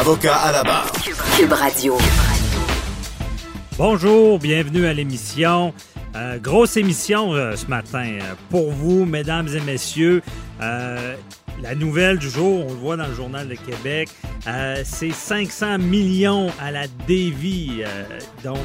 [0.00, 0.90] Avocat à la barre.
[1.36, 1.96] Cube Radio.
[3.78, 5.72] Bonjour, bienvenue à l'émission.
[6.16, 10.22] Euh, grosse émission euh, ce matin euh, pour vous, mesdames et messieurs.
[10.60, 11.14] Euh,
[11.62, 14.08] la nouvelle du jour, on le voit dans le Journal de Québec,
[14.46, 18.04] euh, c'est 500 millions à la Davy, euh,
[18.42, 18.58] donc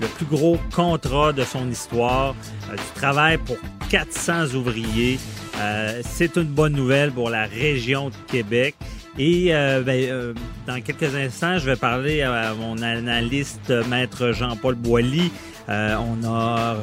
[0.00, 2.34] le plus gros contrat de son histoire,
[2.70, 3.56] euh, du travail pour
[3.90, 5.18] 400 ouvriers.
[5.58, 8.74] Euh, c'est une bonne nouvelle pour la région de Québec.
[9.18, 10.34] Et euh, ben, euh,
[10.66, 15.30] dans quelques instants, je vais parler à mon analyste, maître Jean-Paul Boilly.
[15.68, 16.76] Euh, on, a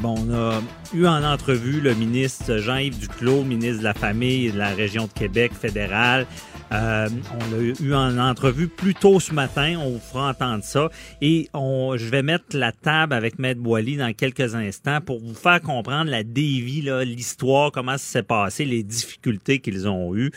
[0.00, 0.60] bon, on a
[0.92, 5.06] eu en entrevue le ministre Jean-Yves Duclos, ministre de la Famille et de la région
[5.06, 6.26] de Québec fédéral.
[6.72, 9.76] Euh, on l'a eu en entrevue plus tôt ce matin.
[9.78, 10.90] On vous fera entendre ça.
[11.22, 15.34] Et on, je vais mettre la table avec Maître Boily dans quelques instants pour vous
[15.34, 20.30] faire comprendre la dévie, l'histoire, comment ça s'est passé, les difficultés qu'ils ont eues.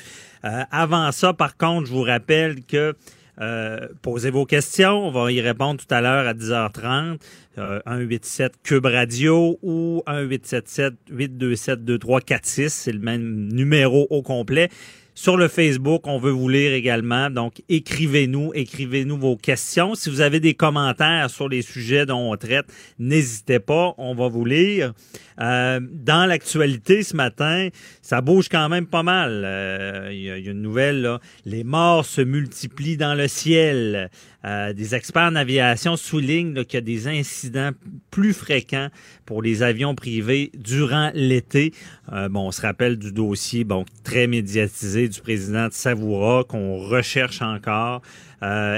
[0.46, 2.96] Euh, avant ça, par contre, je vous rappelle que
[3.40, 5.08] euh, posez vos questions.
[5.08, 7.20] On va y répondre tout à l'heure à 10h30.
[7.58, 12.74] Euh, 187 Cube Radio ou 1877 827 2346.
[12.74, 14.70] C'est le même numéro au complet.
[15.14, 17.30] Sur le Facebook, on veut vous lire également.
[17.30, 19.94] Donc, écrivez-nous, écrivez-nous vos questions.
[19.94, 22.66] Si vous avez des commentaires sur les sujets dont on traite,
[22.98, 24.94] n'hésitez pas, on va vous lire.
[25.42, 27.70] Euh, dans l'actualité ce matin,
[28.02, 29.42] ça bouge quand même pas mal.
[29.44, 31.20] Euh, Il y, y a une nouvelle, là.
[31.46, 34.10] les morts se multiplient dans le ciel.
[34.46, 37.72] Euh, des experts en aviation soulignent qu'il y a des incidents
[38.10, 38.90] plus fréquents
[39.26, 41.74] pour les avions privés durant l'été.
[42.12, 46.78] Euh, bon, on se rappelle du dossier bon très médiatisé du président de Savoura qu'on
[46.78, 48.02] recherche encore.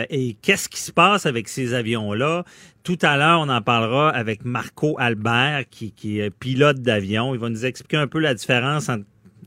[0.09, 2.43] Et qu'est-ce qui se passe avec ces avions-là?
[2.83, 7.33] Tout à l'heure, on en parlera avec Marco Albert, qui, est pilote d'avion.
[7.33, 9.05] Il va nous expliquer un peu la différence entre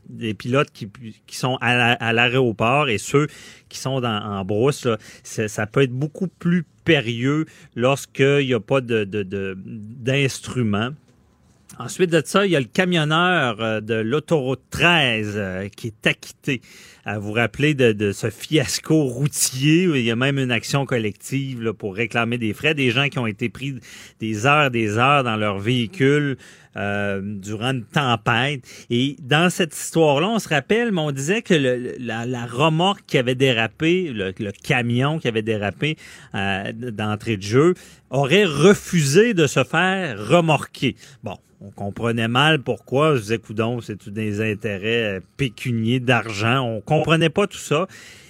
[0.09, 0.89] des pilotes qui,
[1.35, 3.27] sont à la- à l'aéroport et ceux
[3.69, 4.87] qui sont en brousse.
[5.23, 10.89] ça peut être beaucoup plus périlleux lorsqu'il n'y a pas d'instruments.
[11.79, 16.07] Ensuite de ça, il y a le camionneur euh, de l'autoroute 13 euh, qui est
[16.07, 16.61] acquitté.
[17.05, 19.83] À vous rappeler de, de ce fiasco routier.
[19.83, 22.73] Il y a même une action collective là, pour réclamer des frais.
[22.73, 23.75] Des gens qui ont été pris
[24.19, 26.37] des heures, des heures dans leur véhicule
[26.75, 28.61] euh, durant une tempête.
[28.89, 33.03] Et dans cette histoire-là, on se rappelle, mais on disait que le- la, la remorque
[33.07, 35.95] qui avait dérapé, le, le camion qui avait dérapé
[36.35, 37.73] euh, d'entrée de jeu,
[38.09, 40.95] aurait refusé de se faire remorquer.
[41.23, 43.15] Bon, on comprenait mal pourquoi.
[43.15, 46.61] Je disais, coudon, c'est des intérêts euh, pécuniers d'argent?
[46.61, 47.87] On comprenait pas tout ça.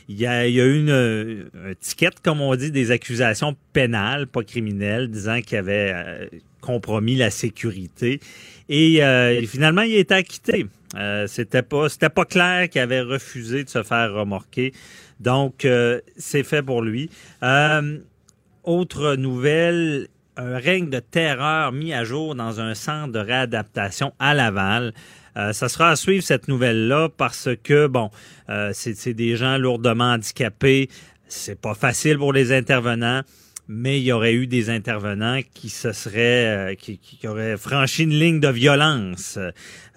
[0.10, 4.44] Il y a, eu une, euh, un ticket, comme on dit, des accusations pénales, pas
[4.44, 6.26] criminelles, disant qu'il avait euh,
[6.62, 8.22] compromis la sécurité.
[8.70, 9.02] Et
[9.48, 10.66] finalement, il a été acquitté.
[10.96, 14.72] Euh, c'était pas, c'était pas clair qu'il avait refusé de se faire remorquer.
[15.20, 15.68] Donc,
[16.18, 17.10] c'est fait pour lui.
[18.64, 24.34] Autre nouvelle, un règne de terreur mis à jour dans un centre de réadaptation à
[24.34, 24.94] Laval.
[25.36, 28.10] Euh, ça sera à suivre cette nouvelle-là parce que, bon,
[28.50, 30.90] euh, c'est des gens lourdement handicapés.
[31.28, 33.22] C'est pas facile pour les intervenants,
[33.68, 38.04] mais il y aurait eu des intervenants qui se seraient, euh, qui, qui auraient franchi
[38.04, 39.38] une ligne de violence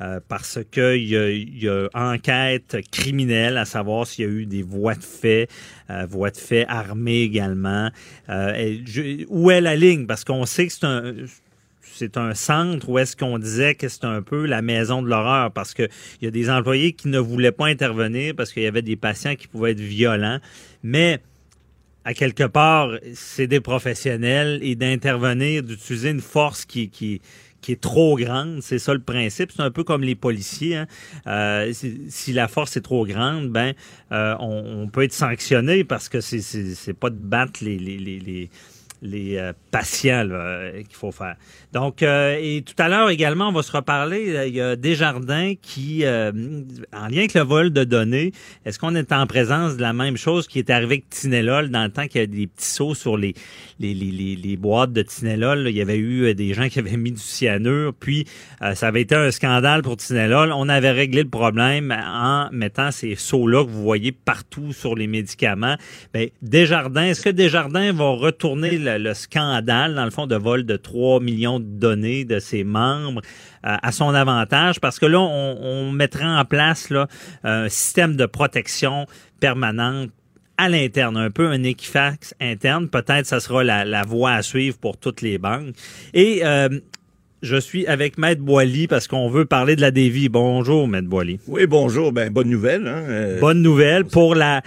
[0.00, 4.28] euh, parce que il y a, il y a enquête criminelle à savoir s'il y
[4.28, 5.48] a eu des voies de fait,
[5.91, 7.91] euh, voies de fait armées également.
[8.28, 8.78] Euh,
[9.28, 10.06] où est la ligne?
[10.06, 11.14] Parce qu'on sait que c'est un
[11.92, 15.53] c'est un centre où est-ce qu'on disait que c'est un peu la maison de l'horreur
[15.53, 15.82] parce que
[16.20, 18.97] il y a des employés qui ne voulaient pas intervenir parce qu'il y avait des
[18.97, 20.39] patients qui pouvaient être violents,
[20.83, 21.21] mais
[22.04, 27.20] à quelque part, c'est des professionnels et d'intervenir, d'utiliser une force qui, qui,
[27.60, 29.52] qui est trop grande, c'est ça le principe.
[29.54, 30.76] C'est un peu comme les policiers.
[30.76, 30.86] hein.
[31.26, 33.74] Euh, si, la force est trop grande, ben
[34.12, 38.18] euh, on, on peut être sanctionné parce que c'est pas de battre les, les, les,
[38.18, 38.50] les
[39.02, 41.36] les euh, patients là, qu'il faut faire.
[41.72, 44.47] Donc, euh, et tout à l'heure également, on va se reparler.
[44.48, 46.32] Il y a Desjardins qui, euh,
[46.92, 48.32] en lien avec le vol de données,
[48.64, 51.84] est-ce qu'on est en présence de la même chose qui est arrivé avec Tinelol dans
[51.84, 53.34] le temps qu'il y a des petits sauts sur les,
[53.78, 55.68] les, les, les, boîtes de Tinelol?
[55.68, 58.26] Il y avait eu des gens qui avaient mis du cyanure, puis
[58.74, 60.53] ça avait été un scandale pour Tinelol.
[60.53, 65.06] On avait réglé le problème en mettant ces sauts-là que vous voyez partout sur les
[65.06, 65.76] médicaments.
[66.12, 70.77] Ben, Desjardins, est-ce que Desjardins va retourner le, scandale, dans le fond, de vol de
[70.77, 73.22] 3 millions de données de ses membres
[73.66, 74.81] euh, à son avantage?
[74.81, 77.09] Parce que là, on, on mettra en place là,
[77.45, 79.07] un système de protection
[79.41, 80.10] permanente
[80.60, 82.89] à l'interne, un peu un Equifax interne.
[82.89, 85.75] Peut-être ça sera la, la voie à suivre pour toutes les banques.
[86.13, 86.69] Et euh,
[87.42, 90.28] je suis avec Maître Boily parce qu'on veut parler de la dévie.
[90.28, 91.41] Bonjour, Maître Boily.
[91.47, 92.13] Oui, bonjour.
[92.13, 92.87] Ben, bonne nouvelle.
[92.87, 93.04] Hein?
[93.09, 93.41] Euh...
[93.41, 94.60] Bonne nouvelle pour la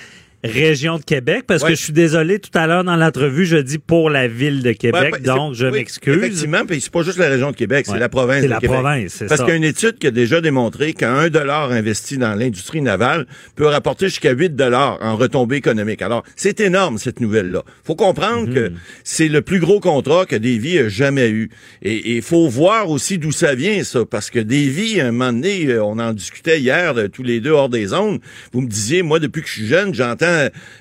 [0.44, 1.70] région de Québec, parce Ouais.
[1.70, 4.74] que je suis désolé, tout à l'heure dans l'entrevue, je dis pour la ville de
[4.74, 6.18] Québec, Ouais, donc je oui, m'excuse.
[6.18, 7.94] Effectivement, puis c'est pas juste la région de Québec, Ouais.
[7.94, 8.76] c'est la province C'est la Québec.
[8.80, 9.46] province, c'est Parce ça.
[9.46, 13.26] qu'il y a une étude qui a déjà démontré qu'un dollar investi dans l'industrie navale
[13.56, 16.02] peut rapporter jusqu'à 8 dollars en retombées économiques.
[16.02, 17.64] Alors, c'est énorme, cette nouvelle-là.
[17.86, 18.54] faut comprendre Mhm.
[18.54, 18.72] que
[19.04, 21.50] c'est le plus gros contrat que Davy a jamais eu.
[21.82, 25.32] Et il faut voir aussi d'où ça vient, ça, parce que Davy, à un moment
[25.34, 28.20] donné, euh, on en discutait hier, euh, tous les deux hors des zones,
[28.52, 30.33] vous me disiez, moi, depuis que je suis jeune, j'entends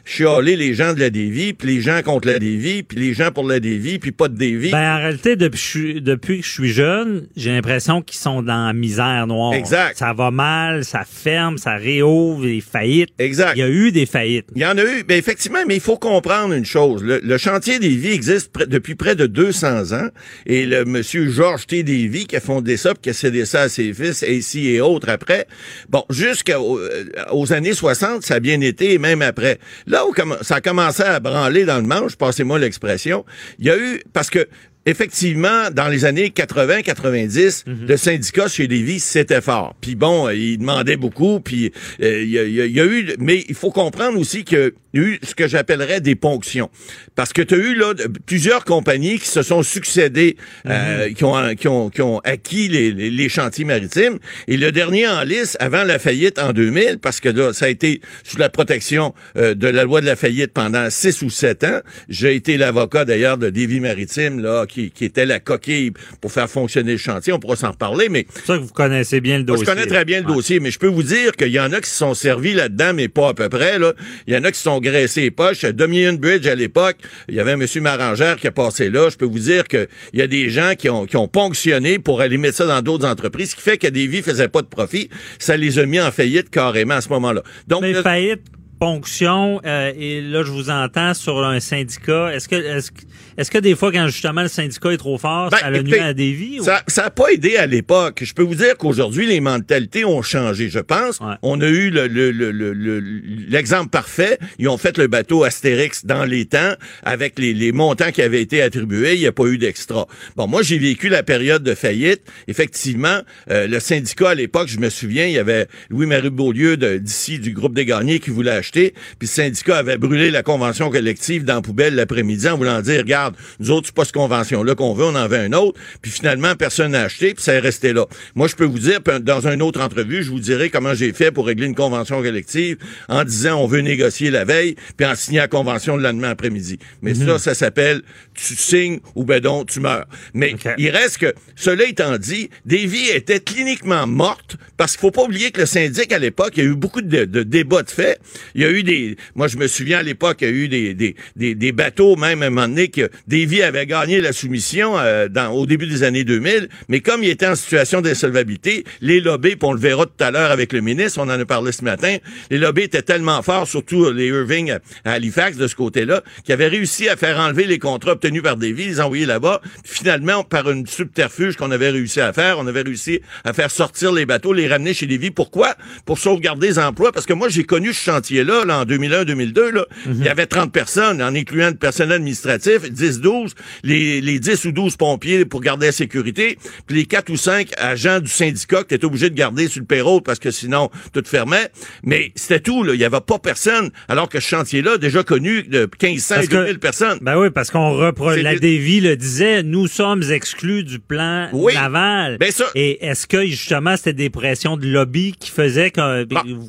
[0.04, 3.31] chialer les gens de la Davy, puis les gens contre la Davy, puis les gens
[3.31, 4.70] pour la Davy, puis pas de Davy.
[4.70, 6.00] Ben, en réalité, depuis,
[6.40, 9.54] que je suis jeune, j'ai l'impression qu'ils sont dans la misère noire.
[9.54, 9.96] Exact.
[9.96, 13.10] Ça va mal, ça ferme, ça réouvre, des faillites.
[13.19, 13.52] Exact.
[13.56, 14.46] Il y a eu des faillites.
[14.54, 17.02] Il y en a eu, ben effectivement, mais il faut comprendre une chose.
[17.02, 20.08] Le, le chantier des vies existe depuis près de 200 ans,
[20.46, 21.82] et le monsieur Georges T.
[21.82, 24.81] Davy qui a fondé ça, puis qui a cédé ça à ses fils, ainsi et
[24.81, 25.46] autres après.
[25.88, 29.42] Bon, jusqu'aux euh, années 60, ça a bien été, et même après.
[29.87, 33.25] Là où ça a commencé à branler dans le manche, passez-moi l'expression,
[33.59, 34.49] il y a eu, parce que
[34.85, 39.77] Effectivement, dans les années 80-90, le syndicat chez Lévis, c'était fort.
[39.81, 41.73] Puis bon, euh, il demandait beaucoup, puis
[42.03, 43.15] euh, il y, a, y y eu...
[43.21, 46.71] Mais il faut comprendre aussi a eu ce que j'appellerais des ponctions.
[47.15, 47.93] Parce que tu as eu là
[48.27, 50.37] plusieurs compagnies qui se sont succédées,
[50.67, 54.19] euh, qui, ont, qui, ont, qui ont acquis les, les- les chantiers maritimes.
[54.49, 57.69] Et le dernier en lice, avant la faillite en 2000, parce que là, ça a
[57.69, 61.65] été sous la protection euh, de la loi de la faillite pendant six ou sept
[61.65, 61.81] ans.
[62.09, 66.49] J'ai été l'avocat d'ailleurs de Davy Maritime, là, qui, qui était la coquille pour faire
[66.49, 67.33] fonctionner le chantier.
[67.33, 69.67] On pourra s'en reparler, mais C'est ça que vous connaissez bien le moi, dossier.
[69.67, 70.35] je connais très bien le Ouais.
[70.35, 72.93] dossier, mais je peux vous dire qu'il y en a qui se sont servis là-dedans,
[72.94, 73.79] mais pas à peu près.
[73.79, 73.93] Là.
[74.27, 75.64] Il y en a qui se sont graissés les poches.
[75.64, 76.96] Dominion Bridge, à l'époque,
[77.29, 79.08] il y avait un monsieur Marangère qui a passé là.
[79.11, 82.20] Je peux vous dire qu'il y a des gens qui ont, qui ont ponctionné pour
[82.20, 84.67] aller mettre ça dans d'autres entreprises, ce qui fait que des vies faisaient pas de
[84.67, 85.08] profit.
[85.38, 87.43] Ça les a mis en faillite carrément à ce moment-là.
[87.67, 88.43] Donc, Mais faillite,
[88.79, 92.34] ponction, euh, et là, je vous entends sur un syndicat.
[92.34, 93.02] Est-ce que, est-ce, que-
[93.38, 95.99] est-ce que des fois, quand justement le syndicat est trop fort, Ben, ça le nuit
[95.99, 96.61] à des vies?
[96.61, 98.23] ou- Ça n'a pas aidé à l'époque.
[98.25, 101.20] Je peux vous dire qu'aujourd'hui, les mentalités ont changé, je pense.
[101.20, 101.34] Ouais.
[101.43, 103.00] On a eu le- le- le- le-
[103.49, 104.38] l'exemple parfait.
[104.58, 106.75] Ils ont fait le bateau Astérix dans les temps
[107.05, 109.14] avec les, les montants qui avaient été attribués.
[109.14, 110.06] Il n'y a pas eu d'extra.
[110.37, 112.23] Bon, moi, j'ai vécu la période de faillite.
[112.49, 113.20] Effectivement,
[113.50, 117.52] euh, le syndicat à l'époque, je me souviens, il y avait Louis-Marie Beaulieu d'ici, du
[117.52, 118.93] groupe des gagnés, qui voulait acheter.
[119.19, 122.99] Puis le syndicat avait brûlé la convention collective dans la poubelle l'après-midi en voulant dire,
[122.99, 123.21] regarde,
[123.60, 125.78] nous autres, c'est pas cette convention-là qu'on veut, on en veut un autre.
[126.00, 128.06] Puis finalement, personne n'a acheté, puis ça est resté là.
[128.34, 131.12] Moi, je peux vous dire, puis dans une autre entrevue, je vous dirai comment j'ai
[131.12, 132.78] fait pour régler une convention collective
[133.08, 136.78] en disant, on veut négocier la veille, puis en signer la convention le lendemain après-midi.
[137.02, 138.02] Mais ça, ça s'appelle,
[138.34, 140.06] tu signes ou ben donc, tu meurs.
[140.34, 145.24] Mais il reste que, cela étant dit, Davy était cliniquement morte parce qu'il faut pas
[145.24, 147.90] oublier que le syndic à l'époque, il y a eu beaucoup de, de débats de
[147.90, 148.19] fait.
[148.54, 150.69] Il y a eu des, moi je me souviens à l'époque, il y a eu
[150.69, 154.32] des, des, des, des bateaux même à un moment donné que Davy avait gagné la
[154.32, 158.84] soumission euh, dans, au début des années 2000, mais comme il était en situation d'insolvabilité,
[159.00, 161.44] les lobbies, puis on le verra tout à l'heure avec le ministre, on en a
[161.44, 162.16] parlé ce matin,
[162.50, 164.72] les lobbies étaient tellement forts, surtout les Irving
[165.04, 168.56] à, Halifax de ce côté-là, qu'ils avaient réussi à faire enlever les contrats obtenus par
[168.56, 169.60] Davy, les envoyer là-bas.
[169.84, 174.12] Finalement, par une subterfuge qu'on avait réussi à faire, on avait réussi à faire sortir
[174.12, 175.31] les bateaux, les ramener chez Davy.
[175.31, 175.74] Pourquoi?
[176.04, 177.12] Pour sauvegarder les emplois.
[177.12, 179.86] Parce que moi, j'ai connu ce chantier-là, là, en 2001-2002, là.
[180.06, 184.73] Il y avait 30 personnes, en incluant le personnel administratif, 10-12, les, les 10 ou
[184.73, 188.94] 12 pompiers pour garder la sécurité, puis les 4 ou 5 agents du syndicat que
[188.94, 191.69] tu obligé de garder sur le payroll parce que sinon, tout fermait.
[192.05, 192.94] Mais c'était tout, là.
[192.94, 193.91] Il y avait pas personne.
[194.09, 197.19] Alors que ce chantier-là, déjà connu de 1500 Parce et que- 2000 personnes.
[197.21, 198.32] Ben oui, parce qu'on repro...
[198.32, 201.75] C'est la Dévie le disait, nous sommes exclus du plan Oui.
[201.75, 202.39] naval.
[202.39, 206.27] Ben ça- Et est-ce que justement c'était des pressions de lobby qui faisaient que,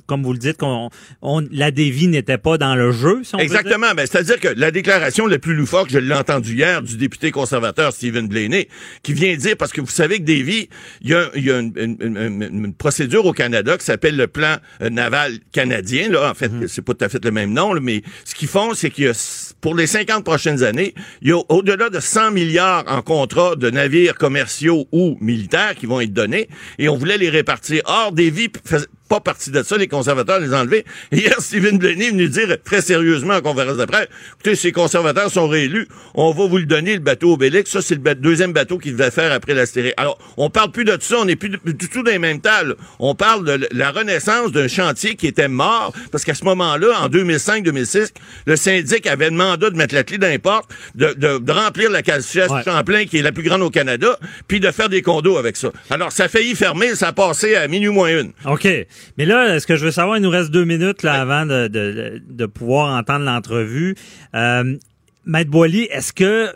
[0.08, 0.90] comme vous le dites, qu'on
[1.22, 3.40] on- la dévie n'était pas dans le jeu, si on?
[3.40, 3.94] Exactement.
[3.96, 7.92] Ben, c'est-à-dire que la déclaration la plus loufoque, je l'ai entendue hier, du député conservateur
[7.92, 8.68] Stephen Blaney,
[9.04, 10.70] qui vient dire, parce que vous savez que Davy,
[11.02, 14.16] il y a, il y a une, une- une- une procédure au Canada qui s'appelle
[14.16, 16.10] le plan euh, naval canadien.
[16.10, 18.48] Là, en fait, c'est pas tout à fait le même nom, là, mais ce qu'ils
[18.48, 22.00] font, c'est qu'il y a, pour les 50 prochaines années, il y a au-delà de
[22.00, 26.48] 100 milliards en contrats de navires commerciaux ou militaires qui vont être donnés,
[26.80, 27.82] et on voulait les répartir.
[27.86, 28.50] Or, Davy
[29.14, 30.86] pas partie de ça, les conservateurs les enlever.
[31.12, 34.72] Et hier, Stephen Blaney est venu dire très sérieusement en conférence de presse, écoutez, ces
[34.72, 37.70] conservateurs sont réélus, on va vous le donner, le bateau Obélix.
[37.70, 39.94] Ça, c'est le ba- deuxième bateau qu'il devait faire après l'astérix.
[39.98, 42.76] Alors, on parle plus de ça, on n'est plus du tout dans les mêmes tables.
[42.98, 47.08] On parle de la renaissance d'un chantier qui était mort, parce qu'à ce moment-là, en
[47.10, 48.10] 2005-2006,
[48.48, 51.52] le syndic avait le mandat de mettre la clé dans les portes, de, de- de
[51.52, 52.64] remplir la calcium Ouais.
[52.66, 54.18] Champlain, qui est la plus grande au Canada,
[54.48, 55.72] puis de faire des condos avec ça.
[55.90, 58.32] Alors, ça a failli fermer, ça a passé à minuit moins une.
[58.46, 58.68] OK.
[59.18, 61.68] Mais là, ce que je veux savoir, il nous reste deux minutes là, avant de,
[61.68, 63.96] de, de pouvoir entendre l'entrevue.
[64.36, 64.76] Euh,
[65.26, 66.50] Maître Boily, est-ce que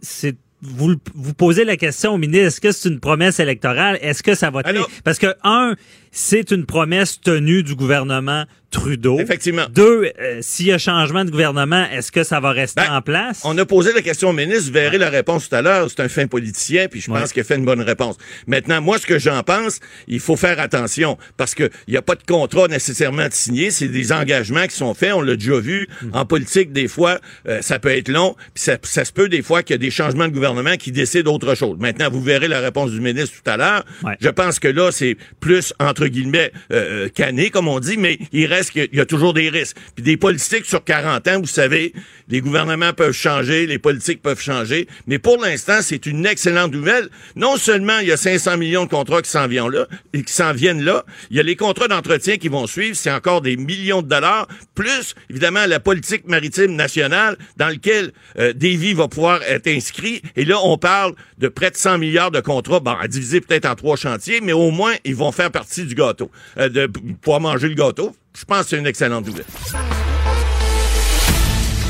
[0.00, 3.98] c'est vous, vous posez la question au ministre, est-ce que c'est une promesse électorale?
[4.02, 4.86] Est-ce que ça va tenir?
[5.04, 5.76] Parce que, un,
[6.18, 9.18] c'est une promesse tenue du gouvernement Trudeau.
[9.18, 9.64] Effectivement.
[9.70, 13.00] Deux, euh, s'il y a changement de gouvernement, est-ce que ça va rester Ben, en
[13.00, 13.40] place?
[13.44, 15.88] On a posé la question au ministre, vous verrez la réponse tout à l'heure.
[15.88, 18.16] C'est un fin politicien, puis je pense qu'il a fait une bonne réponse.
[18.46, 22.02] Maintenant, moi, ce que j'en pense, il faut faire attention, parce que il n'y a
[22.02, 25.58] pas de contrat nécessairement de signé, c'est des engagements qui sont faits, on l'a déjà
[25.58, 25.88] vu.
[26.02, 26.10] Hmm.
[26.12, 29.40] En politique, des fois, euh, ça peut être long, puis ça, ça se peut des
[29.40, 31.78] fois qu'il y a des changements de gouvernement qui décident autre chose.
[31.80, 33.84] Maintenant, vous verrez la réponse du ministre tout à l'heure.
[34.02, 34.16] Ouais.
[34.20, 38.46] Je pense que là, c'est plus, entre guillemets, euh, euh, comme on dit, mais il
[38.46, 39.76] reste qu'il y a- toujours des risques.
[39.94, 41.92] Puis des politiques sur 40 ans, vous savez,
[42.28, 47.08] les gouvernements peuvent changer, les politiques peuvent changer, mais pour l'instant, c'est une excellente nouvelle.
[47.36, 50.52] Non seulement il y a 500 millions de contrats qui s'en viennent là, qui s'en
[50.52, 54.02] viennent là, il y a les contrats d'entretien qui vont suivre, c'est encore des millions
[54.02, 59.66] de dollars, plus, évidemment, la politique maritime nationale dans lequel euh, Davy va pouvoir être
[59.68, 60.20] inscrit.
[60.36, 63.66] Et là, on parle de près de 100 milliards de contrats, bon, à diviser peut-être
[63.66, 66.86] en trois chantiers, mais au moins, ils vont faire partie du gâteau, euh, de
[67.20, 68.14] pouvoir manger le gâteau.
[68.38, 69.44] Je pense que c'est une excellente nouvelle.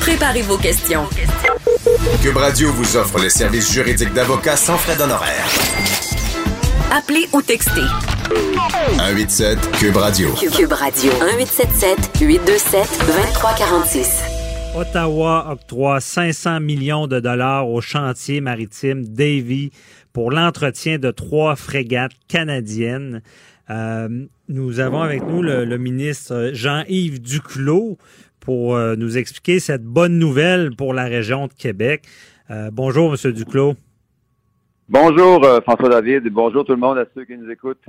[0.00, 1.04] Préparez vos questions.
[2.22, 5.46] Cube Radio vous offre les services juridiques d'avocats sans frais d'honoraires.
[6.90, 7.82] Appelez ou textez.
[8.96, 10.32] 187 Cube Radio.
[10.34, 11.12] Cube Radio.
[11.12, 14.22] 1877 827 2346.
[14.76, 19.70] Ottawa octroie 500 millions de dollars au chantier maritime Davy
[20.12, 23.22] pour l'entretien de trois frégates canadiennes.
[23.70, 24.08] Euh,
[24.48, 27.98] nous avons avec nous le, le ministre Jean-Yves Duclos
[28.40, 32.04] pour euh, nous expliquer cette bonne nouvelle pour la région de Québec.
[32.50, 33.74] Euh, bonjour, Monsieur Duclos.
[34.88, 37.84] Bonjour euh, François David et bonjour tout le monde à ceux qui nous écoutent.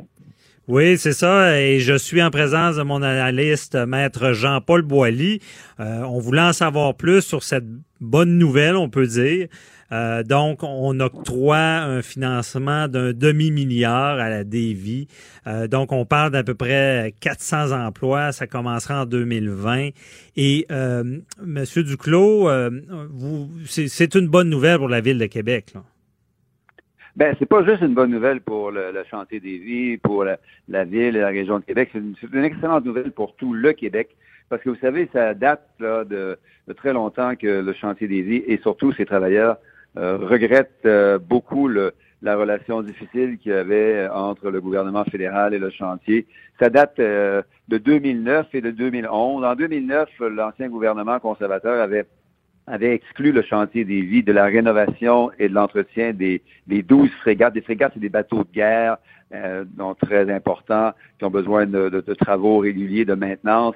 [0.68, 1.60] Oui, c'est ça.
[1.60, 5.40] Et je suis en présence de mon analyste, maître Jean-Paul Boilly.
[5.80, 7.64] Euh, on voulait en savoir plus sur cette
[8.02, 9.48] bonne nouvelle, on peut dire.
[9.92, 15.08] Euh, donc, on octroie un financement d'un demi-milliard à la Davy.
[15.48, 18.32] Euh, donc, on parle d'à peu près 400 emplois.
[18.32, 19.90] Ça commencera en 2020.
[20.38, 21.04] Et euh,
[21.44, 22.70] Monsieur Duclos, euh,
[23.12, 25.72] vous, c'est, une bonne nouvelle pour la ville de Québec.
[25.74, 25.82] Là.
[27.16, 30.38] Ben, c'est pas juste une bonne nouvelle pour le, le chantier des vies, pour la,
[30.70, 31.90] la ville et la région de Québec.
[31.92, 34.16] C'est une, c'est une excellente nouvelle pour tout le Québec.
[34.48, 38.22] Parce que vous savez, ça date là, de, de très longtemps que le chantier des
[38.22, 39.58] vies et surtout ses travailleurs
[39.98, 45.54] euh, regrettent euh, beaucoup le, la relation difficile qu'il y avait entre le gouvernement fédéral
[45.54, 46.28] et le chantier.
[46.60, 49.44] Ça date euh, de 2009 et de 2011.
[49.44, 52.06] En 2009, l'ancien gouvernement conservateur avait
[52.68, 57.10] avait exclu le chantier des vies de la rénovation et de l'entretien des, des 12
[57.22, 57.56] frégates.
[57.56, 58.98] Des frégates, c'est des bateaux de guerre,
[59.34, 63.74] euh, donc très importants, qui ont besoin de, de, de travaux réguliers de maintenance.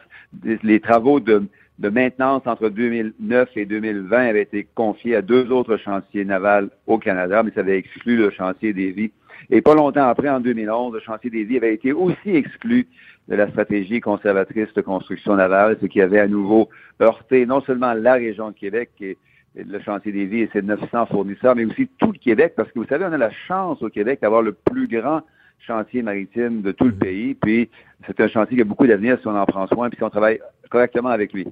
[0.62, 1.48] Les travaux de,
[1.79, 6.97] de maintenance entre 2009 et 2020 avaient été confiés à deux autres chantiers navals au
[6.97, 9.11] Canada, mais ça avait exclu le chantier des vies.
[9.49, 12.87] Et pas longtemps après, en 2011, le chantier des vies avait été aussi exclu
[13.27, 16.69] de la stratégie conservatrice de construction navale, ce qui avait à nouveau
[17.01, 19.17] heurté non seulement la région de Québec et,
[19.55, 22.71] et le chantier des vies et ses 900 fournisseurs, mais aussi tout le Québec, parce
[22.71, 25.21] que vous savez, on a la chance au Québec d'avoir le plus grand
[25.59, 27.69] chantier maritime de tout le pays, puis
[28.05, 30.09] c'est un chantier qui a beaucoup d'avenir si on en prend soin, puis si on
[30.09, 30.39] travaille
[30.69, 31.47] correctement avec lui.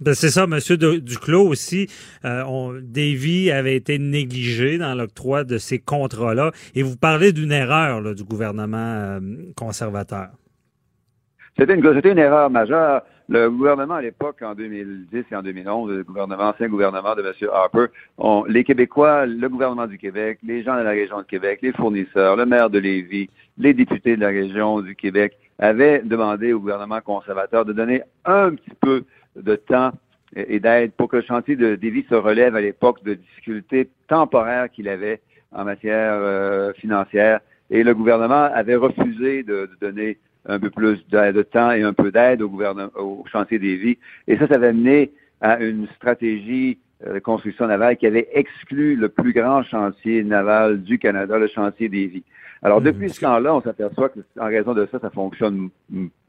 [0.00, 1.88] Ben, c'est ça, Monsieur Duclos aussi.
[2.24, 6.50] Euh, Davy avait été négligé dans l'octroi de ces contrats-là.
[6.74, 9.20] Et vous parlez d'une erreur du gouvernement euh,
[9.56, 10.28] conservateur.
[11.56, 13.02] C'était une, erreur majeure.
[13.28, 17.48] Le gouvernement à l'époque, en 2010 et en 2011, le gouvernement, ancien gouvernement de M.
[17.50, 17.86] Harper,
[18.48, 22.36] les Québécois, le gouvernement du Québec, les gens de la région de Québec, les fournisseurs,
[22.36, 27.00] le maire de Lévis, les députés de la région du Québec avait demandé au gouvernement
[27.00, 29.04] conservateur de donner un petit peu
[29.36, 29.92] de temps
[30.36, 34.70] et d'aide pour que le chantier de Davy se relève à l'époque de difficultés temporaires
[34.70, 35.20] qu'il avait
[35.52, 37.40] en matière euh, financière.
[37.70, 42.10] Et le gouvernement avait refusé de, donner un peu plus de, temps et un peu
[42.10, 42.50] d'aide au
[42.96, 43.98] au chantier Davy.
[44.26, 48.96] Et ça, ça avait mené à une stratégie euh, de construction navale qui avait exclu
[48.96, 52.24] le plus grand chantier naval du Canada, le chantier Davy.
[52.62, 52.84] Alors, mmh.
[52.84, 55.68] depuis ce temps-là, on s'aperçoit qu'en raison de ça, ça fonctionne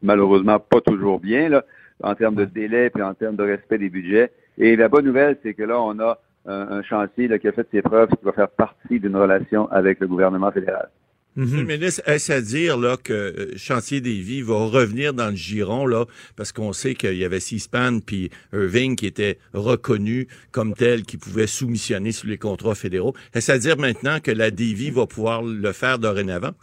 [0.02, 1.64] malheureusement pas toujours bien, là,
[2.04, 4.32] en termes de délai puis en termes de respect des budgets.
[4.58, 7.68] Et la bonne nouvelle, c'est que là, on a un, chantier là, qui a fait
[7.72, 10.90] ses preuves, qui va faire partie d'une relation avec le gouvernement fédéral.
[11.38, 15.32] Monsieur le ministre, est-ce à dire là, que euh, Chantier des Vies va revenir dans
[15.32, 16.06] le giron, là,
[16.38, 21.18] parce qu'on sait qu'il y avait C-SPAN puis Irving qui étaient reconnus comme tels qui
[21.18, 23.14] pouvaient soumissionner sur les contrats fédéraux.
[23.34, 26.54] Est-ce à dire maintenant que la DV va pouvoir le faire dorénavant?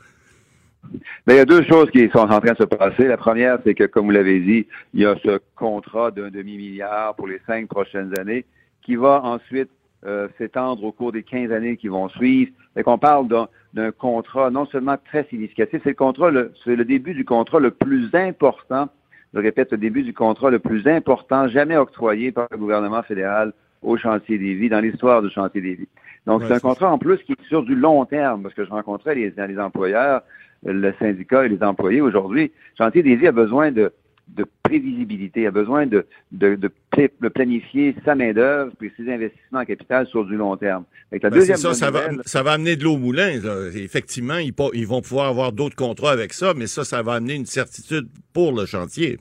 [1.27, 3.07] Bien, il y a deux choses qui sont en train de se passer.
[3.07, 7.15] La première, c'est que, comme vous l'avez dit, il y a ce contrat d'un demi-milliard
[7.15, 8.45] pour les cinq prochaines années
[8.83, 9.71] qui va ensuite
[10.05, 12.51] euh, s'étendre au cours des 15 années qui vont suivre.
[12.77, 13.29] Et qu'on parle
[13.73, 16.31] d'un contrat non seulement très significatif, c'est le contrat,
[16.65, 18.89] c'est le début du contrat le plus important,
[19.33, 23.53] je répète, le début du contrat le plus important jamais octroyé par le gouvernement fédéral
[23.83, 25.89] au chantier des vies, dans l'histoire du chantier des vies.
[26.27, 28.71] Donc, c'est un contrat en plus qui est sur du long terme, parce que je
[28.71, 30.23] rencontrais les, les employeurs,
[30.65, 32.53] le syndicat et les employés aujourd'hui.
[32.79, 33.93] Chantier des vies a besoin de
[34.29, 40.07] de prévisibilité, a besoin de, de, de, planifier sa main-d'œuvre et ses investissements en capital
[40.07, 40.85] sur du long terme.
[41.11, 43.29] la ben, deuxième ça, ça, va, ça va amener de l'eau au moulin.
[43.75, 47.35] Effectivement, ils, ils vont pouvoir avoir d'autres contrats avec ça, mais ça, ça va amener
[47.35, 49.19] une certitude pour le chantier.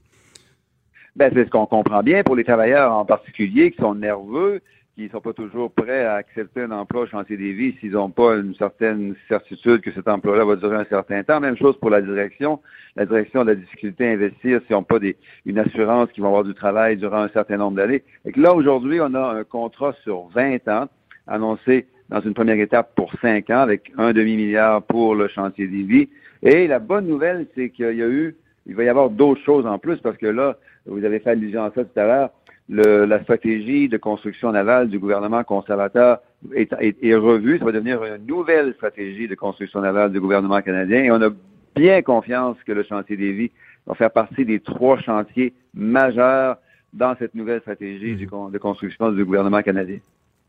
[1.15, 4.61] Ben, c'est ce qu'on comprend bien pour les travailleurs en particulier qui sont nerveux,
[5.01, 7.93] qui ne sont pas toujours prêts à accepter un emploi au chantier des vies s'ils
[7.93, 11.39] n'ont pas une certaine certitude que cet emploi-là va durer un certain temps.
[11.39, 12.59] Même chose pour la direction.
[12.95, 15.17] La direction a la difficulté à investir s'ils n'ont pas des,
[15.47, 18.03] une assurance qu'ils vont avoir du travail durant un certain nombre d'années.
[18.25, 20.87] Et là, aujourd'hui, on a un contrat sur 20 ans
[21.25, 25.81] annoncé dans une première étape pour 5 ans avec un demi-milliard pour le chantier des
[25.81, 26.09] vies.
[26.43, 28.35] Et la bonne nouvelle, c'est qu'il y a eu,
[28.67, 31.63] il va y avoir d'autres choses en plus parce que là, vous avez fait allusion
[31.63, 32.29] à ça tout à l'heure,
[32.69, 36.19] le, la stratégie de construction navale du gouvernement conservateur
[36.55, 37.59] est, est, revue.
[37.59, 41.29] Ça va devenir une nouvelle stratégie de construction navale du gouvernement canadien et on a
[41.75, 43.51] bien confiance que le chantier des vies
[43.87, 46.57] va faire partie des trois chantiers majeurs
[46.93, 49.99] dans cette nouvelle stratégie de construction du gouvernement canadien.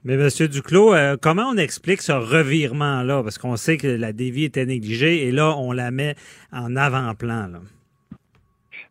[0.04, 3.22] Mais Monsieur Duclos, euh, comment on explique ce revirement-là?
[3.22, 6.16] Parce qu'on sait que la dévie était négligée et là, on la met
[6.50, 7.52] en avant-plan.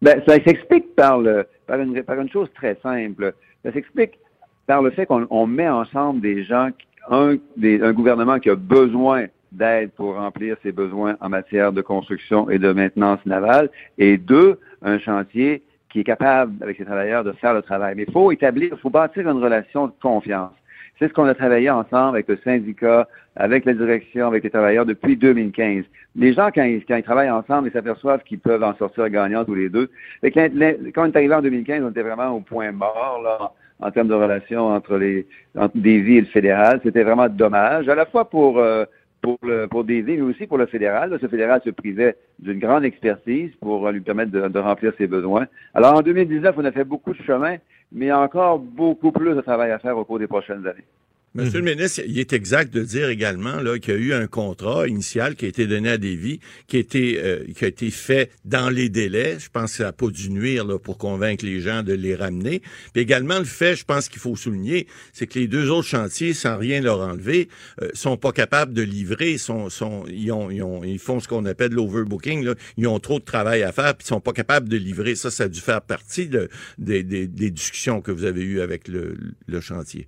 [0.02, 3.34] Ben, ça s'explique par, le, par, une, par une chose très simple.
[3.64, 4.18] Ça s'explique
[4.66, 6.70] par le fait qu'on met ensemble des gens,
[7.10, 11.82] un, des, un gouvernement qui a besoin d'aide pour remplir ses besoins en matière de
[11.82, 17.24] construction et de maintenance navale, et deux, un chantier qui est capable, avec ses travailleurs,
[17.24, 17.96] de faire le travail.
[17.98, 20.54] Mais il faut établir, il faut bâtir une relation de confiance.
[21.02, 24.86] C'est ce qu'on a travaillé ensemble avec le syndicat, avec la direction, avec les travailleurs
[24.86, 25.84] depuis 2015.
[26.16, 29.44] Les gens, quand ils, quand ils travaillent ensemble, ils s'aperçoivent qu'ils peuvent en sortir gagnants
[29.44, 29.90] tous les deux.
[30.22, 34.10] Quand, on est arrivé en 2015, on était vraiment au point mort là, en termes
[34.10, 35.26] de relation entre les
[35.58, 36.80] entre Davy et le fédéral.
[36.84, 38.86] C'était vraiment dommage, à la fois pour euh,
[39.24, 41.18] pour le pour Davy, mais aussi pour le fédéral.
[41.20, 45.48] ce fédéral se privait d'une grande expertise pour lui permettre de, de, remplir ses besoins.
[45.74, 47.58] Alors en 2019, on a fait beaucoup de chemin,
[47.92, 50.66] mais il y a encore beaucoup plus de travail à faire au cours des prochaines
[50.66, 50.86] années.
[51.34, 54.90] Monsieur le ministre, il est exact de dire également qu'il y a eu un contrat
[54.90, 58.32] initial qui a été donné à Davy, qui a été euh, qui a été fait
[58.44, 59.38] dans les délais.
[59.40, 62.16] Je pense que ça n'a pas dû nuire là, pour convaincre les gens de les
[62.16, 62.62] ramener.
[62.92, 66.34] Puis également le fait, je pense qu'il faut souligner, c'est que les deux autres chantiers,
[66.34, 67.48] sans rien leur enlever,
[67.82, 69.38] euh, sont pas capables de livrer.
[69.38, 72.46] Sont, sont ils, ont, ils, ont, ils font ce qu'on appelle l'overbooking.
[72.76, 75.16] Ils ont trop de travail à faire, puis ils sont pas capables de livrer.
[75.16, 78.60] Ça, ça a dû faire partie de, des, des, des discussions que vous avez eues
[78.60, 79.16] avec le,
[79.48, 80.08] le chantier.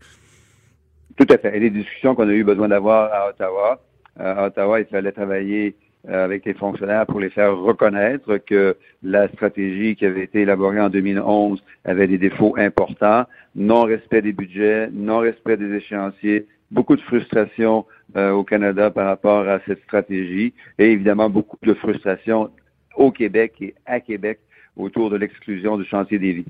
[1.17, 1.55] Tout à fait.
[1.55, 3.81] Et les discussions qu'on a eu besoin d'avoir à Ottawa.
[4.19, 5.75] Euh, à Ottawa, il fallait travailler
[6.09, 10.81] euh, avec les fonctionnaires pour les faire reconnaître que la stratégie qui avait été élaborée
[10.81, 17.85] en 2011 avait des défauts importants, non-respect des budgets, non-respect des échéanciers, beaucoup de frustration
[18.15, 22.49] euh, au Canada par rapport à cette stratégie et évidemment beaucoup de frustration
[22.95, 24.39] au Québec et à Québec
[24.75, 26.45] autour de l'exclusion du chantier des vies.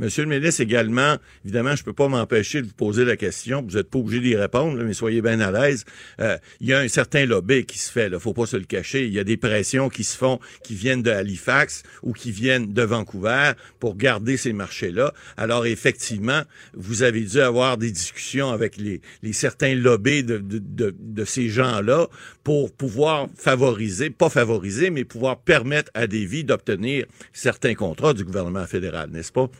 [0.00, 3.60] Monsieur le ministre, également, évidemment, je peux pas m'empêcher de vous poser la question.
[3.60, 5.84] Vous n'êtes pas obligé d'y répondre, mais soyez bien à l'aise.
[6.22, 8.08] Euh, il y a un certain lobby qui se fait.
[8.10, 9.04] Il faut pas se le cacher.
[9.04, 12.72] Il y a des pressions qui se font, qui viennent de Halifax ou qui viennent
[12.72, 15.12] de Vancouver pour garder ces marchés-là.
[15.36, 21.24] Alors effectivement, vous avez dû avoir des discussions avec les, les certains lobbies de, de
[21.26, 22.08] ces gens-là
[22.42, 28.24] pour pouvoir favoriser, pas favoriser, mais pouvoir permettre à des vies d'obtenir certains contrats du
[28.24, 29.50] gouvernement fédéral, n'est-ce pas?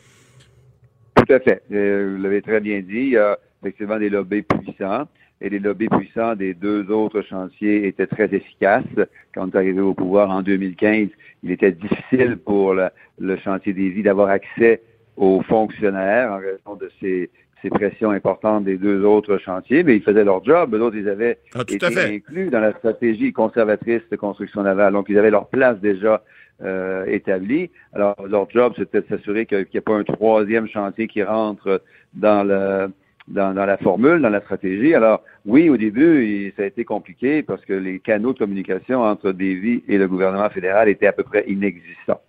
[1.30, 1.62] Tout à fait.
[1.70, 2.92] Euh, vous l'avez très bien dit.
[2.92, 5.06] Il y a effectivement des lobbies puissants.
[5.40, 8.82] Et les lobbies puissants des deux autres chantiers étaient très efficaces.
[9.32, 11.06] Quand on est arrivé au pouvoir en 2015,
[11.44, 14.82] il était difficile pour le chantier des vies d'avoir accès
[15.16, 17.30] aux fonctionnaires en raison de ces,
[17.62, 20.76] ces pressions importantes des deux autres chantiers, mais ils faisaient leur job.
[20.76, 24.94] D'autres, ils avaient Ah, été inclus dans la stratégie conservatrice de construction navale.
[24.94, 26.24] Donc, ils avaient leur place déjà
[26.62, 27.70] euh, établie.
[27.92, 31.82] Alors, leur job, c'était de s'assurer qu'il n'y ait pas un troisième chantier qui rentre
[32.14, 32.90] dans le
[33.30, 34.94] dans, la formule, dans la stratégie.
[34.94, 39.32] Alors, oui, au début, ça a été compliqué parce que les canaux de communication entre
[39.32, 42.20] Davy et le gouvernement fédéral étaient à peu près inexistants.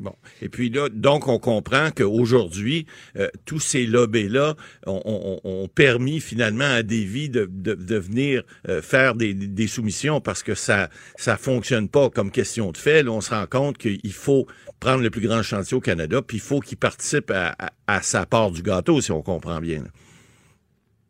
[0.00, 0.14] Bon.
[0.40, 2.86] Et puis là, donc, on comprend qu'aujourd'hui,
[3.16, 4.54] euh, tous ces lobbies-là
[4.86, 10.54] ont, permis finalement à Davy de, de, venir euh, faire des, des soumissions parce que
[10.54, 13.02] ça ça fonctionne pas comme question de fait.
[13.02, 14.46] Là, on se rend compte qu'il faut
[14.80, 17.54] prendre le plus grand chantier au Canada, puis il faut qu'il participe à,
[17.86, 19.84] à- sa part du gâteau, si on comprend bien.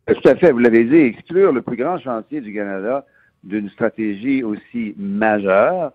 [0.09, 3.07] Tout à fait, vous l'avez dit, exclure le plus grand chantier du Canada
[3.45, 5.93] d'une stratégie aussi majeure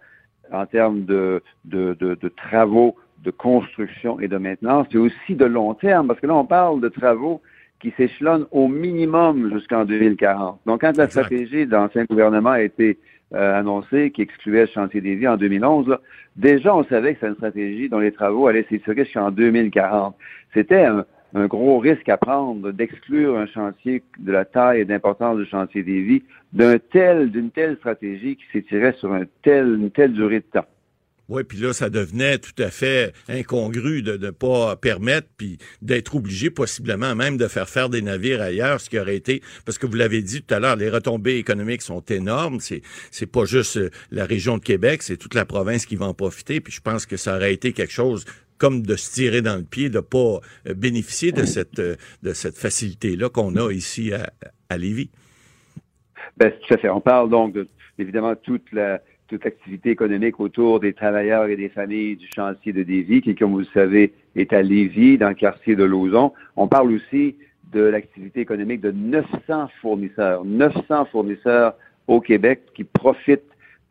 [0.52, 5.46] en termes de, de, de, de travaux de construction et de maintenance, c'est aussi de
[5.46, 7.42] long terme, parce que là, on parle de travaux
[7.80, 10.60] qui s'échelonnent au minimum jusqu'en 2040.
[10.66, 11.26] Donc, quand la Exact.
[11.26, 12.98] stratégie de l'ancien gouvernement a été
[13.34, 16.00] euh, annoncée, qui excluait le chantier des vies en 2011, là,
[16.36, 20.16] déjà, on savait que c'était une stratégie dont les travaux allaient s'étirer jusqu'en 2040.
[20.54, 21.06] C'était un,
[21.36, 25.84] un gros risque à prendre d'exclure un chantier de la taille et d'importance du chantier
[25.84, 30.66] des vies d'une telle stratégie qui s'étirait sur une telle durée de temps.
[31.28, 36.16] Oui, puis là, ça devenait tout à fait incongru de ne pas permettre, puis d'être
[36.16, 39.88] obligé possiblement même de faire faire des navires ailleurs, ce qui aurait été, parce que
[39.88, 42.60] vous l'avez dit tout à l'heure, les retombées économiques sont énormes.
[42.60, 46.06] C'est c'est pas juste euh, la région de Québec, c'est toute la province qui va
[46.06, 46.62] en profiter.
[46.62, 48.26] Puis je pense que ça aurait été quelque chose
[48.58, 52.34] comme de se tirer dans le pied, de pas euh, bénéficier de cette euh, de
[52.34, 54.32] cette facilité là qu'on a ici à,
[54.70, 55.10] à Lévis.
[56.38, 56.90] Ben, tout à fait.
[56.90, 61.70] On parle donc de, évidemment, toute la, toute l'activité économique autour des travailleurs et des
[61.70, 65.36] familles du chantier de Lévis, qui, comme vous le savez, est à Lévis, dans le
[65.36, 66.34] quartier de Lauson.
[66.56, 67.36] On parle aussi
[67.72, 71.74] de l'activité économique de 900 fournisseurs, 900 fournisseurs
[72.08, 73.42] au Québec qui profitent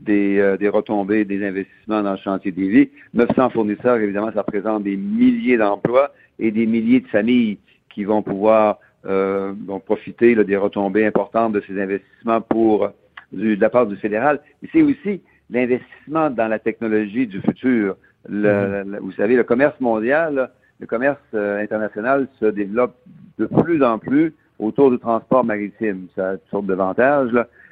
[0.01, 2.91] des, euh, des retombées des investissements dans le chantier des vies.
[3.15, 7.59] 900 fournisseurs, évidemment, ça représente des milliers d'emplois et des milliers de familles
[7.91, 12.91] qui vont pouvoir euh, vont profiter là, des retombées importantes de ces investissements pour
[13.33, 14.41] du, de la part du fédéral.
[14.63, 17.97] Mais c'est aussi l'investissement dans la technologie du futur.
[18.29, 22.97] Le, le- vous savez, le commerce mondial, le commerce euh, international se développe
[23.39, 26.07] de plus en plus autour du transport maritime.
[26.17, 27.31] Ça a toutes sortes d'avantages.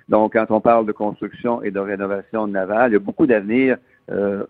[0.08, 3.76] Donc, quand on parle de construction et de rénovation navale, il y a beaucoup d'avenir
[4.10, 4.44] euh,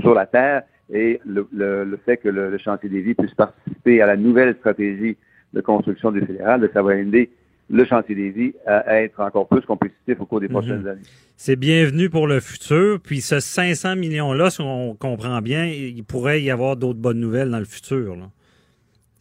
[0.00, 3.34] sur la Terre et le, le- le fait que le, le chantier des vies puisse
[3.34, 5.16] participer à la nouvelle stratégie
[5.54, 7.30] de construction du fédéral, ça va aider
[7.72, 11.02] le chantier des vies à être encore plus compétitif au cours des prochaines années.
[11.36, 12.98] C'est bienvenu pour le futur.
[13.00, 17.48] Puis ce 500 millions-là, si on comprend bien, il pourrait y avoir d'autres bonnes nouvelles
[17.50, 18.16] dans le futur.
[18.16, 18.28] Là.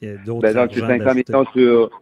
[0.02, 1.34] Il y a d'autres Ben, donc, c'est argents 500 d'ajouter.
[1.34, 2.02] millions sur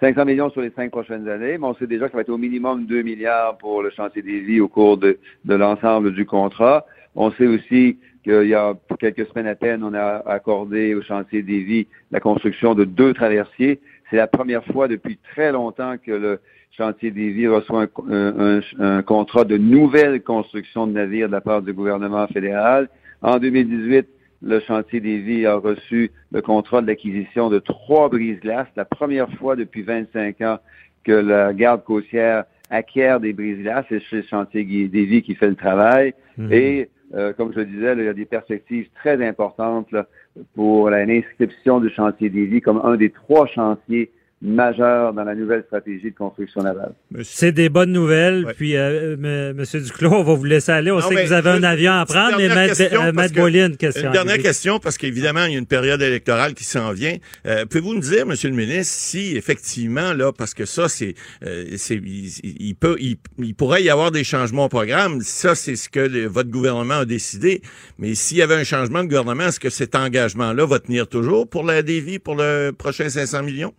[0.00, 2.28] 500 millions sur les cinq prochaines années, mais on sait déjà que ça va être
[2.28, 6.86] au minimum 2 milliards pour le chantier des vies au cours de, l'ensemble du contrat.
[7.16, 11.42] On sait aussi qu'il y a quelques semaines à peine, on a accordé au chantier
[11.42, 13.80] des vies la construction de deux traversiers.
[14.10, 16.40] C'est la première fois depuis très longtemps que le
[16.76, 21.62] chantier des vies reçoit un- un contrat de nouvelle construction de navires de la part
[21.62, 22.88] du gouvernement fédéral.
[23.20, 24.06] En 2018,
[24.42, 29.30] le chantier des vies a reçu le contrat de l'acquisition de trois brises-glaces, la première
[29.32, 30.58] fois depuis 25 ans
[31.04, 33.86] que la garde côtière acquiert des brises-glaces.
[33.88, 36.14] C'est chez le chantier des vies qui fait le travail.
[36.36, 36.52] Mhm.
[36.52, 40.06] Et euh, comme je le disais, là, il y a des perspectives très importantes là,
[40.54, 45.64] pour l'inscription du chantier des vies comme un des trois chantiers majeur dans la nouvelle
[45.66, 46.92] stratégie de construction navale.
[47.24, 48.44] C'est des bonnes nouvelles.
[48.44, 48.54] Ouais.
[48.54, 49.54] Puis, euh, M.
[49.56, 50.90] Monsieur Duclos, on va vous laisser aller.
[50.92, 53.66] On Non, sait que vous avez un avion à prendre, mais dernière Maître, question, euh,
[53.66, 54.06] une question.
[54.06, 57.16] Une dernière question, parce qu'évidemment, il y a une période électorale qui s'en vient.
[57.46, 61.64] Euh, Pouvez-vous nous dire, Monsieur le ministre, si effectivement, là, parce que ça, c'est, euh,
[61.76, 65.20] c'est, il, il peut, il, il pourrait y avoir des changements au programme.
[65.22, 67.60] Ça, c'est ce que le- votre gouvernement a décidé.
[67.98, 71.48] Mais s'il y avait un changement de gouvernement, est-ce que cet engagement-là va tenir toujours
[71.48, 73.74] pour la dévie pour le prochain 500 millions?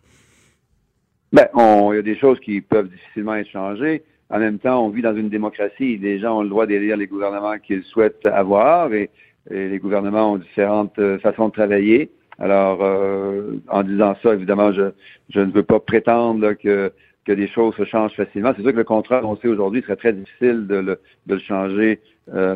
[1.31, 4.03] Ben, on- il y a des choses qui peuvent difficilement être changées.
[4.31, 5.97] En même temps, on vit dans une démocratie.
[5.97, 9.09] Les gens ont le droit d'élire les gouvernements qu'ils souhaitent avoir et,
[9.49, 12.09] et les gouvernements ont différentes euh, façons de travailler.
[12.39, 14.91] Alors, euh, en disant ça, évidemment, je,
[15.29, 16.91] je ne veux pas prétendre là, que,
[17.25, 18.53] que des choses se changent facilement.
[18.55, 21.99] C'est sûr que le contrat annoncé aujourd'hui serait très difficile de le, de le changer
[22.33, 22.55] euh,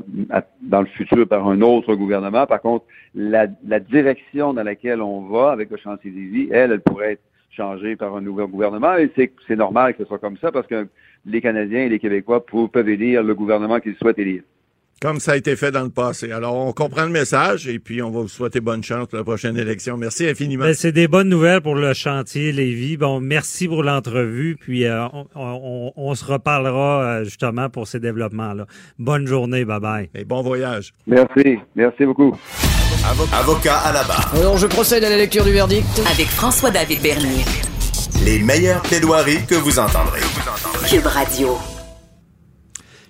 [0.61, 2.45] dans le futur par un autre gouvernement.
[2.45, 6.81] Par contre, la, la direction dans laquelle on va avec le chantier vies, elle, elle
[6.81, 7.21] pourrait être
[7.55, 8.95] changé par un nouveau gouvernement.
[8.97, 10.87] Et c'est, c'est normal que ce soit comme ça parce que
[11.25, 14.43] les Canadiens et les Québécois peuvent élire le gouvernement qu'ils souhaitent élire.
[15.01, 16.31] Comme ça a été fait dans le passé.
[16.31, 19.25] Alors, on comprend le message et puis on va vous souhaiter bonne chance pour la
[19.25, 19.97] prochaine élection.
[19.97, 20.63] Merci infiniment.
[20.63, 22.95] Ben, c'est des bonnes nouvelles pour le chantier Lévis.
[22.95, 24.55] Bon, merci pour l'entrevue.
[24.57, 28.65] Puis euh, on, on- on se reparlera euh, justement pour ces développements-là.
[28.97, 29.65] Bonne journée.
[29.65, 30.09] Bye bye.
[30.15, 30.93] Et bon voyage.
[31.05, 31.57] Merci.
[31.75, 32.33] Merci beaucoup.
[33.05, 34.31] Avocat à la barre.
[34.35, 35.85] Alors, je procède à la lecture du verdict.
[36.09, 37.43] Avec François-David Bernier.
[38.23, 40.21] Les meilleures plaidoiries que vous entendrez.
[40.89, 41.57] Cube Radio.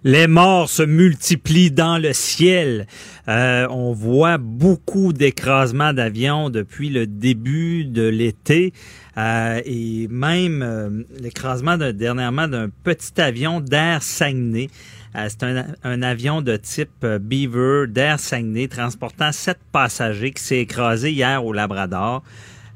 [0.04, 2.88] Les morts se multiplient dans le ciel.
[3.28, 8.74] Euh, on voit beaucoup d'écrasements d'avions depuis le début de l'été.
[9.18, 10.90] Euh, et même euh,
[11.22, 14.70] l'écrasement de- dernièrement d'un petit avion d'Air Saguenay.
[15.16, 15.44] Euh, C'est
[15.84, 21.44] un, avion de type euh, Beaver d'Air Saguenay transportant sept passagers qui s'est écrasé hier
[21.46, 22.24] au Labrador.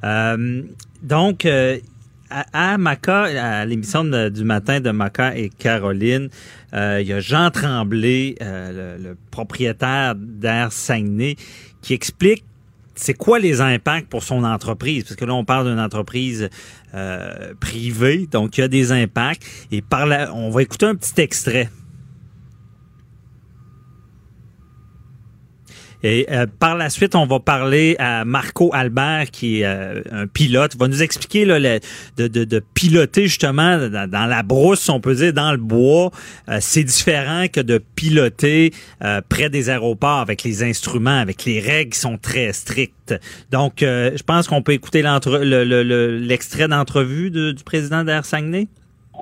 [0.03, 0.61] Euh,
[1.01, 1.47] donc,
[2.29, 6.29] à, Maca, à l'émission du matin de Maca et Caroline,
[6.73, 11.35] euh, il y a Jean Tremblay, le, le propriétaire d'Air Saguenay,
[11.81, 12.43] qui explique
[12.95, 15.03] c'est quoi les impacts pour son entreprise?
[15.03, 16.49] Parce que là, on parle d'une entreprise
[17.59, 19.43] privée, donc il y a des impacts.
[19.71, 21.69] Et par là, on va écouter un petit extrait.
[26.09, 30.25] Et euh, par la suite, on va parler à Marco Albert, qui est euh, un
[30.25, 30.71] pilote.
[30.75, 31.79] Il va nous expliquer là, le-
[32.15, 36.11] de, de, de piloter justement dans, la brousse, on peut dire, dans le bois.
[36.47, 38.71] Euh, c'est différent que de piloter
[39.03, 43.13] euh, près des aéroports avec les instruments, avec les règles qui sont très strictes.
[43.51, 48.05] Donc, euh, je pense qu'on peut écouter l'entre- le- le- l'extrait d'entrevue de- du président
[48.05, 48.69] d'Air Saguenay.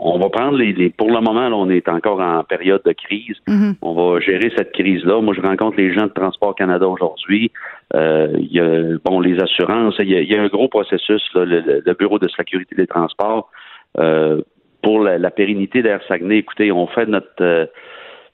[0.01, 2.91] On va prendre les, les- pour le moment, là, on est encore en période de
[2.91, 3.38] crise.
[3.81, 5.21] On va gérer cette crise-là.
[5.21, 7.51] Moi, je rencontre les gens de Transport Canada aujourd'hui.
[7.93, 9.95] Euh, Il y a bon les assurances.
[9.99, 12.88] Il y a, il y a un gros processus, là, le, bureau de sécurité des
[12.88, 13.49] transports
[13.97, 14.41] euh,
[14.81, 16.38] pour la, la pérennité d'Air Saguenay.
[16.39, 17.65] Écoutez, on fait notre euh,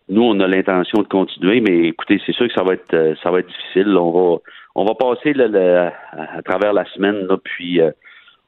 [0.09, 3.31] nous, on a l'intention de continuer, mais écoutez, c'est sûr que ça va être ça
[3.31, 3.95] va être difficile.
[3.97, 4.37] On va
[4.75, 5.93] on va passer là, le- à,
[6.37, 7.91] à travers la semaine, là, puis euh,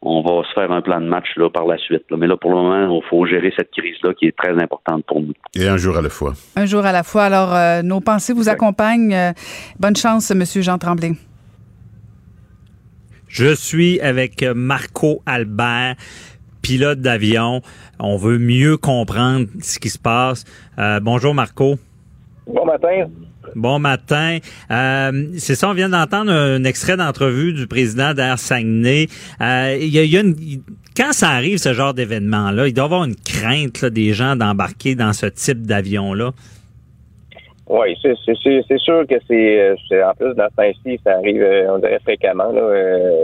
[0.06, 2.04] on va se faire un plan de match là, par la suite.
[2.10, 2.18] là.
[2.18, 5.22] Mais là, pour le moment, il faut gérer cette crise-là qui est très importante pour
[5.22, 5.34] nous.
[5.56, 6.34] Et un jour à la fois.
[6.56, 7.24] Un jour à la fois.
[7.24, 9.14] Alors, euh, nos pensées vous accompagnent.
[9.14, 9.32] Euh,
[9.80, 11.14] bonne chance, Monsieur Jean Tremblay.
[13.30, 15.96] Je suis avec Marco Albert,
[16.62, 17.62] pilote d'avion.
[18.00, 20.44] On veut mieux comprendre ce qui se passe.
[20.78, 21.76] Euh, bonjour Marco.
[22.46, 23.08] Bon matin.
[23.56, 24.40] Bon matin.
[24.72, 29.08] Euh, c'est ça, on vient d'entendre un extrait d'entrevue du président d'Air Saguenay.
[29.42, 30.36] Euh, y a, une,
[30.96, 34.36] quand ça arrive, ce genre d'événement-là, il doit y avoir une crainte là, des gens
[34.36, 36.32] d'embarquer dans ce type d'avion-là.
[37.68, 38.16] Oui, c'est
[38.78, 42.00] sûr que c'est euh, c'est- en plus dans ce temps-ci, ça arrive, euh, on dirait
[42.04, 42.52] fréquemment.
[42.52, 43.24] Là, euh,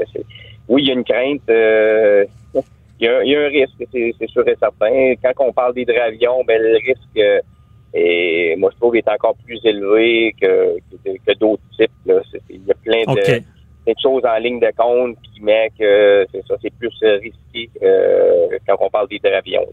[0.69, 1.41] oui, il y a une crainte.
[1.47, 5.13] il, y a, y a un risque, c'est c'est sûr et certain.
[5.21, 7.43] Quand on parle d'hydravion, ben le risque
[7.93, 11.91] est, moi je trouve est encore plus élevé que, que, que d'autres types.
[12.05, 12.21] Là.
[12.49, 13.25] Il y a plein de, OK.
[13.25, 17.17] plein de choses en ligne de compte qui met que c'est ça, c'est plus euh,
[17.17, 19.65] risqué euh, quand on parle d'hydravion.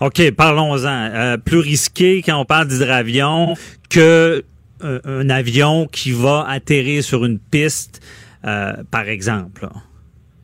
[0.00, 1.10] OK, parlons-en.
[1.14, 3.54] Euh, plus risqué quand on parle d'hydravion
[3.90, 4.44] que
[4.82, 8.00] euh, un avion qui va atterrir sur une piste,
[8.42, 9.66] par exemple.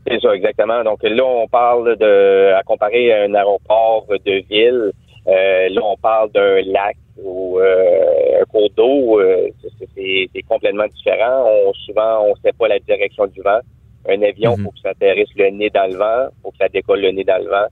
[0.06, 0.82] C'est ça, exactement.
[0.82, 4.92] Donc là, on parle de, à comparer à un aéroport de ville,
[5.26, 9.20] là, on parle d'un lac ou euh, un cours d'eau.
[9.20, 9.48] euh,
[9.94, 11.46] c'est- complètement différent.
[11.46, 13.60] On, souvent, on ne sait pas la direction du vent.
[14.08, 16.68] Un avion, il faut que ça atterrisse le nez dans le vent, faut que ça
[16.68, 17.66] décolle le nez dans le vent.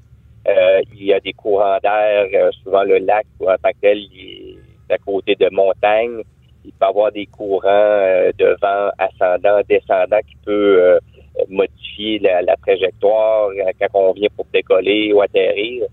[0.48, 2.26] Euh, il y a des courants d'air.
[2.32, 4.58] euh, souvent, le lac, en tant que tel, il
[4.88, 6.22] est à côté de montagnes.
[6.64, 10.98] Il peut y avoir des courants euh, de vent ascendant, descendant qui peut euh,
[11.48, 15.84] modifier la, la, trajectoire quand on vient pour décoller ou atterrir.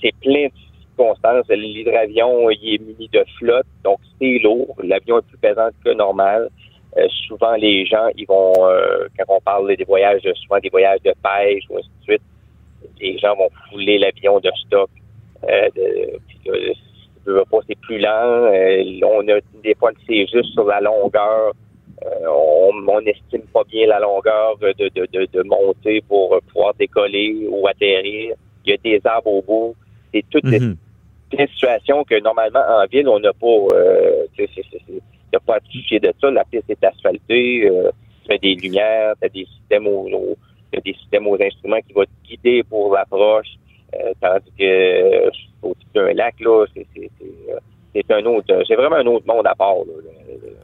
[0.00, 0.52] C'est plein de
[0.96, 1.48] circonstances.
[1.48, 4.74] L'hydravion, il est muni de flotte, donc c'est lourd.
[4.82, 6.48] L'avion est plus pesant que normal.
[7.26, 8.52] souvent, les gens, ils vont,
[9.18, 12.22] quand on parle des voyages, souvent des voyages de pêche ou ainsi de suite,
[13.00, 14.90] les gens vont fouler l'avion de stock.
[15.48, 18.44] Euh, de, c'est plus lent.
[18.52, 21.52] Euh, on a des fois c'est juste sur la longueur.
[22.04, 27.46] Euh, on n'estime pas bien la longueur de, de, de, de, montée pour pouvoir décoller
[27.48, 28.34] ou atterrir.
[28.64, 29.74] Il y a des arbres au bout.
[30.12, 30.76] C'est toutes des, mhm.
[31.32, 33.46] situations que normalement en ville, on n'a pas.
[33.46, 34.48] Euh, il
[34.94, 36.30] n'y a pas à toucher de ça.
[36.30, 37.68] La piste est asphaltée.
[37.68, 37.90] Euh,
[38.28, 40.36] tu des lumières, tu as des systèmes aux, aux,
[40.84, 43.48] des systèmes aux instruments qui vont te guider pour l'approche.
[43.94, 45.28] Euh, tandis que
[45.62, 49.76] au d'un lac, là, c'est un autre, c'est vraiment un autre monde à part.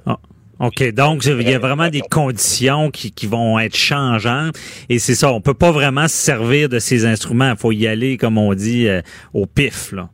[0.07, 0.19] Ah,
[0.61, 4.55] OK, donc il y a vraiment des conditions qui, qui vont être changeantes
[4.89, 7.87] et c'est ça, on peut pas vraiment se servir de ces instruments, il faut y
[7.87, 9.01] aller comme on dit euh,
[9.35, 10.09] au pif là.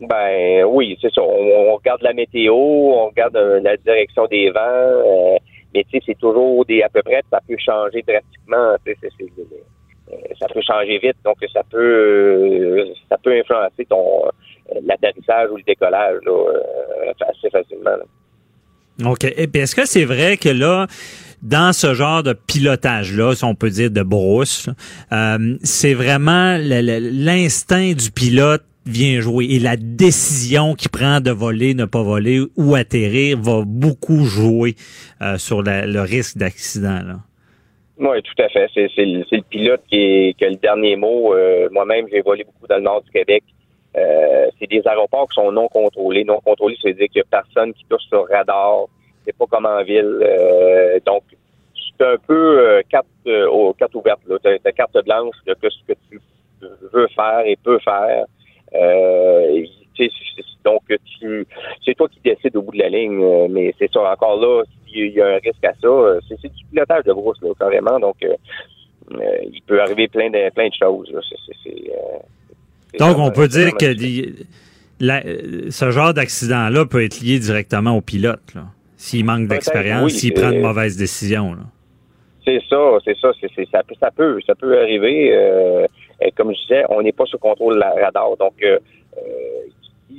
[0.00, 1.20] Ben oui, c'est ça.
[1.20, 5.38] On, regarde la météo, on regarde euh, la direction des vents,
[5.74, 8.76] mais tu sais, c'est toujours des à peu près, ça peut changer drastiquement.
[10.12, 15.50] Euh, ça peut changer vite, donc ça peut euh, ça peut influencer ton euh, l'atterrissage
[15.50, 16.20] ou le décollage
[17.20, 17.96] assez facilement.
[19.04, 19.24] OK.
[19.24, 20.86] Et puis est-ce que c'est vrai que là,
[21.42, 24.68] dans ce genre de pilotage-là, si on peut dire de brousse,
[25.62, 31.84] c'est vraiment l'instinct du pilote vient jouer et la décision qu'il prend de voler, ne
[31.84, 34.74] pas voler ou atterrir va beaucoup jouer
[35.36, 37.00] sur le risque d'accident.
[37.06, 37.16] Là.
[38.00, 38.66] Oui, tout à fait.
[38.74, 41.34] C'est, le, pilote qui, qui, a le dernier mot.
[41.34, 43.44] Euh, moi-même, j'ai volé beaucoup dans le nord du Québec.
[43.96, 46.24] Euh, c'est des aéroports qui sont non contrôlés.
[46.24, 48.86] Non contrôlés, ça veut dire qu'il n'y a personne qui touche sur radar.
[49.24, 50.20] C'est pas comme en ville.
[50.22, 51.22] Euh, donc,
[51.74, 54.20] c'est un peu carte, aux carte ouverte.
[54.26, 56.20] Tu as, carte blanche de ce que tu
[56.92, 58.24] veux faire et peux faire.
[60.64, 60.82] donc,
[61.18, 61.46] tu,
[61.84, 63.48] c'est toi qui décides au bout de la ligne.
[63.50, 65.88] Mais c'est ça, encore là, il y a un risque à ça.
[65.88, 67.98] Euh, c'est du pilotage de brousse, là, carrément.
[67.98, 68.34] Donc, euh,
[69.12, 71.12] euh, il peut arriver plein de, plein de choses.
[72.98, 73.94] Donc, on peut dire que
[75.70, 78.54] ce genre d'accident-là peut être lié directement au pilote,
[78.96, 81.56] s'il manque d'expérience, s'il prend une mauvaise décision.
[82.44, 85.86] C'est ça, c'est ça, c'est, ça, ça, peut, ça peut arriver.
[86.36, 88.54] comme je disais, on n'est pas sous contrôle de la radar, donc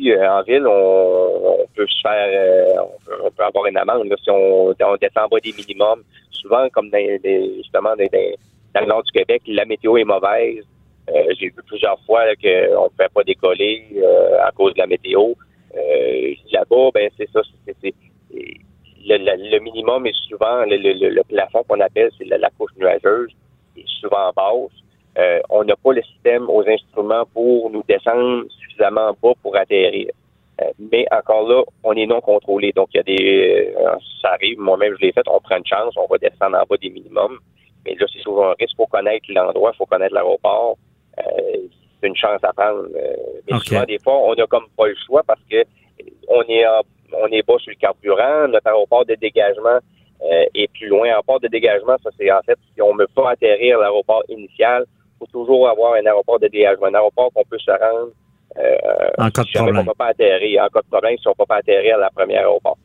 [0.07, 2.81] euh, en ville, on, peut se faire, euh,
[3.23, 6.03] on, peut, avoir une amende si on, descend bas des minimums.
[6.31, 6.99] Souvent, comme dans,
[7.57, 10.63] justement dans, le nord du Québec, la météo est mauvaise.
[11.09, 14.01] Euh, j'ai vu plusieurs fois qu'on ne peut pas décoller
[14.41, 15.33] à cause de la météo.
[16.51, 17.41] Là-bas, ben c'est ça,
[17.81, 17.93] c'est
[19.05, 23.31] le, minimum est souvent le, plafond qu'on appelle, c'est la, couche nuageuse,
[23.77, 24.71] est souvent en basse.
[25.17, 30.09] Euh, on n'a pas le système aux instruments pour nous descendre suffisamment bas pour atterrir.
[30.61, 32.71] Euh, mais encore là, on est non contrôlé.
[32.71, 33.73] Donc, il y a des.
[33.77, 36.63] Euh, ça arrive, moi-même, je l'ai fait, on prend une chance, on va descendre en
[36.69, 37.39] bas des minimums.
[37.85, 38.73] Mais là, c'est souvent un risque.
[38.73, 40.77] Il faut connaître l'endroit, il faut connaître l'aéroport.
[41.17, 42.87] C'est une chance à prendre.
[42.93, 45.63] mais souvent, des fois, on n'a comme pas le choix parce que
[46.27, 46.65] on est
[47.13, 49.79] on est bas sur le carburant, notre aéroport de dégagement
[50.53, 51.17] est plus loin.
[51.17, 54.23] En port de dégagement, ça c'est en fait si on ne veut pas atterrir l'aéroport
[54.29, 54.85] initial,
[55.19, 58.11] faut toujours avoir un aéroport de dégagement, un aéroport qu'on peut se rendre
[58.57, 59.79] euh, en cas de problème.
[59.79, 61.99] On va pas atterrir, en cas de problème, si on ne peut pas atterrir à
[61.99, 62.77] la première aéroport.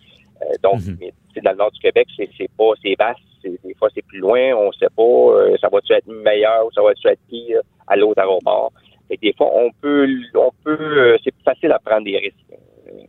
[0.42, 0.96] Euh, donc, mm
[1.44, 4.54] dans le nord du Québec, c'est, c'est pas, c'est basse, des fois c'est plus loin,
[4.56, 7.60] on sait pas, euh, ça va-tu être meilleur ou ça va-tu être pire?
[7.86, 8.72] À l'autre aéroport.
[9.10, 12.34] Et des fois, on peut, on peut, euh, c'est plus facile à prendre des risques.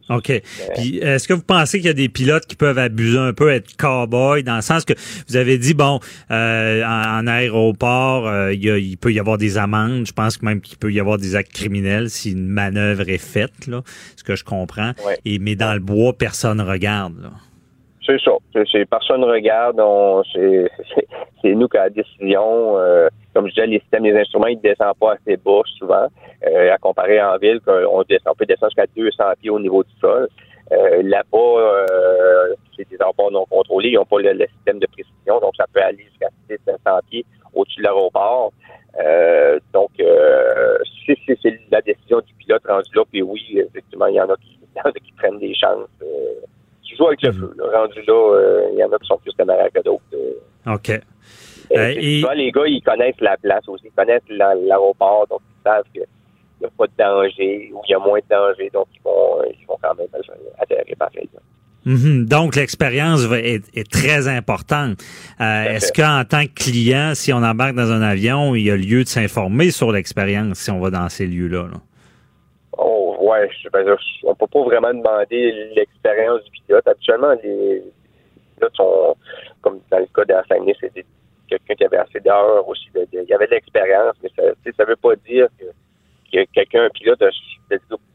[0.10, 0.42] OK.
[0.76, 3.52] Puis est-ce que vous pensez qu'il y a des pilotes qui peuvent abuser un peu,
[3.52, 4.94] être cow-boy, dans le sens que
[5.28, 6.00] vous avez dit, bon,
[6.32, 10.08] euh, en, aéroport, euh, il, peut y avoir des amendes.
[10.08, 13.68] Je pense même qu'il peut y avoir des actes criminels si une manœuvre est faite,
[13.68, 13.84] là,
[14.16, 14.94] ce que je comprends.
[15.26, 17.22] Et, mais dans le bois, personne regarde.
[17.22, 17.32] Là.
[18.08, 18.32] C'est ça.
[18.72, 19.82] C'est, personne regarde.
[20.34, 22.78] c'est, nous qui avons la décision.
[22.80, 26.08] Euh, comme je disais, les systèmes, les instruments, ils ne descendent pas assez bas souvent.
[26.48, 29.84] Euh, à comparer en ville, on, descend, on peut descendre jusqu'à 200 pieds au niveau
[29.84, 30.30] du sol.
[30.72, 31.86] Euh, là-bas,
[32.78, 33.90] c'est des aéroports non contrôlés.
[33.90, 37.80] Ils n'ont pas le, système de précision, donc ça peut aller jusqu'à 600 pieds au-dessus
[37.80, 38.54] de l'aéroport.
[39.74, 43.04] donc, c'est, la décision du pilote rendu là.
[43.12, 45.90] Puis oui, effectivement, il y en a qui, y en a qui prennent des chances
[46.88, 47.54] tu joues avec le feu.
[47.74, 50.04] Rendu là, euh, il y en a qui sont plus téméraires que d'autres.
[50.14, 50.74] Euh.
[50.74, 50.90] OK.
[50.90, 52.24] Euh, et...
[52.36, 56.06] les gars, ils connaissent la place aussi, ils connaissent l'aéroport, donc ils savent qu'il
[56.62, 59.44] n'y a pas de danger ou il y a moins de danger, donc ils vont,
[59.44, 60.08] ils vont quand même
[60.60, 61.30] atterrir pareil.
[61.88, 62.26] Mhm.
[62.26, 65.02] Donc, l'expérience est, est très importante.
[65.40, 68.76] Euh, Est-ce qu'en tant que client, si on embarque dans un avion, il y a
[68.76, 71.68] lieu de s'informer sur l'expérience si on va dans ces lieux-là?
[71.72, 71.80] là?
[72.78, 76.88] Oh, ouais, je, ben, on peut pas vraiment demander l'expérience du pilote.
[76.88, 77.84] Habituellement, les
[78.56, 79.16] pilotes sont,
[79.62, 80.92] comme dans le cas d'Assagné, c'est
[81.50, 82.90] quelqu'un qui avait assez d'heures aussi.
[82.94, 84.44] de- il y avait de l'expérience, mais ça,
[84.78, 85.66] ça veut pas dire que,
[86.32, 87.30] que quelqu'un, un pilote, a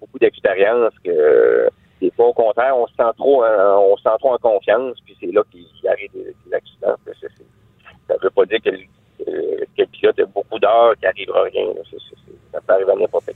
[0.00, 1.68] beaucoup d'expérience, que
[2.00, 5.16] des fois, au contraire, on se sent trop, on se sent trop en confiance, puis
[5.20, 6.96] c'est là qu'il arrive des, des accidents.
[7.06, 7.28] Ça,
[8.08, 8.78] ça veut pas dire que, le-
[9.76, 11.66] que le pilote a beaucoup d'heures, qu'il n'arrivera rien.
[12.52, 13.34] ça peut arriver à n'importe qui.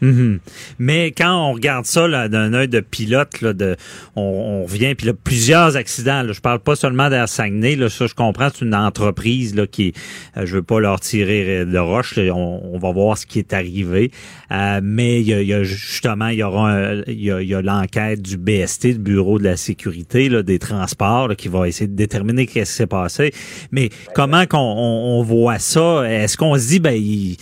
[0.00, 0.40] Mhm.
[0.78, 3.76] Mais quand on regarde ça là, d'un œil de pilote, là, de,
[4.16, 6.22] on, on revient, puis là, plusieurs accidents.
[6.22, 9.66] Là, je parle pas seulement d'Air Saguenay, là, ça je comprends, c'est une entreprise là,
[9.66, 9.92] qui,
[10.36, 13.38] euh, je veux pas leur tirer de roche, là, on, on va voir ce qui
[13.38, 14.10] est arrivé.
[14.52, 17.62] Euh, mais il y y a justement, il y aura il y a, y a
[17.62, 21.86] l'enquête du BST, du Bureau de la sécurité là, des transports, là, qui va essayer
[21.86, 23.32] de déterminer qu'est-ce qui s'est passé.
[23.70, 26.02] Mais comment qu'on on, on voit ça?
[26.08, 27.36] Est-ce qu'on se dit, ben, il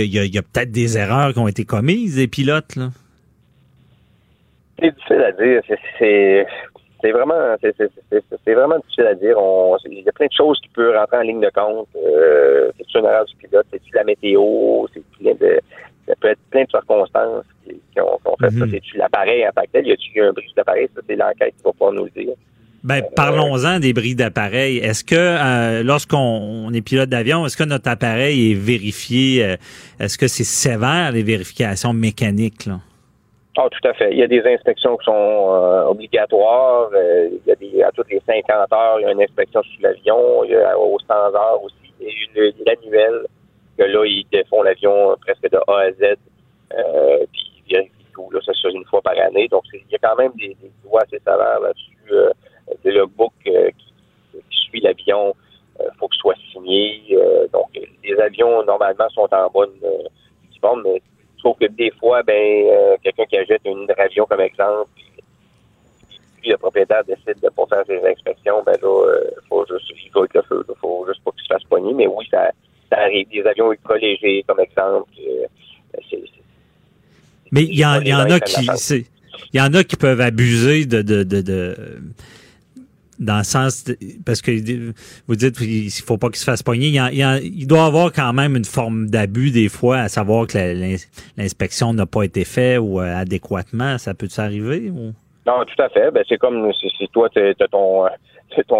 [0.00, 2.76] il y a, peut-être des erreurs qui ont été commises des pilotes.
[2.76, 2.90] Là.
[4.78, 5.62] C'est difficile à dire.
[5.98, 6.46] C'est-
[7.10, 9.36] vraiment c'est vraiment difficile à dire.
[9.86, 11.88] Il y a plein de choses qui peuvent rentrer en ligne de compte.
[11.96, 15.60] Euh, c'est une erreur du pilote, c'est la météo, c'est plein de
[16.06, 18.64] ça peut être plein de circonstances qui, qui ont, qui ont fait ça.
[18.66, 18.70] Mhm.
[18.70, 19.86] C'est-tu l'appareil en tant que tel?
[19.86, 20.88] Y a-tu eu un bris d'appareil?
[20.94, 22.34] Ça, c'est l'enquête qui va pas nous le dire.
[22.84, 24.78] Ben, parlons-en des bris d'appareil.
[24.78, 29.44] Est-ce que euh, lorsqu'on on est pilote d'avion, est-ce que notre appareil est vérifié?
[29.44, 29.56] euh,
[30.00, 32.66] est-ce que c'est sévère, les vérifications mécaniques?
[32.66, 32.80] Là?
[33.56, 34.10] Ah, tout à fait.
[34.12, 36.88] Il y a des inspections qui sont euh, obligatoires.
[36.94, 39.62] Euh, il y a des, à toutes les 50 heures, il y a une inspection
[39.62, 40.42] sur l'avion.
[40.44, 41.76] Il y a aux 100 heures aussi.
[42.00, 43.26] Il y a une- l'annuel,
[43.78, 46.02] que là, ils défont l'avion presque de A à Z.
[46.74, 48.28] Euh, puis ils vérifient tout.
[48.32, 49.46] Là, ça se fait une fois par année.
[49.48, 51.92] Donc, il y a quand même des, des lois assez sévères là-dessus.
[52.70, 55.34] Euh, le logbook euh, qui, qui suit l'avion,
[55.80, 57.02] il faut que soit signé.
[57.12, 57.70] Euh, donc,
[58.04, 60.08] les avions, normalement, sont en bonne euh,
[60.60, 61.02] forme, mais
[61.42, 64.88] Sauf que des fois, ben, euh, quelqu'un qui achète une hydravion comme exemple,
[66.40, 70.10] puis, le propriétaire décide de pas faire ses inspections, ben là, euh, faut juste, il
[70.10, 71.94] faut le feu, là, faut juste pas qu'il se fasse poigner.
[71.94, 72.50] Mais oui, ça,
[72.90, 73.28] ça arrive.
[73.28, 75.46] Des avions ultra légers, comme exemple, euh,
[77.52, 78.66] Mais il y, y en a qui
[79.52, 81.76] il y en a qui peuvent abuser de, de, de, de-
[83.18, 84.50] dans le sens de- parce que
[85.28, 86.88] vous dites qu'il faut pas qu'il se fasse pogner.
[86.88, 90.08] Il, en- il en- il doit avoir quand même une forme d'abus des fois, à
[90.08, 90.58] savoir que
[91.36, 93.98] l'inspection n'a pas été faite ou euh, adéquatement.
[93.98, 94.90] Ça peut s'arriver?
[94.90, 95.12] Ou?
[95.46, 96.10] Non, tout à fait.
[96.10, 98.06] Ben, c'est comme si, toi, t'as t'as ton,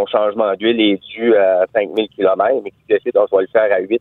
[0.07, 3.81] changement d'huile est dû à 5000 km, mais tu décides, on va le faire à
[3.81, 4.01] 8,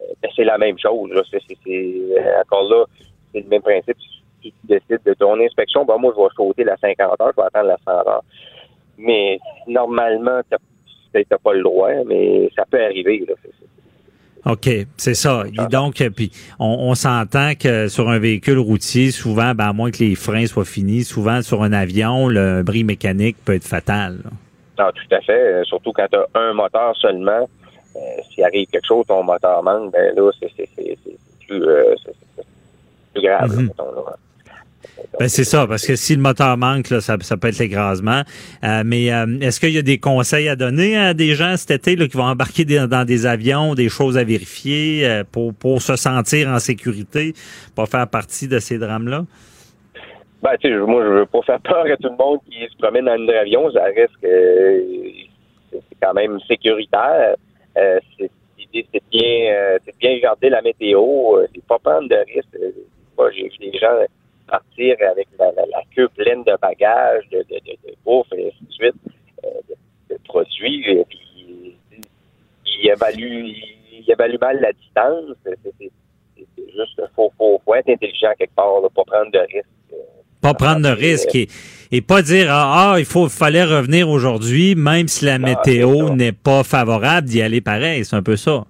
[0.00, 1.10] euh, ben, c'est la même chose.
[1.30, 2.84] C'est- euh, encore là,
[3.32, 3.96] c'est le même principe.
[4.42, 7.40] Si tu décides de ton inspection, ben, moi, je vais sauter la 50 heures, je
[7.42, 8.22] vais attendre la 100 heures.
[8.98, 10.58] Mais normalement, t'as,
[11.42, 13.24] pas le droit, mais ça peut arriver.
[13.28, 13.34] Là.
[14.52, 15.44] OK, c'est ça.
[15.70, 19.90] Donc, euh, puis on, on s'entend que sur un véhicule routier, souvent, ben, à moins
[19.90, 24.18] que les freins soient finis, souvent sur un avion, le bris mécanique peut être fatal.
[24.24, 24.30] là.
[24.84, 25.32] Non, tout à fait.
[25.54, 27.48] Euh, surtout quand tu as un moteur seulement.
[27.96, 30.68] Euh, S'il arrive quelque chose, ton moteur manque, ben là, c'est
[31.48, 31.94] plus, euh,
[33.12, 33.50] plus grave.
[33.50, 33.66] là, Mhm.
[33.66, 34.16] mettons, là.
[35.18, 38.22] Ben c'est ça, parce que si le moteur manque, ça, peut être l'écrasement.
[38.62, 41.88] Euh, mais euh, est-ce qu'il y a des conseils à donner à des gens cet
[41.88, 45.96] été qui vont embarquer dans des avions, des choses à vérifier euh, pour, pour se
[45.96, 47.32] sentir en sécurité,
[47.74, 49.24] pas faire partie de ces drames-là?
[50.42, 52.76] Ben, tu sais, moi, je veux pas faire peur à tout le monde qui se
[52.78, 53.70] promène dans un avion.
[53.72, 54.82] Ça reste que euh,
[55.72, 57.34] c'est quand même sécuritaire.
[58.56, 61.00] L'idée, c'est bien, bien regarder la météo.
[61.52, 62.56] C'est pas prendre de risques.
[63.16, 63.98] Moi, j'ai vu des gens
[64.48, 68.48] partir avec la, la- la queue pleine de bagages, de, de, de, de bouffe et
[68.48, 68.94] ainsi de suite,
[69.44, 69.74] euh, de,
[70.14, 70.84] de produits.
[70.90, 71.76] Et puis,
[72.80, 73.52] il évalue,
[73.92, 75.36] il évalue mal la distance.
[75.44, 75.56] C'est
[76.76, 79.66] juste, faut, faut, faut être intelligent quelque part, là, pas prendre de risques.
[80.40, 81.48] Pas prendre de risques et,
[81.90, 86.30] et pas dire ah, ah, il faut fallait revenir aujourd'hui, même si la météo n'est
[86.32, 88.04] pas favorable, d'y aller pareil.
[88.04, 88.64] C'est un peu ça.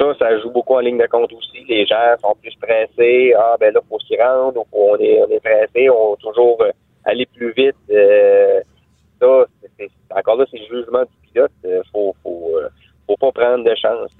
[0.00, 1.62] Ça, ça joue beaucoup en ligne de compte aussi.
[1.68, 3.34] Les gens sont plus pressés.
[3.36, 4.64] Ah, ben là, faut s'y rendre.
[4.72, 5.90] On est, on est pressé.
[5.90, 6.70] On veut toujours euh,
[7.04, 7.76] aller plus vite.
[7.90, 8.60] Euh,
[9.20, 9.44] ça,
[9.78, 11.52] c'est- encore là, c'est le jugement du pilote.
[11.66, 12.50] Euh, faut, faut,
[13.06, 14.10] faut pas prendre de chance.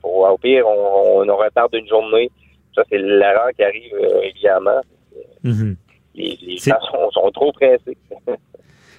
[0.00, 2.30] Faut, au pire, on, on retarde une journée.
[2.74, 4.80] Ça, c'est l'erreur qui arrive régulièrement.
[5.44, 5.76] Mhm.
[6.14, 7.96] Les, gens sont, sont trop pressés.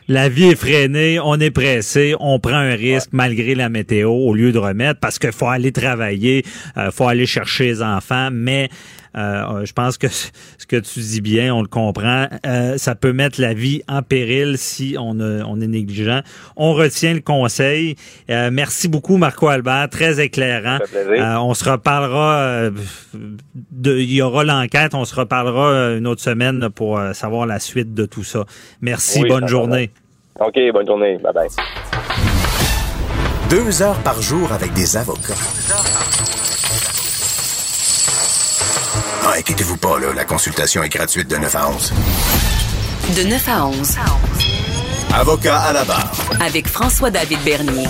[0.10, 4.34] La vie est freinée, on est pressé, on prend un risque malgré la météo au
[4.34, 6.46] lieu de remettre parce qu'il faut aller travailler,
[6.78, 8.70] euh, faut aller chercher les enfants, mais
[9.16, 10.08] euh, je pense que
[10.58, 12.28] ce que tu dis bien, on le comprend.
[12.46, 16.22] Euh, ça peut mettre la vie en péril si on, on est négligent.
[16.56, 17.96] On retient le conseil.
[18.30, 20.80] Euh, merci beaucoup, Marco Albert, très éclairant.
[21.42, 22.70] on se reparlera.
[23.72, 24.94] de, il y aura l'enquête.
[24.94, 28.46] On se reparlera une autre semaine pour savoir la suite de tout ça.
[28.82, 29.24] Merci.
[29.28, 29.92] bonne journée.
[30.40, 31.18] OK, bonne journée.
[31.18, 31.48] Bye bye.
[33.50, 36.27] Deux heures par jour avec des avocats.
[39.48, 41.94] Inquiétez-vous pas, là, la consultation est gratuite de 9 à 11.
[43.16, 43.96] De 9 à 11.
[45.14, 46.12] Avocat à la barre.
[46.42, 47.88] Avec François-David Bernier.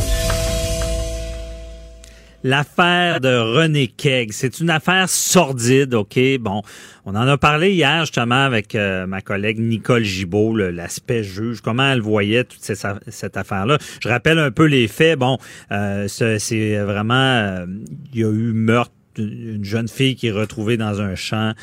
[2.44, 6.20] L'affaire de René Keg, c'est une affaire sordide, OK?
[6.40, 6.62] Bon,
[7.06, 11.92] on en a parlé hier justement avec euh, ma collègue Nicole Gibault, l'aspect juge, comment
[11.92, 13.80] elle voyait toute cette, affaire-là?
[14.00, 15.18] Je rappelle un peu les faits.
[15.18, 15.40] Bon,
[15.72, 17.66] euh, c'est vraiment, euh,
[18.14, 21.54] il y a eu meurtre d'une jeune fille qui est retrouvée dans un champ.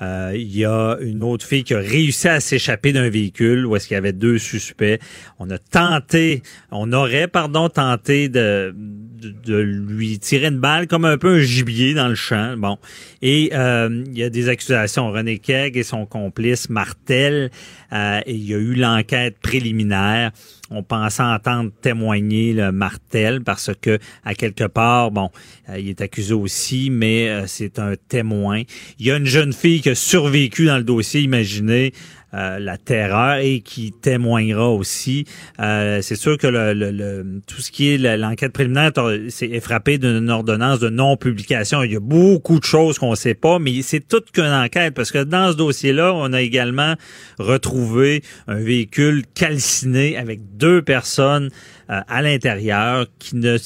[0.00, 3.76] Euh, il y a une autre fille qui a réussi à s'échapper d'un véhicule où
[3.76, 4.98] est-ce qu'il y avait deux suspects.
[5.38, 6.42] On a tenté,
[6.72, 8.74] on aurait, pardon, tenté de,
[9.22, 12.56] de, lui tirer une balle comme un peu un gibier dans le champ.
[12.56, 12.78] Bon.
[13.20, 15.10] Et euh, il y a des accusations.
[15.10, 17.50] René Keg et son complice Martel.
[17.92, 20.32] Euh, il y a eu l'enquête préliminaire.
[20.70, 25.30] On pensait entendre témoigner le Martel parce que à quelque part, bon,
[25.68, 28.62] euh, il est accusé aussi, mais c'est un témoin.
[28.98, 31.92] Il y a une jeune fille qui a survécu dans le dossier, imaginez.
[32.34, 35.26] Euh, la terreur et qui témoignera aussi.
[35.60, 40.78] Euh, c'est sûr que le, tout ce qui est l'enquête préliminaire est frappé d'une ordonnance
[40.78, 41.82] de non-publication.
[41.82, 44.94] Il y a beaucoup de choses qu'on ne sait pas, mais c'est toute qu'une enquête
[44.94, 46.94] parce que dans ce dossier-là, on a également
[47.38, 51.50] retrouvé un véhicule calciné avec deux personnes
[51.90, 53.58] euh, à l'intérieur qui ne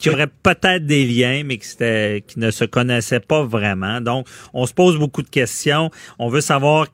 [0.00, 1.68] qui auraient peut-être des liens, mais qui,
[2.26, 4.00] qui ne se connaissaient pas vraiment.
[4.00, 5.90] Donc, on se pose beaucoup de questions.
[6.18, 6.86] On veut savoir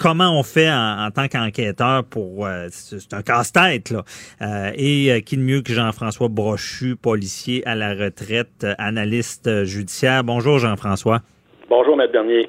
[0.00, 4.02] comment on fait en, tant qu'enquêteur pour euh, c'est un casse-tête là.
[4.40, 10.24] Euh, et euh, qui de mieux que Jean-François Brochu policier à la retraite analyste judiciaire?
[10.24, 11.20] Bonjour Jean-François.
[11.68, 12.48] Bonjour maître Bernier.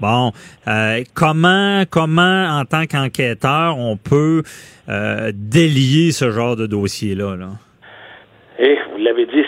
[0.00, 0.32] Bon,
[1.12, 4.42] comment comment en tant qu'enquêteur on peut
[5.34, 7.36] délier ce genre de dossier là?
[7.36, 7.48] Là
[8.62, 9.39] et vous l'avez dit,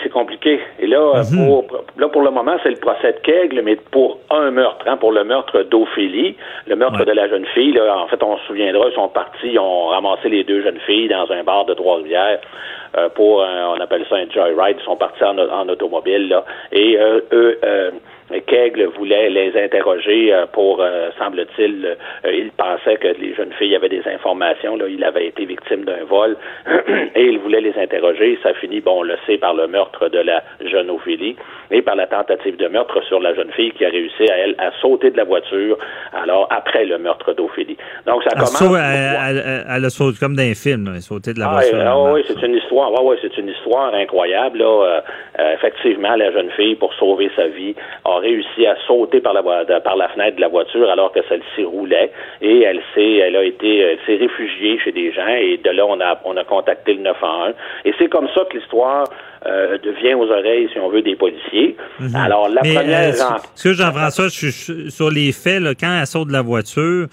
[0.45, 1.45] Et là, mhm.
[1.45, 1.65] pour,
[1.97, 5.11] là, pour le moment, c'est le procès de Kegel, mais pour un meurtre, hein, pour
[5.11, 6.35] le meurtre d'Ophélie,
[6.67, 7.73] le meurtre de la jeune fille.
[7.73, 10.79] Là, en fait, on se souviendra, ils sont partis, ils ont ramassé les deux jeunes
[10.85, 12.39] filles dans un bar de Trois-Rivières
[12.97, 14.77] euh, pour, on appelle ça un joyride.
[14.79, 16.43] Ils sont partis en, en automobile, là.
[16.71, 17.91] Et euh, eux, euh,
[18.29, 23.75] Kegel voulait les interroger euh, pour, euh, semble-t-il, euh, il pensait que les jeunes filles
[23.75, 24.75] avaient des informations.
[24.77, 26.37] Là, il avait été victime d'un vol
[27.15, 28.37] et il voulait les interroger.
[28.41, 31.35] Ça finit, bon, on le sait, par le meurtre de la jeune Ophélie
[31.71, 34.55] et par la tentative de meurtre sur la jeune fille qui a réussi à elle
[34.57, 35.77] à sauter de la voiture.
[36.13, 37.77] Alors après le meurtre d'Ophélie.
[38.05, 38.77] Donc ça commence.
[38.79, 41.79] elle, a sauté comme dans un film, a sauté de la ah, voiture.
[41.85, 42.91] Ah, oui, c'est une histoire.
[42.93, 44.59] Ouais, ouais, c'est une histoire incroyable.
[44.59, 45.03] Là.
[45.53, 47.75] effectivement, la jeune fille, pour sauver sa vie,
[48.17, 49.43] a réussi à sauter par la,
[49.81, 52.11] par la fenêtre de la voiture alors que celle-ci roulait
[52.41, 55.85] et elle s'est, elle a été, elle s'est réfugiée chez des gens et de là
[55.85, 57.53] on a, on a contacté le 911
[57.85, 59.05] et c'est comme ça que l'histoire
[59.45, 61.75] euh, devient aux oreilles, si on veut, des policiers.
[61.99, 62.15] Mhm.
[62.15, 66.07] Alors la première, euh, ce que Jean-François, je suis sur les faits là, quand elle
[66.07, 67.07] saute de la voiture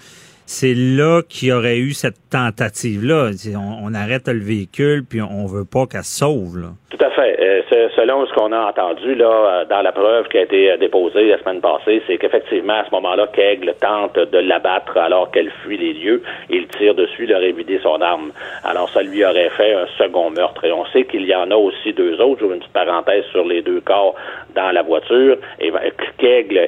[0.51, 3.31] c'est là qu'il y aurait eu cette tentative-là.
[3.55, 6.73] On, arrête le véhicule, puis on veut pas qu'elle se sauve.
[6.89, 7.37] Tout à fait.
[7.39, 10.77] Euh, selon ce qu'on a entendu là euh, dans la preuve qui a été euh,
[10.77, 15.51] déposée la semaine passée, c'est qu'effectivement, à ce moment-là, Kegle tente de l'abattre alors qu'elle
[15.63, 18.31] fuit les lieux il tire dessus, il aurait vidé son arme.
[18.65, 20.65] Alors, ça lui aurait fait un second meurtre.
[20.65, 22.41] Et on sait qu'il y en a aussi deux autres.
[22.41, 24.15] J'ouvre une petite parenthèse sur les deux corps
[24.53, 25.37] dans la voiture.
[25.59, 25.71] Et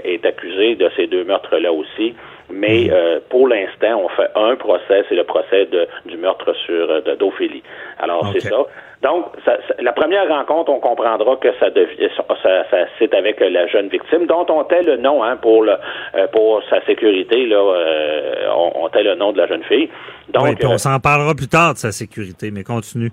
[0.04, 2.16] est accusé de ces deux meurtres-là aussi.
[2.54, 2.92] Mais mhm.
[2.94, 7.16] euh, pour l'instant, on fait un procès, c'est le procès de, du meurtre sur euh,
[7.16, 7.64] d'Ophélie.
[8.00, 8.66] Alors c'est ça.
[9.02, 13.90] Donc, ça, la première rencontre, on comprendra que ça, ça, ça c'est avec la jeune
[13.90, 15.74] victime, dont on tait le nom hein, pour le
[16.16, 17.46] euh, pour sa sécurité.
[17.46, 19.90] Là, euh, on, on tait le nom de la jeune fille.
[20.30, 23.12] Donc, oui, puis on s'en parlera plus tard de sa sécurité, mais continue.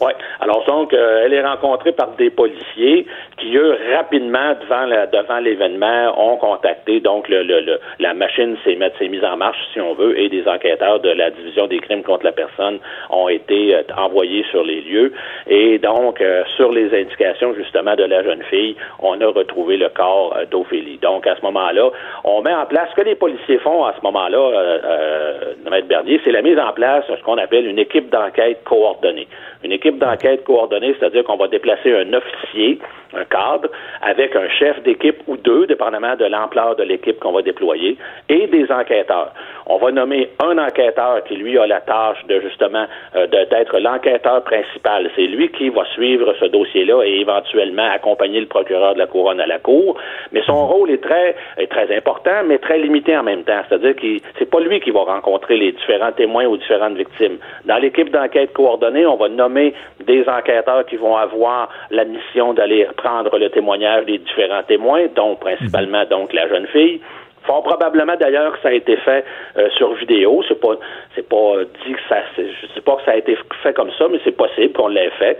[0.00, 0.12] Oui.
[0.40, 5.38] Alors donc, euh, elle est rencontrée par des policiers qui, eux, rapidement, devant la, devant
[5.40, 8.76] l'événement, ont contacté donc le, le, la machine s'est
[9.08, 12.24] mise en marche, si on veut, et des enquêteurs de la division des crimes contre
[12.24, 12.78] la personne
[13.10, 15.12] ont été euh, envoyés sur les lieux.
[15.46, 19.88] Et donc, euh, sur les indications justement de la jeune fille, on a retrouvé le
[19.90, 20.98] corps euh, d'Ophélie.
[21.02, 21.90] Donc, à ce moment-là,
[22.24, 26.20] on met en place ce que les policiers font à ce moment-là, euh, Maître Bernier,
[26.24, 29.28] c'est la mise en place de ce qu'on appelle une équipe d'enquête coordonnée.
[29.62, 32.78] Une équipe d'enquête coordonnée, c'est-à-dire qu'on va déplacer un officier
[33.14, 33.68] un cadre,
[34.02, 37.96] avec un chef d'équipe ou deux, dépendamment de l'ampleur de l'équipe qu'on va déployer,
[38.28, 39.32] et des enquêteurs.
[39.66, 42.86] On va nommer un enquêteur qui, lui, a la tâche de, justement,
[43.16, 45.10] euh, d'être l'enquêteur principal.
[45.16, 49.40] C'est lui qui va suivre ce dossier-là et éventuellement accompagner le procureur de la couronne
[49.40, 49.96] à la cour.
[50.32, 53.60] Mais son rôle est très, est très important, mais très limité en même temps.
[53.68, 54.06] C'est-à-dire que
[54.38, 57.38] c'est pas lui qui va rencontrer les différents témoins ou différentes victimes.
[57.64, 59.74] Dans l'équipe d'enquête coordonnée, on va nommer
[60.04, 65.36] des enquêteurs qui vont avoir la mission d'aller prendre le témoignage des différents témoins, dont
[65.36, 67.00] principalement donc la jeune fille.
[67.44, 69.24] Fort probablement d'ailleurs que ça a été fait
[69.56, 70.42] euh, sur vidéo.
[70.46, 70.74] C'est pas
[71.14, 71.52] c'est pas
[71.86, 74.36] dit que ça je sais pas que ça a été fait comme ça, mais c'est
[74.36, 75.38] possible qu'on l'ait fait.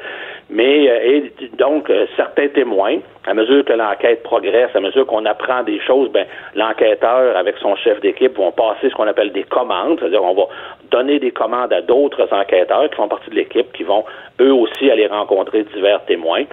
[0.49, 5.27] Mais euh, et donc euh, certains témoins, à mesure que l'enquête progresse, à mesure qu'on
[5.27, 9.45] apprend des choses, ben l'enquêteur avec son chef d'équipe vont passer ce qu'on appelle des
[9.45, 10.45] commandes, c'est-à-dire on va
[10.91, 14.05] donner des commandes à d'autres enquêteurs qui font partie de l'équipe, qui vont
[14.41, 16.45] eux aussi aller rencontrer divers témoins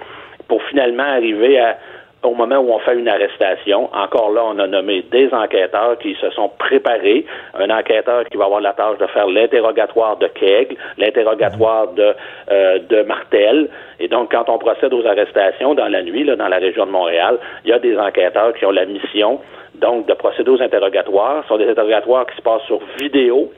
[0.46, 1.78] pour finalement arriver à
[2.22, 6.14] au moment où on fait une arrestation, encore là, on a nommé des enquêteurs qui
[6.20, 7.24] se sont préparés.
[7.54, 12.14] Un enquêteur qui va avoir la tâche de faire l'interrogatoire de Kegel, l'interrogatoire de,
[12.50, 13.68] euh, de Martel.
[14.00, 16.90] Et donc, quand on procède aux arrestations dans la nuit, là, dans la région de
[16.90, 19.40] Montréal, il y a des enquêteurs qui ont la mission,
[19.76, 21.42] donc, de procéder aux interrogatoires.
[21.44, 23.52] Ce sont des interrogatoires qui se passent sur vidéo.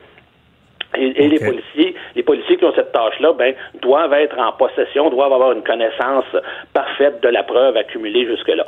[0.96, 5.32] Et, les policiers, les policiers qui ont cette tâche-là, ben, doivent être en possession, doivent
[5.32, 6.24] avoir une connaissance
[6.72, 8.66] parfaite de la preuve accumulée jusque-là.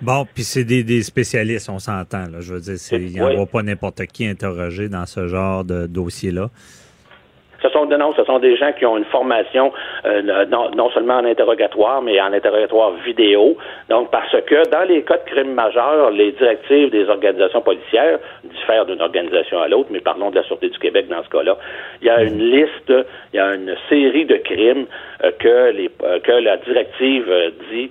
[0.00, 2.26] Bon, puis c'est des, spécialistes, on s'entend.
[2.40, 6.50] Je veux dire, il n'y aura pas n'importe qui interrogé dans ce genre de dossier-là.
[7.64, 9.72] Ce sont, non, ce sont des gens qui ont une formation
[10.04, 13.56] euh, non, seulement en interrogatoire, mais en interrogatoire vidéo.
[13.88, 18.84] Donc, parce que dans les cas de crimes majeurs, les directives des organisations policières diffèrent
[18.84, 21.56] d'une organisation à l'autre, mais parlons de la Sûreté du Québec dans ce cas-là.
[22.02, 22.92] Il y a une liste,
[23.32, 24.84] il y a une série de crimes
[25.24, 27.32] euh, que, les, euh, que la directive
[27.70, 27.90] dit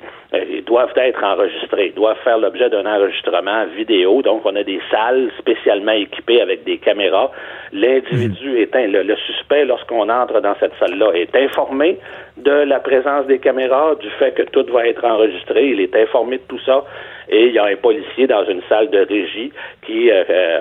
[0.66, 4.22] doivent être enregistrés, doivent faire l'objet d'un enregistrement vidéo.
[4.22, 7.32] Donc, on a des salles spécialement équipées avec des caméras.
[7.72, 12.00] L'individu est le, le suspect lorsqu'on entre dans cette salle-là, est informé
[12.38, 15.70] de la présence des caméras, du fait que tout va être enregistré.
[15.70, 16.84] Il est informé de tout ça.
[17.30, 19.52] Et il y a un policier dans une salle de régie
[19.86, 20.60] qui euh, euh,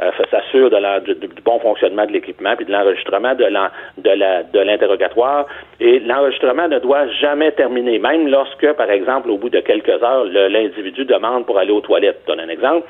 [0.00, 5.46] euh, s'assure de du, bon fonctionnement de l'équipement puis de l'enregistrement de, de l'interrogatoire.
[5.80, 10.24] Et l'enregistrement ne doit jamais terminer, même lorsque, par exemple, au bout de quelques heures,
[10.24, 12.20] l'individu demande pour aller aux toilettes.
[12.22, 12.86] Je donne un exemple.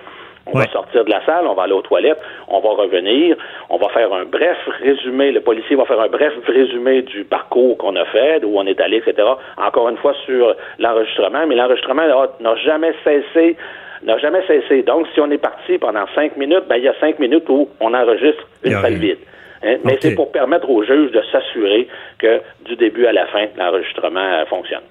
[0.47, 3.37] On va sortir de la salle, on va aller aux toilettes, on va revenir,
[3.71, 7.79] on va faire un bref résumé, le policier va faire un bref résumé du parcours
[7.79, 9.29] qu'on a fait, d'où on est allé, etc.
[9.57, 12.07] Encore une fois sur l'enregistrement, mais l'enregistrement
[12.41, 13.57] n'a jamais cessé
[14.05, 14.83] n'a jamais cessé.
[14.83, 17.69] Donc, si on est parti pendant cinq minutes, ben, il y a cinq minutes où
[17.81, 19.19] on enregistre une salle vide.
[19.63, 19.77] Hein?
[19.85, 21.87] Mais c'est pour permettre aux juges de s'assurer
[22.19, 24.83] que du début à la fin, l'enregistrement euh, fonctionne.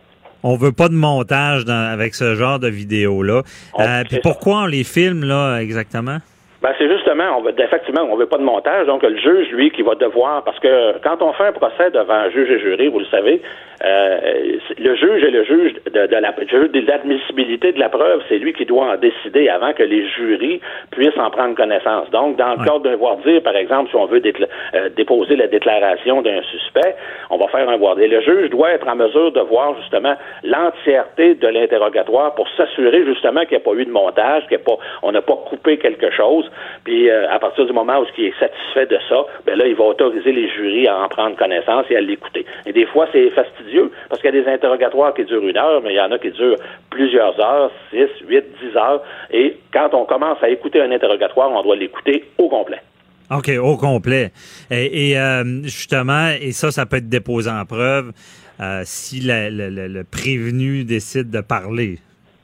[0.44, 3.44] On veut pas de montage avec ce genre de vidéo-là.
[3.80, 6.18] Euh, puis pourquoi on les filme, là, exactement?
[6.62, 8.86] Ben, c'est justement, on veut, effectivement, on veut pas de montage.
[8.86, 12.14] Donc, le juge, lui, qui va devoir, parce que quand on fait un procès devant
[12.14, 13.42] un juge et jury, vous le savez,
[13.84, 18.22] euh, le juge est le juge de, de la juge de l'admissibilité de la preuve.
[18.30, 20.62] C'est lui qui doit en décider avant que les jurys
[20.92, 22.10] puissent en prendre connaissance.
[22.12, 25.48] Donc, dans le cadre d'un voir dire, par exemple, si on veut euh, déposer la
[25.48, 26.96] déclaration d'un suspect,
[27.30, 28.10] on va faire un voir dire.
[28.10, 33.42] Le juge doit être en mesure de voir justement l'entièreté de l'interrogatoire pour s'assurer justement
[33.42, 36.50] qu'il n'y a pas eu de montage, qu'il pas, on n'a pas coupé quelque chose.
[36.84, 39.76] Puis euh, à partir du moment où il est satisfait de ça, ben là, il
[39.76, 42.46] va autoriser les jurys à en prendre connaissance et à l'écouter.
[42.66, 43.71] Et des fois, c'est fastidieux
[44.10, 46.20] parce qu'il y a des interrogatoires qui durent une heure, mais il y en a
[46.20, 46.58] qui durent
[46.90, 49.02] plusieurs heures, six, huit, dix heures.
[49.32, 52.82] Et quand on commence à écouter un interrogatoire, on doit l'écouter au complet.
[53.30, 54.32] OK, au complet.
[54.70, 58.12] Et, euh, justement, et ça, ça peut être déposé en preuve
[58.60, 62.00] euh, si le prévenu décide de parler.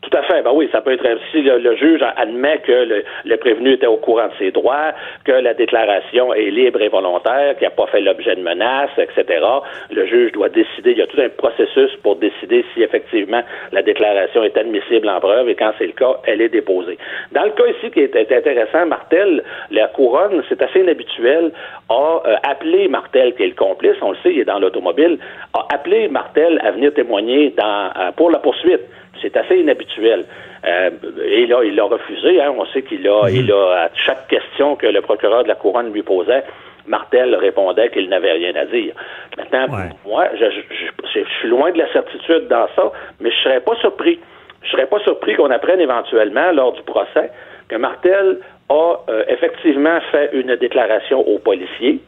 [0.09, 0.41] Tout à fait.
[0.41, 4.27] Ben oui, ça peut être si le, juge admet que le, prévenu était au courant
[4.27, 4.93] de ses droits,
[5.25, 9.45] que la déclaration est libre et volontaire, qu'il n'a pas fait l'objet de menaces, etc.
[9.91, 10.91] Le juge doit décider.
[10.91, 13.41] Il y a tout un processus pour décider si effectivement
[13.73, 16.97] la déclaration est admissible en preuve et quand c'est le cas, elle est déposée.
[17.33, 21.51] Dans le cas ici qui est intéressant, Martel, la couronne, c'est assez inhabituel,
[21.89, 25.19] a euh, appelé Martel, qui est le complice, on le sait, il est dans l'automobile,
[25.53, 28.81] a appelé Martel à venir témoigner dans, euh, pour la poursuite
[29.21, 30.25] C'est assez inhabituel.
[30.65, 30.89] Euh,
[31.23, 32.41] et là, il l'a refusé.
[32.41, 32.53] Hein.
[32.57, 35.91] On sait qu'il a, il a, à chaque question que le procureur de la couronne
[35.93, 36.43] lui posait,
[36.87, 38.93] Martel répondait qu'il n'avait rien à dire.
[39.37, 39.67] Maintenant,
[40.05, 40.45] moi, je,
[41.13, 44.19] je, suis loin de la certitude dans ça, mais je serais pas surpris.
[44.63, 47.31] Je serais pas surpris qu'on apprenne éventuellement lors du procès
[47.69, 48.39] que Martel
[48.69, 51.99] a euh, effectivement fait une déclaration aux policiers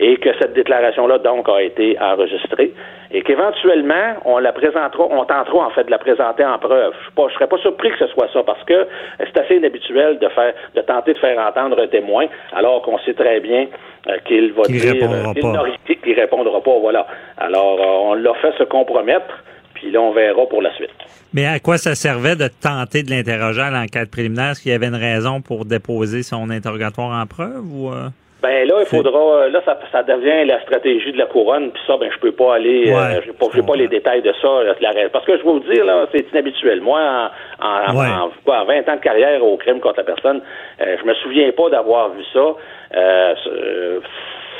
[0.00, 2.72] et que cette déclaration-là, donc, a été enregistrée
[3.12, 6.94] et qu'éventuellement, on la présentera, on tentera, en fait, de la présenter en preuve.
[7.16, 8.86] Je ne serais pas surpris que ce soit ça parce que
[9.18, 13.12] c'est assez inhabituel de faire, de tenter de faire entendre un témoin alors qu'on sait
[13.12, 13.66] très bien
[14.08, 17.06] euh, qu'il va dire, répondra euh, qu'il répondra pas, voilà.
[17.36, 19.44] Alors, euh, on l'a fait se compromettre.
[19.74, 20.90] Puis là, on verra pour la suite.
[21.32, 24.50] Mais à quoi ça servait de tenter de l'interroger à l'enquête préliminaire?
[24.50, 27.90] Est-ce qu'il y avait une raison pour déposer son interrogatoire en preuve ou...
[28.42, 29.48] Ben là, il faudra.
[29.48, 32.54] Là, ça, ça, devient la stratégie de la couronne, puis ça, ben je peux pas
[32.54, 32.90] aller.
[32.92, 34.48] Euh, j'ai pas, pas les détails de ça.
[35.12, 36.80] parce que je vais vous dire là, c'est inhabituel.
[36.80, 37.30] Moi,
[37.60, 40.40] en, en, 20 ans de carrière au crime contre la personne,
[40.80, 42.54] euh, je me souviens pas d'avoir vu ça.
[42.96, 44.00] Euh,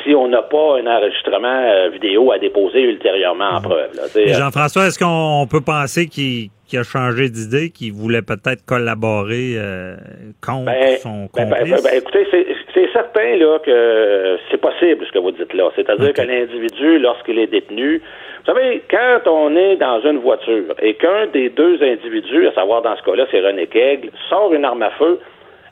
[0.05, 3.91] si on n'a pas un enregistrement vidéo à déposer ultérieurement en preuve.
[4.29, 9.97] Jean-François, est-ce qu'on peut penser qu'il qui a changé d'idée, qui voulait peut-être collaborer euh,
[10.41, 11.83] contre ben, son ben, ben, complice?
[11.83, 12.27] Ben, écoutez,
[12.75, 15.71] c'est certain là que c'est possible ce que vous dites là.
[15.77, 20.95] C'est-à-dire que l'individu, lorsqu'il est détenu, vous savez, quand on est dans une voiture et
[20.95, 24.83] qu'un des deux individus, à savoir dans ce cas-là, c'est René Kegel, sort une arme
[24.83, 25.21] à feu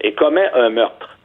[0.03, 1.17] et commet un meurtre.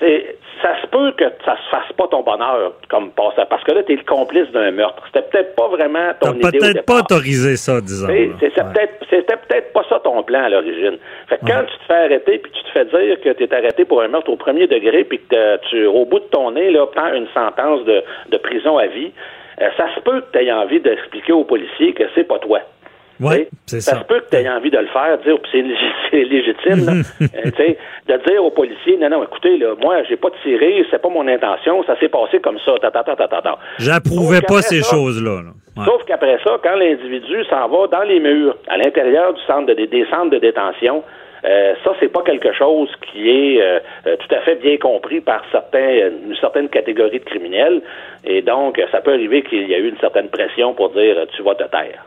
[0.00, 3.72] C'est ça se peut que ça se fasse pas ton bonheur comme passant, parce que
[3.72, 5.02] là, tu es le complice d'un meurtre.
[5.06, 8.08] C'était peut-être pas vraiment ton idée peut-être pas autorisé ça, disons.
[8.08, 10.98] C'était peut-être pas ça ton plan à l'origine.
[11.28, 13.54] Fait que quand tu te fais arrêter, puis tu te fais dire que tu es
[13.54, 16.70] arrêté pour un meurtre au premier degré, puis que tu, au bout de ton nez,
[16.70, 19.12] là, prends une sentence de, de prison à vie,
[19.60, 22.60] euh, ça se peut que tu aies envie d'expliquer aux policiers que c'est pas toi.
[23.20, 23.92] Oui, c'est ça.
[23.92, 25.36] Ça se peut que tu aies envie de le faire, dire,
[26.10, 26.92] c'est légitime, là,
[27.22, 27.50] euh,
[28.06, 31.26] de dire aux policiers, non, non, écoutez, là, moi, j'ai pas tiré, c'est pas mon
[31.26, 33.58] intention, ça s'est passé comme ça, ta, ta, ta, ta, ta.
[33.78, 35.42] J'approuvais pas ces choses-là.
[35.84, 39.74] Sauf qu'après ça, quand l'individu s'en va dans les murs, à l'intérieur du centre de,
[39.74, 41.04] des centres de détention,
[41.44, 45.44] euh, ça, c'est pas quelque chose qui est euh, tout à fait bien compris par
[45.52, 47.80] certains, une certaine catégorie de criminels.
[48.24, 51.42] Et donc, ça peut arriver qu'il y a eu une certaine pression pour dire tu
[51.42, 52.04] vas te taire.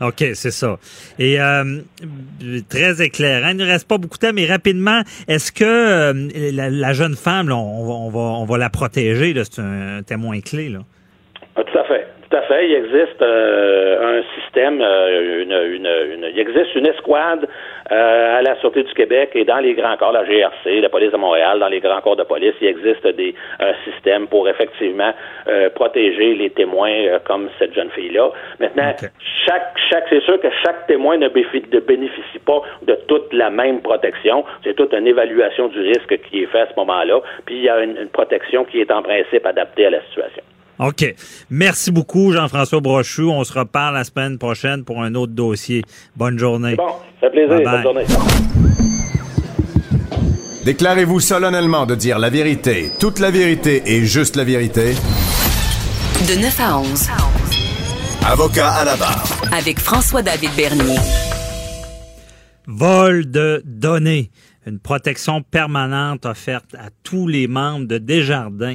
[0.00, 0.76] OK, c'est ça.
[1.18, 1.80] Et euh,
[2.68, 3.50] très éclairant.
[3.50, 7.50] Il ne reste pas beaucoup de temps, mais rapidement, est-ce que euh, la, jeune femme,
[7.50, 9.34] on, va, on va la protéger?
[9.50, 10.68] C'est un, témoin clé.
[10.68, 10.80] Là.
[11.56, 12.06] Ah, tout à fait.
[12.30, 12.68] Tout à fait.
[12.68, 17.48] Il existe euh, un système, euh, une, une, une, il existe une escouade
[17.90, 21.10] euh, à la Sûreté du Québec et dans les grands corps, la GRC, la police
[21.10, 25.12] de Montréal, dans les grands corps de police, il existe des un système pour effectivement
[25.74, 28.30] protéger les témoins comme cette jeune fille-là.
[28.60, 28.94] Maintenant,
[29.46, 34.44] chaque, chaque, c'est sûr que chaque témoin ne bénéficie pas de toute la même protection.
[34.64, 37.20] C'est toute une évaluation du risque qui est faite à ce moment-là.
[37.46, 40.42] Puis il y a une protection qui est en principe adaptée à la situation.
[40.78, 41.14] OK.
[41.50, 43.24] Merci beaucoup, Jean-François Brochu.
[43.24, 45.82] On se reparle la semaine prochaine pour un autre dossier.
[46.16, 46.76] Bonne journée.
[46.76, 46.88] Bon,
[47.20, 47.60] ça fait plaisir.
[47.64, 48.04] Bonne journée.
[50.64, 54.94] Déclarez-vous solennellement de dire la vérité, toute la vérité et juste la vérité.
[56.28, 57.08] De 9 à 11.
[58.26, 59.24] Avocat à la barre.
[59.50, 60.98] Avec François-David Bernier.
[62.66, 64.30] Vol de données
[64.68, 68.74] une protection permanente offerte à tous les membres de Desjardins.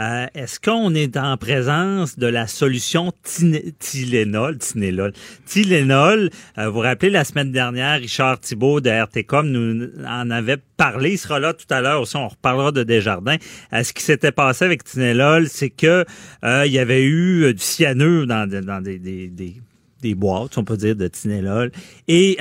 [0.00, 5.12] Euh, est-ce qu'on est en présence de la solution Tylenol, Tylenol,
[5.44, 6.30] Tylenol?
[6.58, 11.12] Euh, vous vous rappelez, la semaine dernière, Richard Thibault de RTCOM nous en avait parlé.
[11.12, 12.16] Il sera là tout à l'heure aussi.
[12.16, 13.36] On reparlera de Desjardins.
[13.72, 16.04] Euh, ce qui s'était passé avec Tylenol, c'est que
[16.42, 19.62] il y avait eu du cyanure dans, des
[20.02, 21.72] des boîtes, on peut dire, de Tylenol.
[22.08, 22.36] Et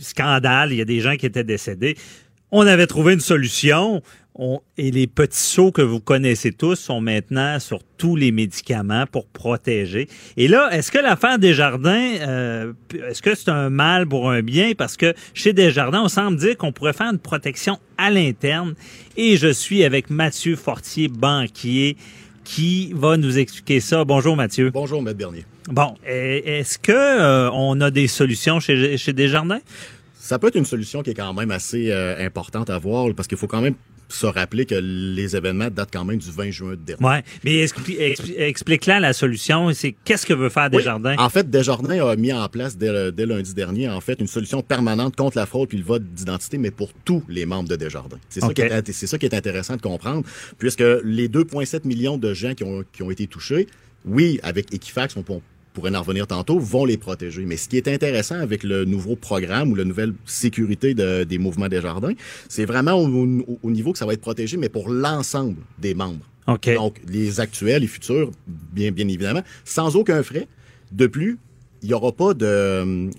[0.00, 1.96] scandale, il y a des gens qui étaient décédés.
[2.50, 4.02] On avait trouvé une solution
[4.78, 9.26] et les petits seaux que vous connaissez tous sont maintenant sur tous les médicaments pour
[9.26, 10.08] protéger.
[10.36, 14.72] Et là, est-ce que l'affaire Desjardins, euh, est-ce que c'est un mal pour un bien?
[14.76, 18.74] Parce que chez Desjardins, on semble dire qu'on pourrait faire une protection à l'interne.
[19.16, 21.96] Et je suis avec Mathieu Fortier, banquier,
[22.44, 24.04] qui va nous expliquer ça.
[24.04, 24.70] Bonjour Mathieu.
[24.70, 25.44] Bonjour Maître Bernier.
[25.68, 29.60] Bon, est-ce que euh, on a des solutions chez, chez Desjardins?
[30.18, 33.28] Ça peut être une solution qui est quand même assez euh, importante à voir parce
[33.28, 33.74] qu'il faut quand même
[34.08, 37.04] se rappeler que les événements datent quand même du 20 juin dernier.
[37.04, 37.66] Oui, mais
[38.38, 39.72] explique-là la solution.
[39.72, 41.16] C'est qu'est-ce que veut faire Desjardins?
[41.18, 45.16] en fait, Desjardins a mis en place dès, lundi dernier, en fait, une solution permanente
[45.16, 48.18] contre la fraude et le vote d'identité, mais pour tous les membres de Desjardins.
[48.28, 50.24] C'est ça, qui est, ça qui est intéressant de comprendre,
[50.58, 53.66] puisque les 2,7 millions de gens qui ont, qui ont été touchés,
[54.04, 55.24] oui, avec Equifax, on,
[55.72, 57.44] pourrait en revenir tantôt, vont les protéger.
[57.44, 61.38] Mais ce qui est intéressant avec le nouveau programme ou la nouvelle sécurité de, des
[61.38, 62.12] mouvements des jardins,
[62.48, 65.94] c'est vraiment au, au, au niveau que ça va être protégé, mais pour l'ensemble des
[65.94, 66.26] membres.
[66.74, 70.48] Donc, les actuels, les futurs, bien, bien évidemment, sans aucun frais.
[70.90, 71.38] De plus,
[71.82, 73.10] il n'y aura pas de,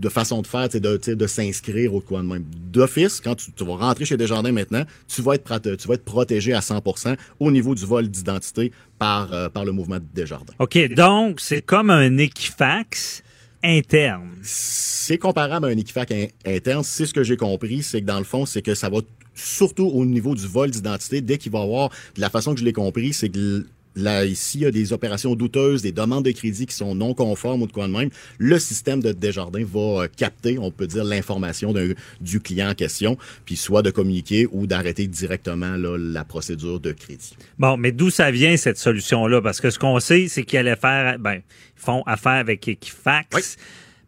[0.00, 0.78] de façon de faire, de,
[1.14, 2.44] de s'inscrire au coin de même.
[2.72, 6.04] D'office, quand tu, tu vas rentrer chez Desjardins maintenant, tu vas être, tu vas être
[6.04, 10.54] protégé à 100% au niveau du vol d'identité par, euh, par le mouvement Desjardins.
[10.58, 13.22] OK, donc c'est comme un Equifax
[13.62, 14.30] interne.
[14.42, 16.82] C'est comparable à un Equifax in- interne.
[16.84, 18.98] C'est ce que j'ai compris, c'est que dans le fond, c'est que ça va
[19.34, 22.60] surtout au niveau du vol d'identité, dès qu'il va y avoir, de la façon que
[22.60, 23.66] je l'ai compris, c'est que
[23.96, 27.14] là, ici, il y a des opérations douteuses, des demandes de crédit qui sont non
[27.14, 30.86] conformes ou de quoi de même, le système de Desjardins va euh, capter, on peut
[30.86, 31.74] dire, l'information
[32.20, 36.92] du client en question, puis soit de communiquer ou d'arrêter directement là, la procédure de
[36.92, 37.36] crédit.
[37.58, 39.40] Bon, mais d'où ça vient cette solution-là?
[39.40, 41.42] Parce que ce qu'on sait, c'est qu'ils allaient faire, ben, ils
[41.76, 43.56] font affaire avec Equifax.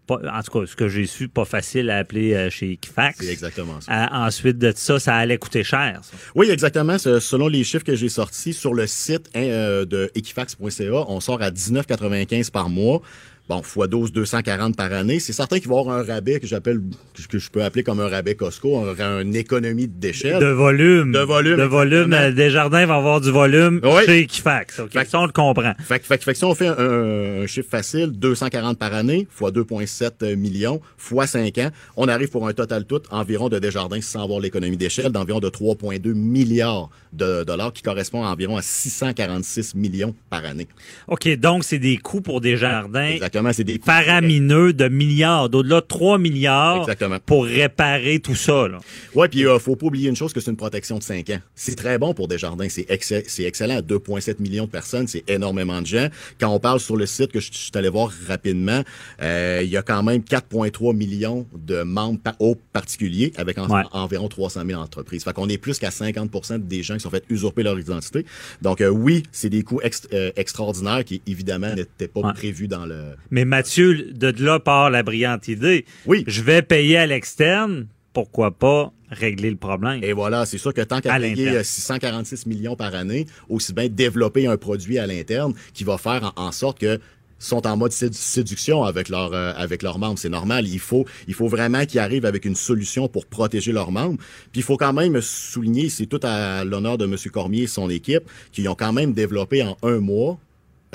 [0.07, 3.18] Pas- en tout cas, ce que j'ai su, pas facile à appeler euh, chez Equifax.
[3.20, 4.05] C'est exactement ça.
[4.05, 6.00] Euh, ensuite de ça, ça allait coûter cher.
[6.02, 6.16] ça.
[6.34, 6.98] Oui, exactement.
[6.98, 11.40] Selon les chiffres que j'ai sortis sur le site hein, euh, de equifax.ca, on sort
[11.42, 13.00] à 19,95 par mois.
[13.47, 15.20] Bon, x 12, 240 par année.
[15.20, 16.80] C'est certain qu'il va y avoir un rabais que j'appelle,
[17.28, 20.38] que je peux appeler comme un rabais Costco, un, une économie d'échelle.
[20.40, 21.12] De volume.
[21.12, 21.57] De volume.
[21.59, 22.12] De volume.
[22.14, 24.03] euh, Desjardins va avoir du volume Oui.
[24.07, 24.80] chez Equifax.
[24.80, 25.74] OK, Fait ça, on le comprend.
[25.80, 30.80] Fait, fait, si on fait un, un chiffre facile, 240 par année, fois 2,7 millions,
[30.97, 31.68] fois 5 ans,
[31.99, 35.51] on arrive pour un total tout environ de Desjardins, sans avoir l'économie d'échelle, d'environ de
[35.51, 40.66] 3,2 milliards de dollars, qui correspond à environ à 646 millions par année.
[41.09, 45.87] OK, donc c'est des coûts pour Desjardins Exactement, c'est des faramineux de milliards, d'au-delà de
[45.87, 47.18] 3 milliards Exactement.
[47.26, 48.68] pour réparer tout ça.
[48.68, 48.78] Là.
[49.16, 51.41] Ouais, puis euh, faut pas oublier une chose que c'est une protection de 5 ans.
[51.57, 53.80] C'est très bon pour Desjardins, c'est excellent, c'est excellent.
[53.80, 56.07] 2,7 millions de personnes, c'est énormément de gens.
[56.39, 58.82] Quand on parle sur le site que je, je suis allé voir rapidement,
[59.20, 63.64] euh, il y a quand même 4,3 millions de membres par, au particulier avec en-
[63.68, 63.82] Ouais.
[63.93, 65.24] environ 300 000 entreprises.
[65.24, 68.24] Fait qu'on est plus qu'à 50% des gens qui sont fait usurper leur identité.
[68.62, 69.80] Donc euh, oui, c'est des coûts
[70.12, 72.32] euh, extraordinaires qui évidemment n'étaient pas Ouais.
[72.32, 73.03] prévus dans le.
[73.30, 75.84] Mais Mathieu, de là part la brillante idée.
[76.06, 76.24] Oui.
[76.26, 80.02] Je vais payer à l'externe, pourquoi pas régler le problème?
[80.02, 81.56] Et voilà, c'est sûr que tant qu'à payer l'interne.
[81.56, 86.32] euh, 646 millions par année, aussi bien développer un produit à l'interne qui va faire
[86.36, 86.98] en, en sorte que
[87.38, 90.66] sont en mode sédu- séduction avec leurs euh, avec leurs membres, c'est normal.
[90.66, 94.16] Il faut il faut vraiment qu'ils arrivent avec une solution pour protéger leurs membres.
[94.52, 97.16] Puis il faut quand même souligner, c'est tout à l'honneur de M.
[97.32, 98.22] Cormier et son équipe,
[98.52, 100.38] qui ont quand même développé en un mois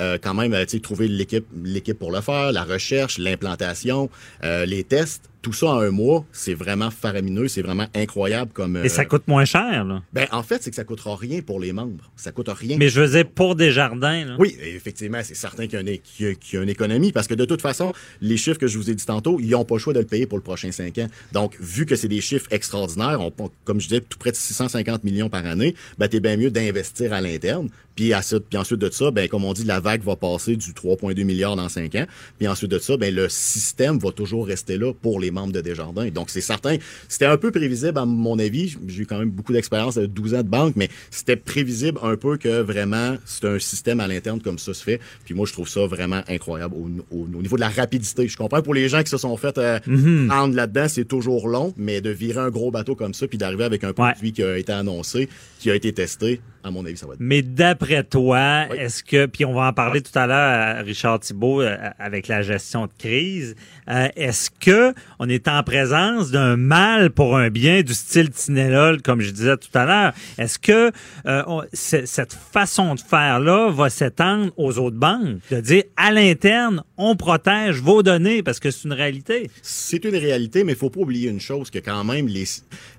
[0.00, 4.08] euh, quand même, euh, trouver l'équipe, l'équipe pour le faire, la recherche, l'implantation,
[4.44, 8.76] euh, les tests, tout ça en un mois, c'est vraiment faramineux, c'est vraiment incroyable comme.
[8.84, 10.02] Et ça euh, coûte moins cher, là.
[10.12, 12.10] ben, en fait, c'est que ça coûtera rien pour les membres.
[12.16, 12.76] Ça coûte rien.
[12.78, 14.36] Mais je veux dire, pour Desjardins, là.
[14.38, 16.68] Oui, effectivement, c'est certain qu'il y, a une, qu'il y a- qu'il y a une
[16.68, 19.50] économie parce que de toute façon, les chiffres que je vous ai dit tantôt, ils
[19.50, 21.08] n'ont pas le choix de le payer pour le prochain 5 ans.
[21.32, 23.32] Donc, vu que c'est des chiffres extraordinaires, on,
[23.64, 27.12] comme je disais, tout près de 650 millions par année, ben, t'es bien mieux d'investir
[27.12, 27.68] à l'interne.
[27.96, 30.56] Puis, à ça- puis ensuite de ça, ben, comme on dit, la vague va passer
[30.56, 32.06] du 3,2 milliards dans 5 ans.
[32.38, 35.60] Puis ensuite de ça, ben, le système va toujours rester là pour les membres de
[35.60, 36.08] Desjardins.
[36.10, 36.76] Donc, c'est certain.
[37.08, 38.76] C'était un peu prévisible, à mon avis.
[38.88, 42.16] J'ai eu quand même beaucoup d'expérience de 12 ans de banque, mais c'était prévisible un
[42.16, 45.00] peu que vraiment, c'est un système à l'interne comme ça se fait.
[45.24, 48.28] Puis moi, je trouve ça vraiment incroyable au, au- au niveau de la rapidité.
[48.28, 50.28] Je comprends pour les gens qui se sont fait euh, Mhm.
[50.28, 53.64] prendre là-dedans, c'est toujours long, mais de virer un gros bateau comme ça puis d'arriver
[53.64, 55.28] avec un produit qui a été annoncé,
[55.58, 59.26] qui a été testé, à mon avis, ça va être Mais d'après toi, est-ce que,
[59.26, 62.86] puis on va en parler tout à l'heure à Richard Thibault euh, avec la gestion
[62.86, 63.54] de crise,
[63.88, 69.00] euh, est-ce que on est en présence d'un mal pour un bien du style Tinelol,
[69.02, 70.12] comme je disais tout à l'heure?
[70.38, 70.92] Est-ce que
[71.26, 75.38] euh, on- cette façon de faire-là va s'étendre aux autres banques?
[75.50, 79.50] De dire, à l'interne, on protège vos données parce que c'est une réalité.
[79.62, 82.44] C'est une réalité, mais il faut pas oublier une chose, que quand même, les,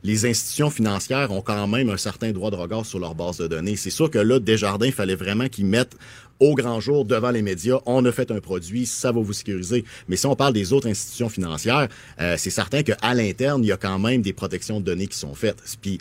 [0.03, 3.50] les institutions financières ont quand même un certain droit de regard sur leur base de
[3.75, 5.95] C'est sûr que là, Desjardins, il fallait vraiment qu'ils mettent
[6.39, 9.85] au grand jour devant les médias, on a fait un produit, ça va vous sécuriser.
[10.07, 11.87] Mais si on parle des autres institutions financières,
[12.19, 15.17] euh, c'est certain qu'à l'interne, il y a quand même des protections de données qui
[15.19, 15.57] sont faites.
[15.81, 15.99] Puis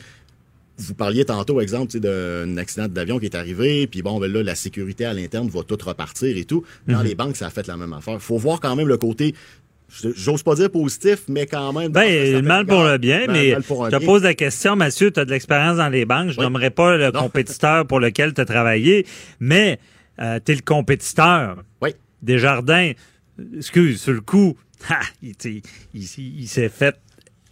[0.78, 4.54] vous parliez tantôt, exemple, d'un accident d'avion qui est arrivé, puis bon, ben là, la
[4.54, 6.64] sécurité à l'interne va tout repartir et tout.
[6.88, 7.04] Dans Mhm.
[7.04, 8.18] les banques, ça a fait la même affaire.
[8.22, 9.34] faut voir quand même le côté,
[10.16, 11.90] j'ose pas dire positif, mais quand même...
[11.92, 13.56] Ben, le mal pour le bien, mal- mais je
[13.98, 16.30] te pose la question, Mathieu, tu as de l'expérience dans les banques.
[16.30, 16.44] Je Oui.
[16.44, 19.06] nommerai pas le compétiteur pour lequel tu as travaillé,
[19.40, 19.78] mais
[20.18, 21.62] tu es le compétiteur.
[21.82, 21.90] Oui.
[22.22, 22.92] Desjardins,
[23.56, 24.56] excuse, sur le coup,
[24.88, 25.62] ha, il, t'sais,
[25.94, 26.96] il- il- il s'est fait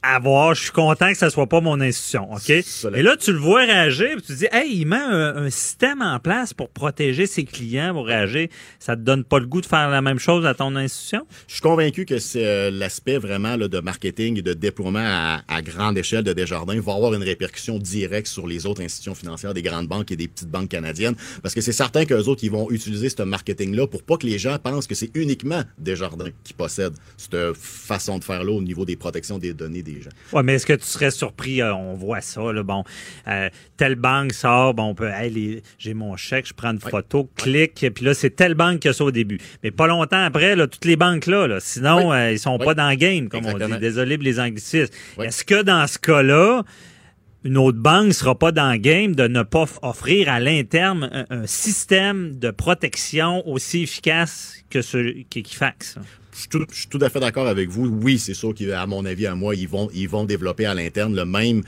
[0.02, 0.54] à voir.
[0.54, 2.50] Je suis content que ça soit pas mon institution, OK?
[2.50, 5.50] Et là, tu le vois réagir, puis tu te dis, hey, il met un, un
[5.50, 8.48] système en place pour protéger ses clients, pour réagir.
[8.78, 11.26] Ça te donne pas le goût de faire la même chose à ton institution?
[11.46, 15.42] Je suis convaincu que c'est euh, l'aspect vraiment là, de marketing et de déploiement à,
[15.48, 19.54] à grande échelle de Desjardins va avoir une répercussion directe sur les autres institutions financières,
[19.54, 22.50] des grandes banques et des petites banques canadiennes, parce que c'est certain qu'eux autres, ils
[22.50, 26.52] vont utiliser ce marketing-là pour pas que les gens pensent que c'est uniquement Desjardins qui
[26.52, 30.10] possède cette façon de faire-là au niveau des protections des données des gens.
[30.32, 31.60] Ouais, mais est-ce que tu serais surpris?
[31.62, 32.84] euh, on voit ça, là, bon,
[33.26, 36.80] euh, telle banque sort, bon, on peut, hey, les- j'ai mon chèque, je prends une
[36.80, 39.38] photo, clique, puis là, c'est telle banque qui a ça au début.
[39.62, 42.16] Mais pas longtemps après, là, toutes les banques là, là sinon, Oui.
[42.16, 42.64] euh, ils sont Oui.
[42.64, 43.78] pas dans le game, comme on dit.
[43.78, 44.92] Désolé pour les anglicismes.
[45.22, 46.62] Est-ce que dans ce cas-là,
[47.44, 51.42] une autre banque sera pas dans le game de ne pas offrir à l'interne un,
[51.42, 55.96] un système de protection aussi efficace que ce qu'Equifax?
[56.38, 57.86] Je suis tout, je suis tout à fait d'accord avec vous.
[57.88, 61.16] Oui, c'est sûr qu'à mon avis, à moi, ils vont, ils vont développer à l'interne
[61.16, 61.62] le même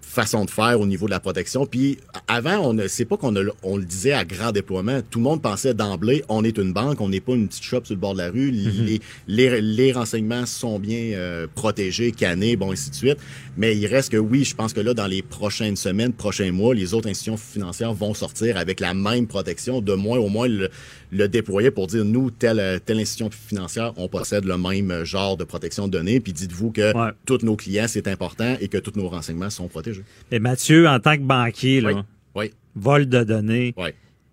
[0.00, 1.66] façon de faire au niveau de la protection.
[1.66, 5.00] Puis avant, on ne c'est pas qu'on a- on le disait à grand déploiement.
[5.10, 7.82] Tout le monde pensait d'emblée, on est une banque, on n'est pas une petite shop
[7.84, 8.50] sur le bord de la rue.
[8.50, 13.18] Les, les, les renseignements sont bien euh, protégés, cannés, bon, ainsi de suite.
[13.58, 16.74] Mais il reste que oui, je pense que là, dans les prochaines semaines, prochains mois,
[16.74, 20.70] les autres institutions financières vont sortir avec la même protection, de moins au moins le,
[21.12, 25.36] le déployer pour dire, nous, telle, euh, telle institution financière, on possède le même genre
[25.36, 26.20] de protection de données.
[26.20, 26.92] Puis dites-vous que
[27.24, 30.04] tous nos clients, c'est important et que tous nos renseignements sont protégés.
[30.30, 32.02] Et Mathieu, en tant que banquier, là, Oui.
[32.34, 32.50] Oui.
[32.74, 33.74] vol de données,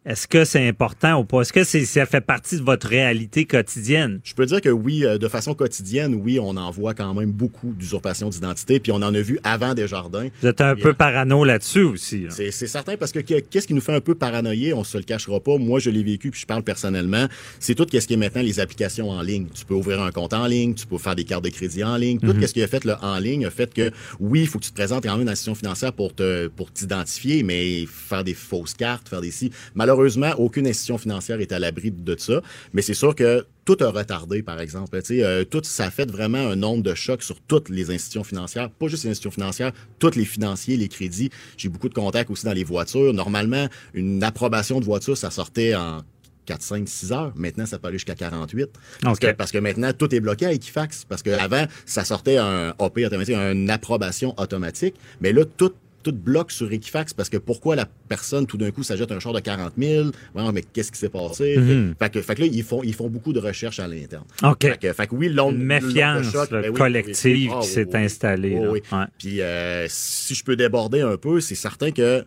[0.06, 1.41] est-ce que c'est important ou pas?
[1.41, 4.20] Est-ce que c'est, ça fait partie de votre réalité quotidienne?
[4.26, 7.32] Je peux dire que oui, euh, de façon quotidienne, oui, on en voit quand même
[7.32, 10.28] beaucoup d'usurpations d'identité, puis on en a vu avant Desjardins.
[10.41, 12.24] Vous êtes un peu parano là-dessus aussi.
[12.24, 12.30] là.
[12.32, 14.97] C'est c'est certain parce que que- qu'est-ce qui nous fait un peu paranoïer, on se
[14.97, 15.58] le cachera pas.
[15.58, 17.28] Moi, je l'ai vécu puis je parle personnellement.
[17.62, 19.47] C'est tout ce qui est maintenant les applications en ligne.
[19.56, 21.95] Tu peux ouvrir un compte en ligne, tu peux faire des cartes de crédit en
[21.95, 22.20] ligne.
[22.20, 22.45] Tout Mhm.
[22.45, 23.89] ce qui a fait le en ligne a fait que
[24.20, 26.72] oui, il faut que tu te présentes quand même dans l'institution financière pour te pour
[26.74, 29.49] t'identifier, mais faire des fausses cartes, faire des si.
[29.76, 29.93] Malheureusement,
[30.38, 32.41] aucune institution financière est à l'abri de ça.
[32.74, 35.00] Mais c'est sûr que tout a retardé, par exemple.
[35.12, 38.70] Euh, tout ça a fait vraiment un nombre de chocs sur toutes les institutions financières,
[38.70, 41.30] pas juste les institutions financières, tous les financiers, les crédits.
[41.58, 43.14] J'ai beaucoup de contacts aussi dans les voitures.
[43.14, 46.02] Normalement, une approbation de voiture, ça sortait en
[46.46, 47.34] 4, 5, 6 heures.
[47.36, 48.70] Maintenant, ça peut aller jusqu'à 48.
[49.02, 49.22] Parce, OK.
[49.22, 51.06] que, parce que maintenant, tout est bloqué à Equifax.
[51.06, 54.96] Parce qu'avant, ça sortait un OP automatique, une approbation automatique.
[55.22, 55.74] Mais là, tout
[56.04, 59.34] tout bloque sur Equifax parce que pourquoi la personne tout d'un coup s'ajoute un char
[59.34, 61.58] de 40 000 Ouais, mais qu'est-ce qui s'est passé?
[61.58, 61.95] Mhm.
[61.97, 64.62] fait, que, fait que là ils font ils font beaucoup de recherches à l'interne OK.
[64.62, 67.54] fait que, fait que oui l'onde méfiance choc, ben oui, collective oui, oui.
[67.56, 68.58] Ah, qui s'est oui, installée.
[68.60, 68.82] Ouais.
[69.18, 72.24] Puis euh, si je peux déborder un peu, c'est certain que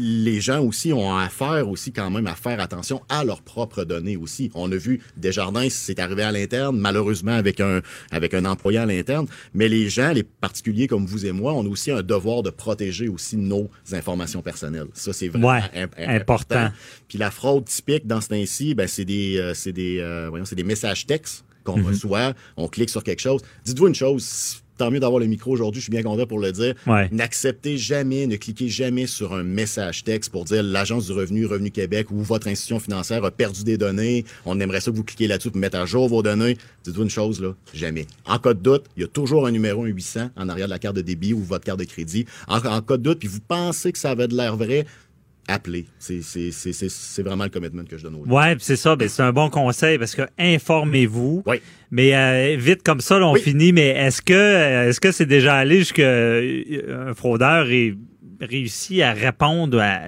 [0.00, 4.16] les gens aussi ont affaire aussi quand même à faire attention à leurs propres données
[4.16, 4.50] aussi.
[4.54, 7.80] On a vu Desjardins, c'est arrivé à l'interne, malheureusement avec un
[8.10, 11.64] avec un employé à l'interne, mais les gens, les particuliers comme vous et moi, on
[11.64, 14.88] a aussi un devoir de protéger aussi nos informations personnelles.
[14.94, 16.70] Ça c'est vraiment Ouais, important.
[17.08, 20.44] Puis la fraude typique dans ce temps-ci, ben c'est des euh, c'est des euh, voyons,
[20.44, 21.86] c'est des messages textes qu'on Mhm.
[21.86, 23.42] reçoit, on clique sur quelque chose.
[23.64, 26.52] Dites-vous une chose, tant mieux d'avoir le micro aujourd'hui, je suis bien content pour le
[26.52, 26.74] dire.
[26.86, 27.08] Ouais.
[27.12, 31.70] N'acceptez jamais, ne cliquez jamais sur un message texte pour dire l'Agence du revenu, Revenu
[31.70, 34.24] Québec ou votre institution financière a perdu des données.
[34.46, 36.56] On aimerait ça que vous cliquez là-dessus pour mettre à jour vos données.
[36.84, 38.06] Dites-vous une chose, là, jamais.
[38.24, 40.70] En cas de doute, il y a toujours un numéro, un 800 en arrière de
[40.70, 42.24] la carte de débit ou votre carte de crédit.
[42.46, 44.86] En, en cas de doute, puis vous pensez que ça avait de l'air vrai,
[45.48, 45.86] appelez.
[45.98, 48.30] C'est c'est- c'est- c'est- c'est vraiment le commitment que je donne aux gens.
[48.30, 51.42] Ouais, c'est ça, ben, c'est un bon conseil parce que informez-vous.
[51.90, 53.40] Mais euh, vite comme ça, là, on Oui.
[53.40, 53.72] finit.
[53.72, 57.94] Mais est-ce que euh, est-ce que c'est déjà allé jusqu'à euh, un fraudeur ait
[58.40, 60.00] réussi à répondre à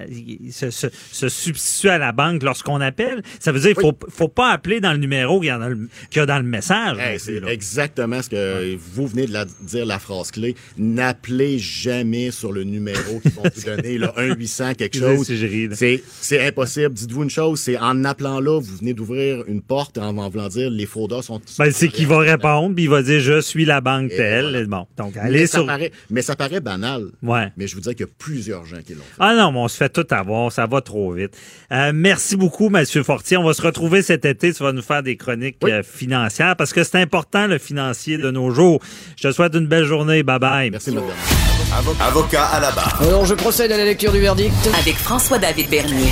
[0.51, 3.21] se, se, se substituer à la banque lorsqu'on appelle?
[3.39, 5.69] Ça veut dire qu'il faut, faut pas appeler dans le numéro qu'il y a dans
[5.69, 6.97] le, y a dans le message.
[6.99, 10.55] Hey, non c'est exactement ce que vous venez de la- dire la phrase clé.
[10.77, 15.31] N'appelez jamais sur le numéro qu'ils vont vous donner, là, 1 800 quelque chose.
[15.73, 16.93] C'est, c'est impossible.
[16.93, 20.47] Dites-vous une chose, c'est en appelant là, vous venez d'ouvrir une porte en, en voulant
[20.47, 21.41] dire les fraudeurs sont.
[21.57, 24.49] Ben, c'est qu'il va répondre, puis il va dire je suis la banque Et telle.
[24.49, 24.65] voilà.
[24.65, 25.65] Bon, donc mais, allez ça sur.
[25.67, 27.05] paraît, mais ça paraît banal.
[27.23, 27.47] Ouais.
[27.57, 29.17] Mais je vous dis qu'il y a plusieurs gens qui l'ont fait.
[29.19, 31.35] Ah non, mais on se fait tout avoir, ça va trop vite.
[31.71, 33.35] Euh, merci beaucoup, Mathieu Fortier.
[33.37, 34.53] On va se retrouver cet été.
[34.53, 38.29] Tu vas nous faire des chroniques euh, financières parce que c'est important le financier de
[38.29, 38.79] nos jours.
[39.17, 40.21] Je te souhaite une belle journée.
[40.21, 40.69] Bye bye.
[40.69, 41.09] Merci, madame.
[41.99, 43.01] Avocat à la barre.
[43.01, 44.53] Alors, je procède à la lecture du verdict.
[44.79, 46.11] Avec François-David Bernier.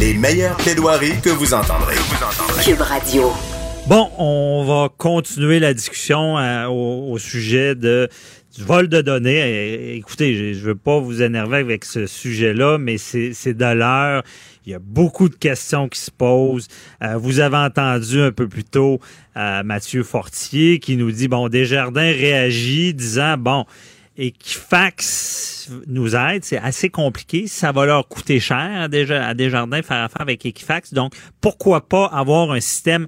[0.00, 1.96] Les meilleures plaidoiries que vous entendrez.
[2.64, 3.32] Cube Radio.
[3.86, 8.08] Bon, on va continuer la discussion euh, au, au sujet de
[8.62, 9.96] vol de données.
[9.96, 14.22] Écoutez, je je veux pas vous énerver avec ce sujet-là, mais c'est de l'heure.
[14.66, 16.68] Il y a beaucoup de questions qui se posent.
[17.02, 19.00] Euh, vous avez entendu un peu plus tôt
[19.36, 23.64] euh, Mathieu Fortier qui nous dit, bon, Desjardins réagit disant, bon,
[24.18, 30.22] Equifax nous aide, c'est assez compliqué, ça va leur coûter cher à Desjardins faire affaire
[30.22, 30.92] avec Equifax.
[30.92, 33.06] Donc, pourquoi pas avoir un système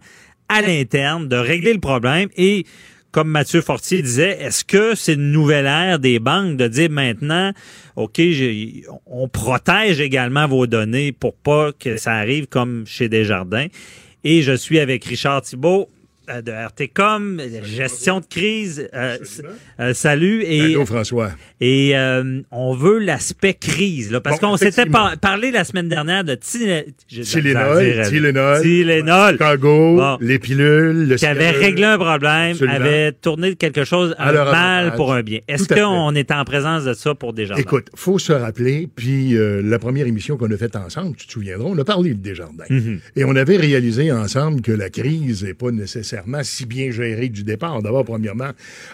[0.49, 2.65] à l'interne de régler le problème et
[3.13, 7.53] comme Mathieu Fortier disait, est-ce que c'est une nouvelle ère des banques de dire maintenant,
[7.97, 8.21] OK,
[9.07, 13.67] on protège également vos données pour pas que ça arrive comme chez Desjardins?
[14.23, 15.89] Et je suis avec Richard Thibault
[16.45, 18.89] de RTCOM, gestion de crise.
[18.95, 19.43] Euh, s-
[19.81, 20.43] euh, salut.
[20.45, 21.33] Et, Allô, François.
[21.61, 25.89] et euh, on veut l'aspect crise, là, parce Bon, qu'on s'était par- parlé la semaine
[25.89, 26.85] dernière de Tylenol.
[28.09, 29.33] Tylenol, Tylenol.
[29.33, 30.19] Chicago, Bon.
[30.21, 32.75] les pilules, le qui avait réglé un problème, Absolument.
[32.75, 35.41] avait tourné quelque chose, À mal pour un bien.
[35.49, 37.61] Est-ce qu'on est en présence de ça pour des jardins?
[37.63, 41.33] Écoute, faut se rappeler, puis euh, la première émission qu'on a faite ensemble, tu te
[41.33, 42.65] souviendras, on a parlé de Desjardins.
[42.69, 43.01] Mhm.
[43.17, 45.71] Et on avait réalisé ensemble que la crise n'est pas
[46.27, 47.83] nécessairement si bien gérée du départ.
[47.83, 48.51] D'abord, premièrement,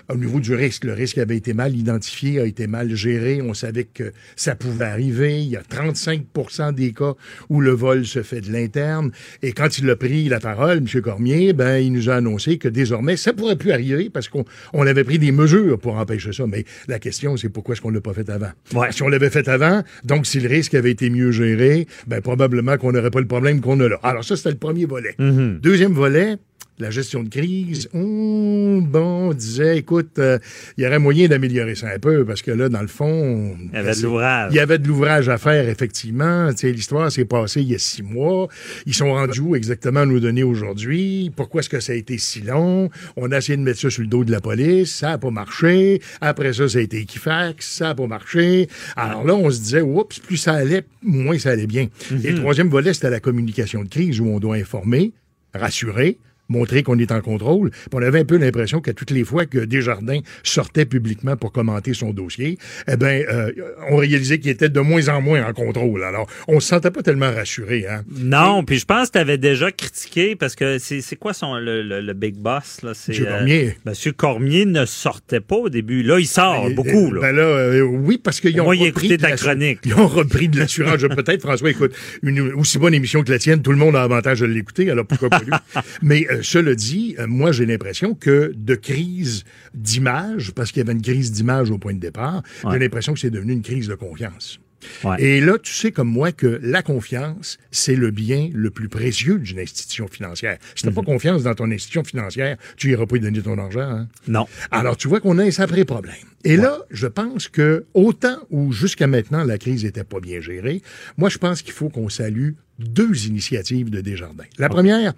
[0.09, 3.41] au niveau du risque, le risque avait été mal identifié, a été mal géré.
[3.43, 5.41] On savait que ça pouvait arriver.
[5.43, 7.15] Il y a 35% des cas
[7.49, 9.11] où le vol se fait de l'interne.
[9.43, 11.03] Et quand il a pris la parole, M.
[11.03, 14.87] Cormier, ben, il nous a annoncé que désormais, ça pourrait plus arriver parce qu'on on
[14.87, 16.47] avait pris des mesures pour empêcher ça.
[16.47, 18.51] Mais la question, c'est pourquoi est-ce qu'on l'a pas fait avant?
[18.91, 22.77] Si on l'avait fait avant, donc si le risque avait été mieux géré, ben, probablement
[22.77, 23.99] qu'on n'aurait pas le problème qu'on a là.
[24.03, 25.15] Alors ça, c'était le premier volet.
[25.19, 25.61] Mhm.
[25.63, 26.37] Deuxième volet,
[26.79, 30.39] la gestion de crise, hum, bon, on disait, écoute, euh,
[30.77, 33.57] il y aurait moyen d'améliorer ça un peu, parce que là, dans le fond...
[33.73, 34.53] Il y avait de l'ouvrage.
[34.53, 36.51] Il y avait de l'ouvrage à faire, effectivement.
[36.51, 38.49] Tu sais, l'histoire s'est passée il y a six mois.
[38.87, 41.33] Ils sont rendus où exactement à nous donner aujourd'hui?
[41.35, 42.91] Pourquoi est-ce que ça a été si long?
[43.17, 44.95] On a essayé de mettre ça sur le dos de la police.
[44.95, 46.01] Ça n'a pas marché.
[46.21, 47.67] Après ça, ça a été Equifax.
[47.67, 48.69] Ça n'a pas marché.
[48.97, 51.89] Alors là, on se disait, oups, plus ça allait, moins ça allait bien.
[52.23, 55.13] Et le troisième volet, c'était la communication de crise où on doit informer,
[55.55, 56.19] rassurer,
[56.49, 57.71] montrer qu'on est en contrôle.
[57.71, 61.53] Puis on avait un peu l'impression qu'à toutes les fois que Desjardins sortait publiquement pour
[61.53, 63.51] commenter son dossier, eh ben, euh,
[63.91, 66.05] on réalisait qu'il était de moins en moins en contrôle.
[66.05, 68.03] Alors, on se sentait pas tellement rassuré, hein.
[68.17, 71.83] Non, puis je pense que tu avais déjà critiqué parce que c'est quoi son le,
[71.83, 72.93] le- le big boss là?
[72.95, 73.77] C'est Monsieur Cormier.
[73.85, 76.03] Monsieur Cormier ne sortait pas au début.
[76.03, 77.21] Là, il sort Ben, beaucoup là.
[77.23, 79.81] Ben là, euh, oui, parce qu'ils ont Moi, repris de ta chronique.
[79.85, 81.01] Ils ont repris de l'assurance.
[81.03, 81.93] Peut-être, François, écoute,
[82.23, 85.07] une aussi bonne émission que la tienne, tout le monde a avantage de l'écouter, alors
[85.07, 85.53] pourquoi pas lui?
[86.03, 90.83] Mais euh, cela dit, euh, moi, j'ai l'impression que de crise d'image, parce qu'il y
[90.85, 92.73] avait une crise d'image au point de départ, Ouais.
[92.73, 94.59] j'ai l'impression que c'est devenu une crise de confiance.
[95.03, 95.21] Ouais.
[95.21, 99.39] Et là, tu sais comme moi que la confiance, c'est le bien le plus précieux
[99.39, 100.59] d'une institution financière.
[100.77, 103.59] Si tu n'as pas confiance dans ton institution financière, tu iras pas y donner ton
[103.59, 103.81] argent.
[103.81, 104.09] hein?
[104.29, 104.47] Non.
[104.71, 106.15] Alors, tu vois qu'on a un sacré problème.
[106.45, 110.83] Et là, je pense que autant où jusqu'à maintenant la crise n'était pas bien gérée,
[111.17, 114.45] moi, je pense qu'il faut qu'on salue deux initiatives de Desjardins.
[114.59, 115.15] La première,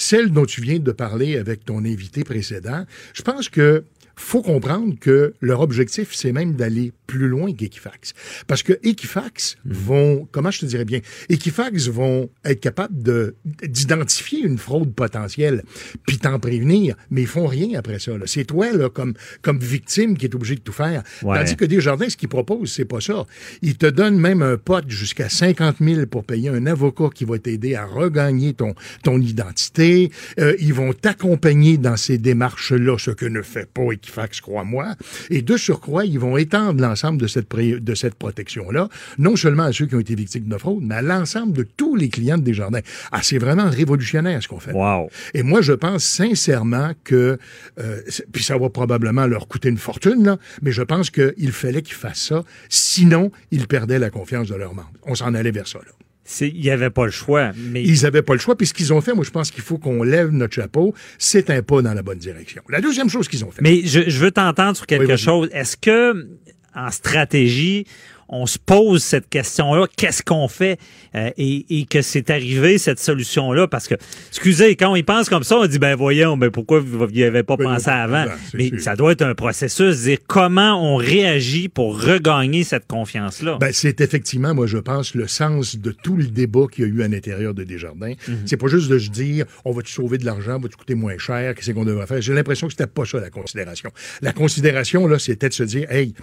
[0.00, 3.84] celle dont tu viens de parler avec ton invité précédent, je pense que
[4.20, 8.12] faut comprendre que leur objectif, c'est même d'aller plus loin qu'Equifax.
[8.46, 14.40] Parce que Equifax vont, comment je te dirais bien, Equifax vont être capables de, d'identifier
[14.40, 15.64] une fraude potentielle,
[16.06, 18.16] puis t'en prévenir, mais ils font rien après ça.
[18.16, 18.24] là.
[18.26, 21.02] C'est toi, là, comme, comme victime, qui est obligé de tout faire.
[21.22, 21.38] Ouais.
[21.38, 23.26] Tandis que Desjardins, ce qu'ils proposent, c'est pas ça.
[23.62, 27.38] Ils te donnent même un pote jusqu'à 50 000 pour payer un avocat qui va
[27.38, 30.12] t'aider à regagner ton, ton identité.
[30.38, 34.09] Euh, ils vont t'accompagner dans ces démarches-là, ce que ne fait pas Equifax,
[34.40, 34.94] crois-moi.
[35.30, 38.88] Et de surcroît, ils vont étendre l'ensemble de cette, pré- de cette protection-là,
[39.18, 41.96] non seulement à ceux qui ont été victimes de fraude, mais à l'ensemble de tous
[41.96, 42.80] les clients de Desjardins.
[43.12, 44.72] Ah, c'est vraiment révolutionnaire ce qu'on fait.
[44.72, 45.10] Wow.
[45.34, 47.38] Et moi, je pense sincèrement que,
[47.78, 48.00] euh,
[48.32, 51.94] puis ça va probablement leur coûter une fortune, là, mais je pense qu'il fallait qu'ils
[51.96, 52.44] fassent ça.
[52.68, 54.92] Sinon, ils perdaient la confiance de leurs membres.
[55.04, 55.78] On s'en allait vers ça.
[55.78, 55.92] Là.
[56.32, 57.50] C'est- Il n'y avait pas le choix.
[57.56, 59.64] Mais Ils n'avaient pas le choix, puis ce qu'ils ont fait, moi, je pense qu'il
[59.64, 60.94] faut qu'on lève notre chapeau.
[61.18, 62.62] C'est un pas dans la bonne direction.
[62.68, 63.62] La deuxième chose qu'ils ont fait.
[63.62, 65.48] Mais je, je veux t'entendre sur quelque Oui, chose.
[65.52, 66.28] Est-ce que
[66.72, 67.84] en stratégie,
[68.32, 70.78] on se pose cette question-là, qu'est-ce qu'on fait
[71.14, 73.96] euh, et, et que c'est arrivé cette solution-là parce que
[74.28, 77.22] excusez quand on y pense comme ça, on dit ben voyons, mais pourquoi vous n'y
[77.24, 78.24] avez pas Ben, pensé non, avant?
[78.26, 78.80] ben, c'est Mais sûr.
[78.80, 83.58] ça doit être un processus, dire comment on réagit pour regagner cette confiance-là.
[83.60, 86.90] Ben, c'est effectivement, moi, je pense, le sens de tout le débat qu'il y a
[86.90, 88.14] eu à l'intérieur de Desjardins.
[88.28, 88.36] Mhm.
[88.46, 90.94] C'est pas juste de se dire, on va te sauver de l'argent, va te coûter
[90.94, 92.20] moins cher, qu'est-ce qu'on devrait faire?
[92.22, 93.90] J'ai l'impression que c'était pas ça, la considération.
[94.22, 96.14] La considération, là, c'était de se dire, hey,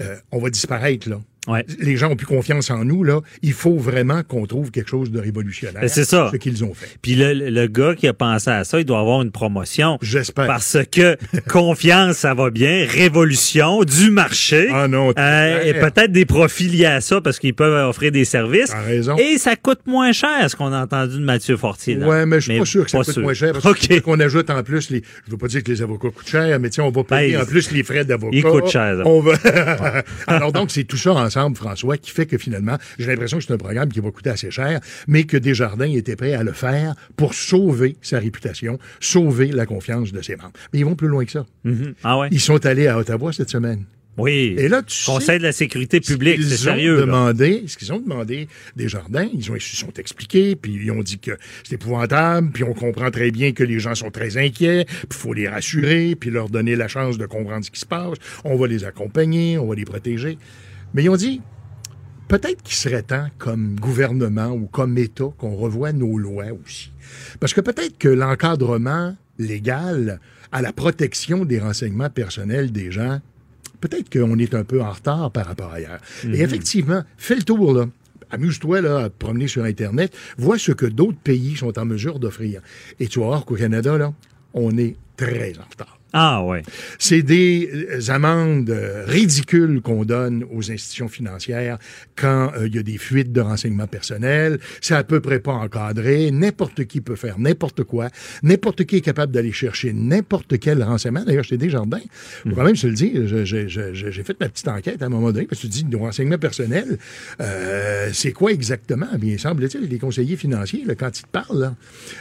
[0.00, 1.20] euh, on va disparaître, là.
[1.78, 3.04] Les gens ont plus confiance en nous.
[3.04, 3.20] Là.
[3.42, 5.80] Il faut vraiment qu'on trouve quelque chose de révolutionnaire.
[5.82, 6.30] Ben, c'est ça.
[6.32, 6.88] Ce qu'ils ont fait.
[7.02, 9.98] Puis le, le gars qui a pensé à ça, il doit avoir une promotion.
[10.02, 10.46] J'espère.
[10.46, 11.16] Parce que
[11.48, 12.86] confiance, ça va bien.
[12.88, 14.68] Révolution du marché.
[14.72, 15.12] Ah non.
[15.18, 18.72] Euh, et peut-être des profits liés à ça parce qu'ils peuvent offrir des services.
[18.86, 19.16] Raison.
[19.16, 21.94] Et ça coûte moins cher, ce qu'on a entendu de Mathieu Fortier.
[21.96, 22.06] là.
[22.08, 23.22] Ouais, mais je suis pas sûr que ça coûte sûr.
[23.22, 23.52] moins cher.
[23.52, 24.00] Parce OK.
[24.02, 25.02] qu'on ajoute en plus les.
[25.26, 27.42] Je veux pas dire que les avocats coûtent cher, mais tiens, on va payer Ben,
[27.42, 28.36] en plus les frais d'avocat.
[28.36, 28.96] ils coûtent cher.
[29.04, 29.34] On va.
[30.26, 33.52] Alors donc, c'est tout ça ensemble, François, qui fait que finalement, j'ai l'impression que c'est
[33.52, 36.94] un programme qui va coûter assez cher, mais que Desjardins était prêt à le faire
[37.16, 40.52] pour sauver sa réputation, sauver la confiance de ses membres.
[40.72, 41.46] Mais ils vont plus loin que ça.
[41.64, 41.94] Mhm.
[42.02, 42.28] Ah ouais?
[42.30, 43.84] Ils sont allés à Ottawa cette semaine.
[44.18, 44.54] Oui.
[44.56, 46.94] Et là, tu Conseil sais, de la sécurité publique, ils c'est ont sérieux.
[46.94, 47.00] là.
[47.02, 50.90] demandé, ce qu'ils ont demandé des jardins, ils ont ils se sont expliqués, puis ils
[50.90, 51.32] ont dit que
[51.64, 55.16] c'est épouvantable, puis on comprend très bien que les gens sont très inquiets, puis il
[55.16, 58.16] faut les rassurer, puis leur donner la chance de comprendre ce qui se passe.
[58.44, 60.38] On va les accompagner, on va les protéger.
[60.96, 61.42] Mais ils ont dit,
[62.26, 66.90] peut-être qu'il serait temps, comme gouvernement ou comme État, qu'on revoie nos lois aussi.
[67.38, 70.20] Parce que peut-être que l'encadrement légal
[70.52, 73.20] à la protection des renseignements personnels des gens,
[73.82, 76.00] peut-être qu'on est un peu en retard par rapport à ailleurs.
[76.24, 77.86] Et effectivement, fais le tour, là.
[78.30, 82.18] Amuse-toi là, à te promener sur Internet, vois ce que d'autres pays sont en mesure
[82.18, 82.62] d'offrir.
[82.98, 84.14] Et tu vas voir qu'au Canada, là,
[84.54, 85.95] on est très en retard.
[86.18, 86.62] Ah ouais.
[86.98, 91.76] C'est des euh, amendes euh, ridicules qu'on donne aux institutions financières
[92.16, 94.58] quand euh, il y a des fuites de renseignements personnels.
[94.80, 96.30] C'est à peu près pas encadré.
[96.30, 98.08] N'importe qui peut faire n'importe quoi.
[98.42, 101.22] N'importe qui est capable d'aller chercher n'importe quel renseignement.
[101.22, 102.00] D'ailleurs, chez Desjardins,
[102.44, 105.44] faut quand même se le dire, j'ai fait ma petite enquête à un moment donné
[105.44, 106.96] parce que tu dis, nos renseignements personnels,
[107.42, 109.08] euh, c'est quoi exactement?
[109.18, 111.74] Bien, semble-t-il, les conseillers financiers, là, quand ils te parlent, là,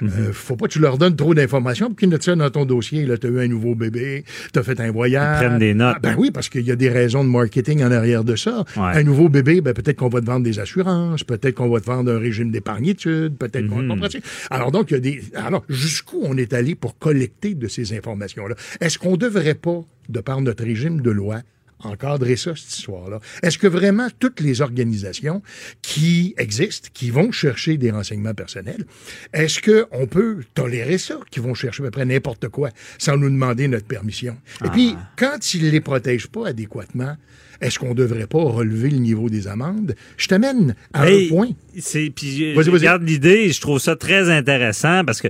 [0.04, 3.06] euh, faut pas que tu leur donnes trop d'informations pour qu'ils ça dans ton dossier.
[3.06, 5.42] Tu as eu un nouveau bébé, tu as fait un voyage.
[5.42, 5.96] Ils prennent des notes.
[5.98, 8.64] Ah, ben oui, parce qu'il y a des raisons de marketing en arrière de ça.
[8.78, 8.84] Ouais.
[9.00, 11.86] Un nouveau bébé, ben peut-être qu'on va te vendre des assurances, peut-être qu'on va te
[11.86, 13.90] vendre un régime d'épargnitude, peut-être qu'on Mhm.
[13.90, 14.22] comprends-tu?
[14.50, 15.22] Alors donc, il y a des.
[15.36, 18.56] Alors, jusqu'où on est allé pour collecter de ces informations-là?
[18.82, 21.42] Est-ce qu'on devrait pas, de par notre régime de loi,
[21.80, 23.20] encadrer ça, cette histoire-là?
[23.44, 25.42] Est-ce que vraiment toutes les organisations
[25.82, 28.86] qui existent, qui vont chercher des renseignements personnels,
[29.34, 33.30] est-ce qu'on peut tolérer ça, qui vont chercher à peu près n'importe quoi sans nous
[33.30, 34.38] demander notre permission?
[34.64, 37.16] Et puis, quand ils ne les protègent pas adéquatement,
[37.62, 39.96] est-ce qu'on ne devrait pas relever le niveau des amendes?
[40.18, 41.50] Je t'amène à un point.
[41.74, 45.30] Puis je regarde l'idée, je trouve ça très intéressant parce que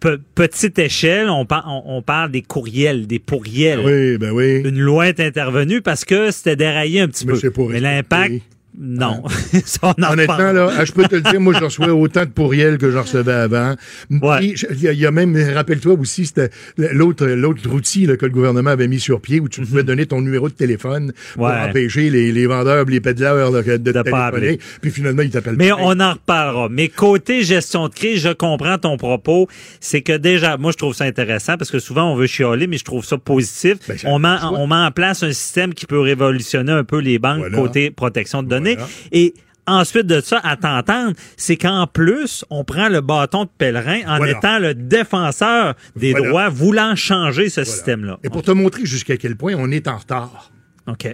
[0.00, 3.80] pe- petite échelle, on, par- on, on parle des courriels, des pourriels.
[3.84, 4.62] Oui, ben oui.
[4.64, 7.50] Une loi est intervenue parce que c'était déraillé un petit Mais peu.
[7.50, 8.34] pour Mais l'impact,
[8.78, 9.22] non.
[9.64, 10.56] Ça, on en Honnêtement, parle.
[10.56, 13.32] là, je peux te le dire, moi, je reçois autant de pourriels que je recevais
[13.32, 13.74] avant.
[14.10, 18.26] Il y, a- il y a même, rappelle-toi aussi, c'était l'autre, l'autre outil là, que
[18.26, 21.46] le gouvernement avait mis sur pied où tu pouvais donner ton numéro de téléphone pour
[21.48, 21.52] Mhm.
[21.54, 21.68] Ouais.
[21.70, 24.58] empêcher les, les vendeurs, les pédaleurs là, de, pas appeler.
[24.82, 25.76] Puis finalement, ils t'appellent Mais pas.
[25.80, 26.68] on en reparlera.
[26.70, 29.48] Mais côté gestion de crise, je comprends ton propos.
[29.80, 32.78] C'est que déjà, moi, je trouve ça intéressant parce que souvent, on veut chialer, mais
[32.78, 33.76] je trouve ça positif.
[33.88, 36.98] Ben, ça on, met, on met en place un système qui peut révolutionner un peu
[36.98, 37.56] les banques Voilà.
[37.56, 38.65] côté protection de données.
[38.74, 38.88] Voilà.
[39.12, 39.34] Et
[39.68, 44.18] Ensuite de ça, à t'entendre, c'est qu'en plus, on prend le bâton de pèlerin en
[44.18, 44.38] Voilà.
[44.38, 46.28] étant le défenseur des Voilà.
[46.28, 48.20] droits, voulant changer ce système-là.
[48.22, 50.52] Et pour te montrer jusqu'à quel point on est en retard.
[50.86, 51.12] OK.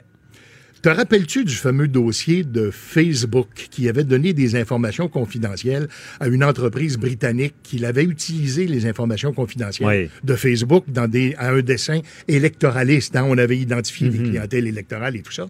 [0.83, 5.89] Te rappelles-tu du fameux dossier de Facebook qui avait donné des informations confidentielles
[6.21, 10.11] à une entreprise britannique qui avait utilisé les informations confidentielles Oui.
[10.25, 13.17] de Facebook dans des, à un dessin électoraliste?
[13.17, 13.25] hein?
[13.27, 14.13] On avait identifié Mhm.
[14.25, 15.47] les clientèles électorales et tout ça.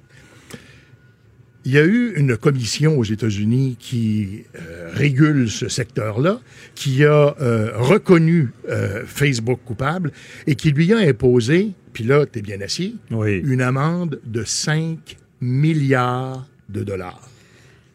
[1.65, 6.41] Il y a eu une commission aux États-Unis qui euh, régule ce secteur-là,
[6.75, 10.11] qui a euh, reconnu euh, Facebook coupable
[10.47, 16.47] et qui lui a imposé, puis là, t'es bien assis, une amende de 5 milliards
[16.69, 17.29] de dollars.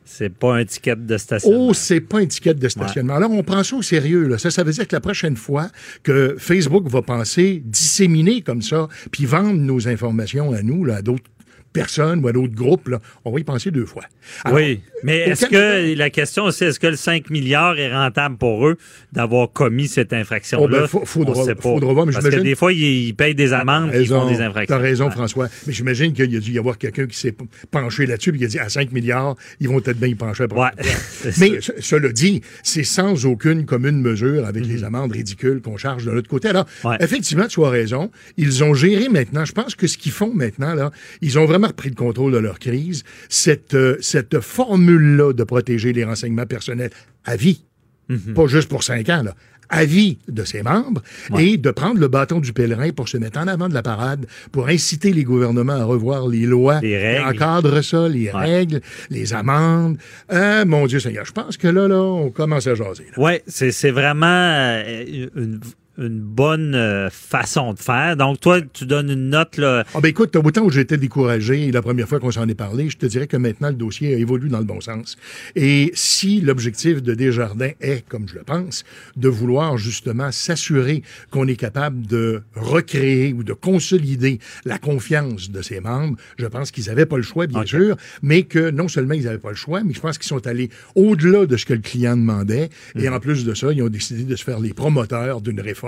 [0.06, 1.68] C'est pas un ticket de stationnement.
[1.68, 3.16] Oh, c'est pas une ticket de stationnement.
[3.16, 4.28] Alors, on prend ça au sérieux.
[4.28, 4.38] Là.
[4.38, 5.70] Ça, ça veut dire que la prochaine fois
[6.02, 11.02] que Facebook va penser disséminer comme ça, puis vendre nos informations à nous, là, à
[11.02, 11.30] d'autres
[11.74, 14.04] personnes ou à d'autres groupes, là, on va y penser deux fois.
[14.46, 18.38] Alors, oui, mais est-ce que la question c'est est-ce que le 5 milliards est rentable
[18.38, 18.78] pour eux
[19.14, 20.88] d'avoir commis cette infraction-là?
[20.92, 21.62] Oh, ben, faudra- On sait pas.
[21.62, 24.42] faudra voir, mais Parce que des fois, ils, payent des amendes et ils font des
[24.42, 24.76] infractions.
[24.76, 25.10] T'as raison.
[25.12, 25.48] François.
[25.66, 27.36] Mais j'imagine qu'il y a dû y avoir quelqu'un qui s'est
[27.72, 30.44] penché là-dessus et qui a dit à 5 milliards, ils vont peut-être bien y pencher
[30.44, 30.60] après.
[30.60, 30.70] Ouais,
[31.22, 35.78] c'est Mais ce- cela dit, c'est sans aucune commune mesure avec les amendes ridicules qu'on
[35.78, 36.50] charge de l'autre côté.
[36.50, 36.66] Alors.
[36.84, 36.98] Ouais.
[37.00, 38.12] effectivement, tu as raison.
[38.38, 39.46] Ils ont géré maintenant.
[39.46, 40.92] Je pense que ce qu'ils font maintenant, là,
[41.22, 43.04] ils ont vraiment repris le contrôle de leur crise.
[43.30, 46.92] Cette, euh, cette formule-là de protéger les renseignements personnels
[47.26, 47.64] à vie,
[48.10, 48.34] Mm-hmm.
[48.36, 49.36] pas juste pour cinq ans, là,
[49.68, 51.02] avis de ses membres
[51.38, 54.26] et de prendre le bâton du pèlerin pour se mettre en avant de la parade,
[54.54, 57.24] pour inciter les gouvernements à revoir les lois Les règles.
[57.24, 58.80] qui encadrent ça, les règles,
[59.10, 59.98] les amendes.
[60.32, 63.08] Euh, mon Dieu Seigneur, je pense que là, là, on commence à jaser.
[63.18, 65.60] Oui, c'est c'est vraiment euh, une,
[65.98, 68.16] une bonne euh, façon de faire.
[68.18, 69.84] Donc, toi, tu donnes une note, là.
[69.96, 72.98] Ah ben écoute, autant où j'étais découragé la première fois qu'on s'en est parlé, je
[72.98, 75.18] te dirais que maintenant le dossier a évolué dans le bon sens.
[75.56, 78.84] Et si l'objectif de Desjardins est, comme je le pense,
[79.16, 81.02] de vouloir justement s'assurer
[81.32, 86.72] qu'on est capable de recréer ou de consolider la confiance de ses membres, je pense
[86.72, 89.56] qu'ils n'avaient pas le choix, bien sûr, mais que non seulement ils n'avaient pas le
[89.56, 92.70] choix, mais je pense qu'ils sont allés au-delà de ce que le client demandait.
[92.96, 95.87] Et en plus de ça, ils ont décidé de se faire les promoteurs d'une réforme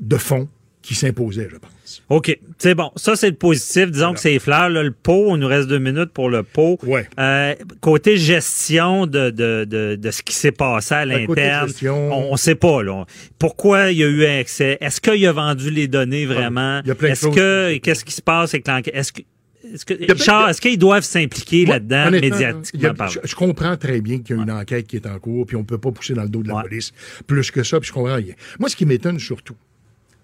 [0.00, 0.48] de fond
[0.82, 2.02] qui s'imposait, je pense.
[2.08, 2.90] OK, c'est bon.
[2.96, 3.88] Ça, c'est le positif.
[3.92, 4.68] Disons que c'est fleurs.
[4.68, 6.76] Là, le pot, on nous reste deux minutes pour le pot.
[6.82, 7.06] Ouais.
[7.20, 11.70] Euh, côté gestion de, de, de, de ce qui s'est passé à Ben, l'interne,
[12.10, 12.82] on ne sait pas.
[12.82, 13.04] Là.
[13.38, 14.76] Pourquoi il y a eu un excès?
[14.80, 16.80] Est-ce qu'il a vendu les données vraiment?
[16.84, 17.34] il y a plein de Est-ce choses.
[17.36, 18.94] que qu'est-ce qui se passe avec l'enquête?
[18.96, 19.22] Est-ce que
[19.72, 24.00] est-ce que, Richard, est-ce qu'ils doivent s'impliquer Moi, là-dedans médiatiquement a- je, je comprends très
[24.00, 26.14] bien qu'il y a une enquête qui est en cours, puis on peut pas pousser
[26.14, 26.92] dans le dos de la police
[27.26, 28.34] plus que ça, puis je comprends rien.
[28.58, 29.56] Moi, ce qui m'étonne surtout,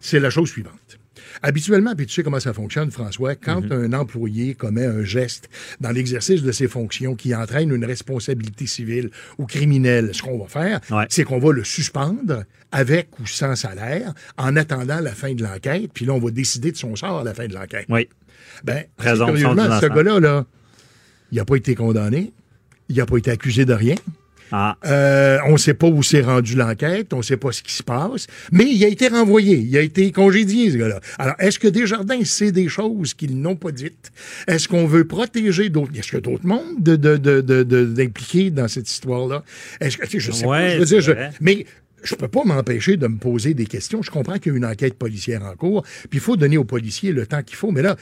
[0.00, 0.97] c'est la chose suivante.
[1.42, 3.84] Habituellement, puis tu sais comment ça fonctionne, François, quand Mm-hmm.
[3.86, 5.48] un employé commet un geste
[5.80, 10.46] dans l'exercice de ses fonctions qui entraîne une responsabilité civile ou criminelle, ce qu'on va
[10.46, 15.42] faire, c'est qu'on va le suspendre avec ou sans salaire en attendant la fin de
[15.42, 17.86] l'enquête, puis là, on va décider de son sort à la fin de l'enquête.
[17.88, 18.08] Oui.
[18.64, 20.46] Ben, curieusement, ce gars-là, là,
[21.32, 22.32] il n'a pas été condamné,
[22.88, 23.94] il n'a pas été accusé de rien.
[24.52, 24.76] Ah.
[24.86, 27.72] Euh, on ne sait pas où s'est rendue l'enquête, on ne sait pas ce qui
[27.72, 31.00] se passe, mais il a été renvoyé, il a été congédié, ce gars-là.
[31.18, 34.10] Alors, est-ce que Desjardins sait des choses qu'ils n'ont pas dites?
[34.46, 35.92] Est-ce qu'on veut protéger d'autres?
[35.96, 39.42] Est-ce qu'il y a d'autres mondes de, de, de, de- de- d'impliqués dans cette histoire-là?
[39.80, 41.66] Est-ce que, tu sais, je sais Ouais, pas, je veux dire, je- mais
[42.02, 44.02] je peux pas m'empêcher de me poser des questions.
[44.02, 46.64] Je comprends qu'il y a une enquête policière en cours, puis il faut donner aux
[46.64, 47.96] policiers le temps qu'il faut, mais là,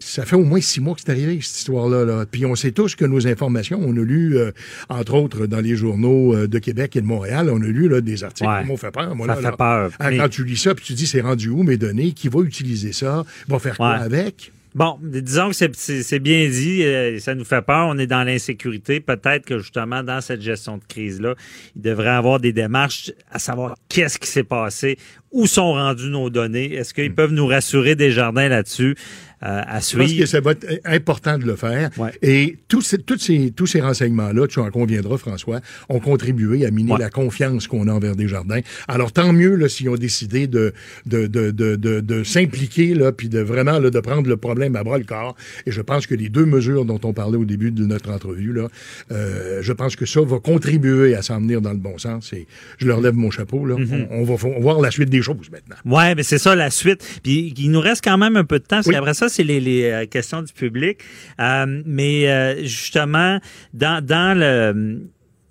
[0.00, 2.04] ça fait au moins six mois que c'est arrivé, cette histoire-là.
[2.04, 2.24] Là.
[2.30, 4.50] Puis on sait tous que nos informations, on a lu, euh,
[4.88, 8.00] entre autres, dans les journaux euh, de Québec et de Montréal, on a lu là,
[8.00, 8.62] des articles Ouais.
[8.62, 9.14] qui m'ont fait peur.
[9.14, 9.90] Moi, Ça là, fait peur.
[9.98, 12.12] Ah, Mais- Quand tu lis ça, puis tu dis, c'est rendu où mes données?
[12.12, 13.24] Qui va utiliser ça?
[13.48, 14.02] Va faire quoi Ouais.
[14.04, 14.52] avec?
[14.74, 19.00] Bon, disons que c'est- bien dit, euh, ça nous fait peur, on est dans l'insécurité.
[19.00, 21.34] Peut-être que justement, dans cette gestion de crise-là,
[21.74, 24.98] il devrait avoir des démarches à savoir qu'est-ce qui s'est passé,
[25.32, 28.94] où sont rendues nos données, est-ce qu'ils peuvent nous rassurer des jardins là-dessus?
[29.42, 30.26] Euh, à Je pense que suivre.
[30.26, 31.90] ça va être important de le faire.
[32.22, 36.70] Et tous ces, tous ces, tous ces renseignements-là, tu en conviendras, François, ont contribué à
[36.70, 38.60] miner la confiance qu'on a envers Desjardins.
[38.88, 40.72] Alors, tant mieux là, s'ils ont décidé de,
[41.06, 44.84] de, de, de, de, s'impliquer, là, puis de vraiment là, de prendre le problème à
[44.84, 45.36] bras le corps.
[45.66, 48.52] Et je pense que les deux mesures dont on parlait au début de notre entrevue,
[48.52, 48.68] là,
[49.12, 52.32] euh, je pense que ça va contribuer à s'en venir dans le bon sens.
[52.32, 52.46] Et
[52.78, 53.64] je leur lève mon chapeau.
[53.64, 53.76] Là.
[53.76, 54.08] Mhm.
[54.10, 55.76] on, on va voir la suite des choses maintenant.
[55.84, 57.20] Ouais, mais c'est ça la suite.
[57.22, 59.84] Puis il nous reste quand même un peu de temps, parce qu'après ça, c'est les,
[59.84, 60.98] euh, questions du public.
[61.40, 63.38] Euh, mais euh, justement,
[63.74, 65.02] dans, dans le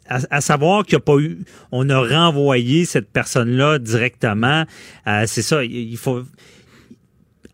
[0.10, 1.40] à, savoir qu'il a pas eu,
[1.70, 4.64] on a renvoyé cette personne-là directement.
[5.26, 6.24] C'est ça, il faut.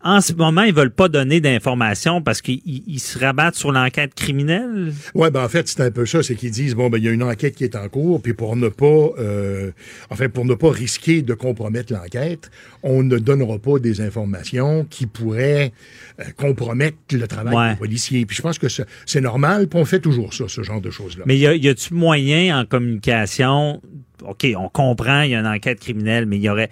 [0.06, 4.14] En ce moment, ils veulent pas donner d'informations parce qu'ils ils se rabattent sur l'enquête
[4.14, 4.92] criminelle?
[5.14, 7.08] Ouais, ben en fait, c'est un peu ça, c'est qu'ils disent bon ben il y
[7.08, 9.70] a une enquête qui est en cours, puis pour ne pas, euh,
[10.10, 12.50] enfin pour ne pas risquer de compromettre l'enquête,
[12.82, 15.72] on ne donnera pas des informations qui pourraient
[16.20, 17.70] euh, compromettre le travail Ouais.
[17.70, 18.26] des policiers.
[18.26, 20.90] Puis je pense que c'est c'est normal, puis on fait toujours ça, ce genre de
[20.90, 21.24] choses là.
[21.26, 23.80] Mais y a- y a-tu moyen en communication?
[24.22, 26.70] OK, on comprend, il y a une enquête criminelle, mais il y aurait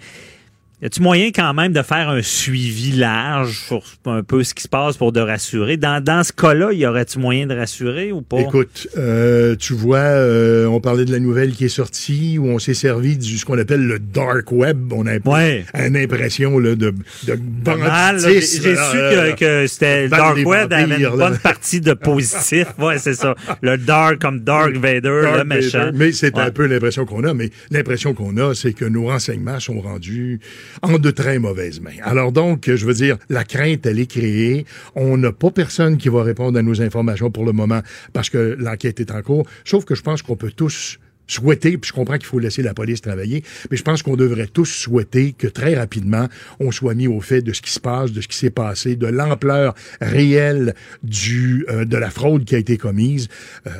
[0.83, 4.63] y a-tu moyen quand même de faire un suivi large sur un peu ce qui
[4.63, 5.77] se passe pour de rassurer?
[5.77, 8.41] Dans, dans ce cas-là, y aurait-tu moyen de rassurer ou pas?
[8.41, 12.59] Écoute, euh, tu vois, euh, on parlait de la nouvelle qui est sortie où on
[12.59, 14.91] s'est servi du ce qu'on appelle le dark web.
[14.93, 15.63] On a Ouais.
[15.73, 16.91] une impression là, de,
[17.27, 17.39] de.
[18.19, 21.09] J'ai su que, que c'était Dark Web avait une là.
[21.11, 22.67] bonne partie de positif.
[22.77, 23.35] Ouais, c'est ça.
[23.61, 25.79] Le Dark comme Dark Vader, Dark le méchant.
[25.85, 25.97] Vader.
[25.97, 26.41] Mais c'est Ouais.
[26.43, 27.33] un peu l'impression qu'on a.
[27.33, 30.39] Mais l'impression qu'on a, c'est que nos renseignements sont rendus
[30.81, 31.91] en de très mauvaises mains.
[32.03, 34.65] Alors donc, je veux dire, la crainte, elle est créée.
[34.95, 37.81] On n'a pas personne qui va répondre à nos informations pour le moment
[38.13, 39.45] parce que l'enquête est en cours.
[39.65, 42.73] Sauf que je pense qu'on peut tous souhaiter, puis je comprends qu'il faut laisser la
[42.73, 46.27] police travailler, mais je pense qu'on devrait tous souhaiter que très rapidement,
[46.59, 48.95] on soit mis au fait de ce qui se passe, de ce qui s'est passé,
[48.95, 53.27] de l'ampleur réelle du euh, de la fraude qui a été commise.
[53.67, 53.71] Euh,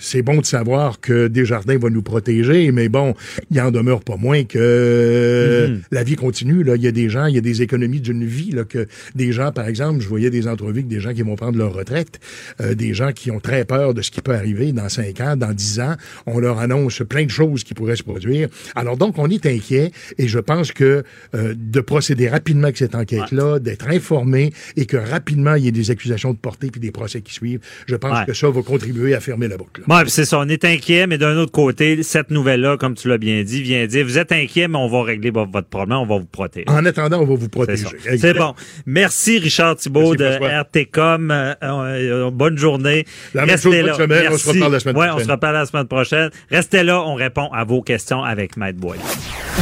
[0.00, 3.14] c'est bon de savoir que Desjardins va nous protéger, mais bon,
[3.50, 5.80] il en demeure pas moins que Mhm.
[5.90, 6.62] la vie continue.
[6.62, 8.86] Là, il y a des gens, il y a des économies d'une vie là, que
[9.14, 11.72] des gens, par exemple, je voyais des entrevues avec des gens qui vont prendre leur
[11.72, 12.20] retraite,
[12.60, 15.36] euh, des gens qui ont très peur de ce qui peut arriver dans cinq ans,
[15.36, 15.94] dans dix ans.
[16.26, 18.48] On leur annonce annonce plein de choses qui pourraient se produire.
[18.74, 21.02] Alors donc, on est inquiet et je pense que
[21.34, 25.72] euh, de procéder rapidement avec cette enquête-là, d'être informé et que rapidement il y ait
[25.72, 28.24] des accusations de portée puis des procès qui suivent, je pense Ouais.
[28.26, 29.82] que ça va contribuer à fermer la boucle.
[29.82, 33.18] Puis c'est ça, on est inquiet, mais d'un autre côté, cette nouvelle-là, comme tu l'as
[33.18, 36.06] bien dit, vient dire, vous êtes inquiet, mais on va régler vo- votre problème, on
[36.06, 36.64] va vous protéger.
[36.68, 37.84] En attendant, on va vous protéger.
[38.16, 38.54] C'est bon.
[38.86, 40.78] Merci Richard Thibault de Merci.
[40.78, 41.30] RTCOM.
[41.30, 43.04] Euh, euh, bonne journée.
[43.34, 43.94] La même Restez chose, là.
[43.94, 44.18] semaine.
[44.32, 44.48] On se Merci.
[44.58, 45.22] reparle la semaine Ouais, prochaine.
[45.22, 46.30] on se reparle la semaine prochaine.
[46.50, 49.00] Restez là, on répond à vos questions avec Maître Boyle.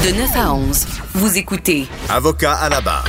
[0.05, 3.09] De 9 à 11, vous écoutez Avocat à la barre.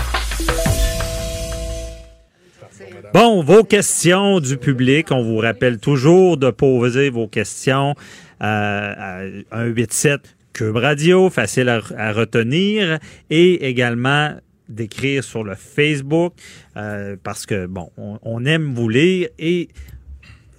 [3.13, 7.95] Bon, vos questions du public, on vous rappelle toujours de poser vos questions
[8.41, 9.21] euh, à
[9.51, 12.99] 187 Cube Radio, facile à, à retenir,
[13.29, 14.31] et également
[14.69, 16.33] d'écrire sur le Facebook,
[16.75, 19.29] euh, parce que, bon, on, on aime vous lire.
[19.39, 19.69] Et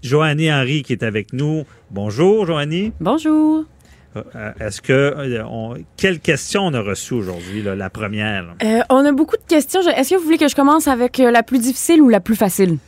[0.03, 1.65] Joannie Henry qui est avec nous.
[1.91, 2.93] Bonjour, Joannie.
[3.01, 3.65] Bonjour.
[4.17, 4.93] Euh, Est-ce que...
[4.93, 8.55] euh, on- quelle question on a reçue aujourd'hui, la première?
[8.65, 9.81] Euh, on a beaucoup de questions.
[9.83, 12.79] Est-ce que vous voulez que je commence avec la plus difficile ou la plus facile?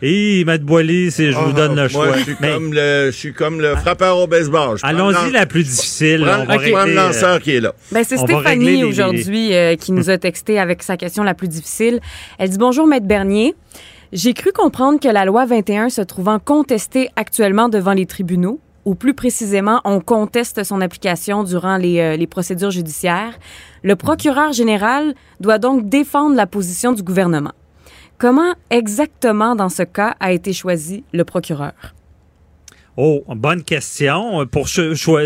[0.00, 2.16] Et Maître Boily, c'est, je vous Ah, donne le moi, choix.
[2.18, 4.76] Je suis, Mais- comme le, je suis comme le frappeur au baseball.
[4.84, 6.20] Allons-y, la plus difficile.
[6.24, 7.72] Prends- On va le lanceur qui est là.
[7.90, 11.98] Ben, c'est Stéphanie aujourd'hui euh, qui nous a texté avec sa question la plus difficile.
[12.38, 13.56] Elle dit Bonjour, Maître Bernier.
[14.12, 18.94] J'ai cru comprendre que la loi 21 se trouvant contestée actuellement devant les tribunaux, ou
[18.94, 23.38] plus précisément, on conteste son application durant les, euh, les procédures judiciaires.
[23.82, 27.52] Le procureur général doit donc défendre la position du gouvernement.
[28.16, 31.74] Comment exactement, dans ce cas, a été choisi le procureur?
[32.96, 34.46] Oh, bonne question.
[34.46, 34.66] Pour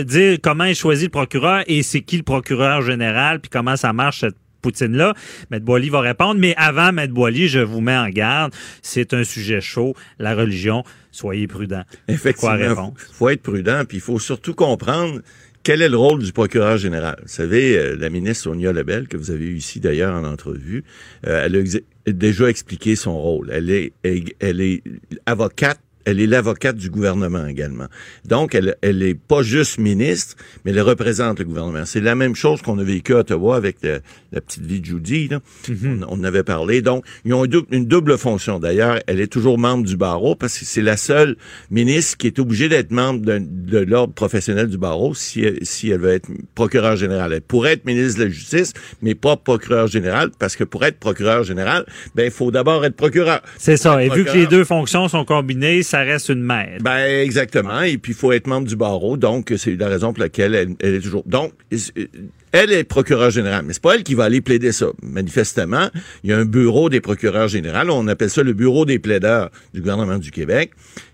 [0.04, 3.92] dire comment est choisi le procureur et c'est qui le procureur général, puis comment ça
[3.92, 5.14] marche cette poutine-là,
[5.50, 6.40] Maître Boily va répondre.
[6.40, 8.54] Mais avant, Maître Boily, je vous mets en garde.
[8.80, 10.84] C'est un sujet chaud, la religion.
[11.10, 11.84] Soyez prudents.
[11.84, 15.20] Quoi Effectivement, il faut être prudent, puis il faut surtout comprendre
[15.62, 17.16] quel est le rôle du procureur général.
[17.22, 20.84] Vous savez, euh, la ministre Sonia Lebel, que vous avez eu ici d'ailleurs en entrevue,
[21.26, 23.50] euh, elle a déjà expliqué son rôle.
[23.52, 24.82] Elle est, elle, elle est
[25.26, 27.86] avocate elle est l'avocate du gouvernement également.
[28.24, 31.84] Donc, elle, elle est pas juste ministre, mais elle représente le gouvernement.
[31.84, 34.00] C'est la même chose qu'on a vécu à Ottawa avec le-
[34.32, 35.28] la petite vie de Judy.
[35.28, 35.40] Là.
[35.84, 36.82] on, on en avait parlé.
[36.82, 38.58] Donc, ils ont une double, une double fonction.
[38.58, 41.36] D'ailleurs, elle est toujours membre du barreau parce que c'est la seule
[41.70, 46.00] ministre qui est obligée d'être membre de, l'ordre professionnel du barreau si elle, si elle
[46.00, 47.32] veut être procureur général.
[47.32, 48.72] Elle pourrait être ministre de la Justice,
[49.02, 51.84] mais pas procureur général parce que pour être procureur général,
[52.14, 53.40] ben, il faut d'abord être procureur.
[53.58, 54.02] C'est ça.
[54.04, 56.78] Et vu que les deux fonctions sont combinées, ça reste une mère.
[56.80, 57.82] ben exactement.
[57.82, 60.74] Et puis il faut être membre du barreau, donc c'est la raison pour laquelle elle,
[60.80, 61.22] elle est toujours.
[61.26, 62.06] Donc euh,
[62.52, 64.86] elle est procureure générale, mais c'est pas elle qui va aller plaider ça.
[65.02, 65.90] Manifestement,
[66.24, 69.50] il y a un bureau des procureurs généraux, on appelle ça le bureau des plaideurs
[69.74, 70.70] du gouvernement du Québec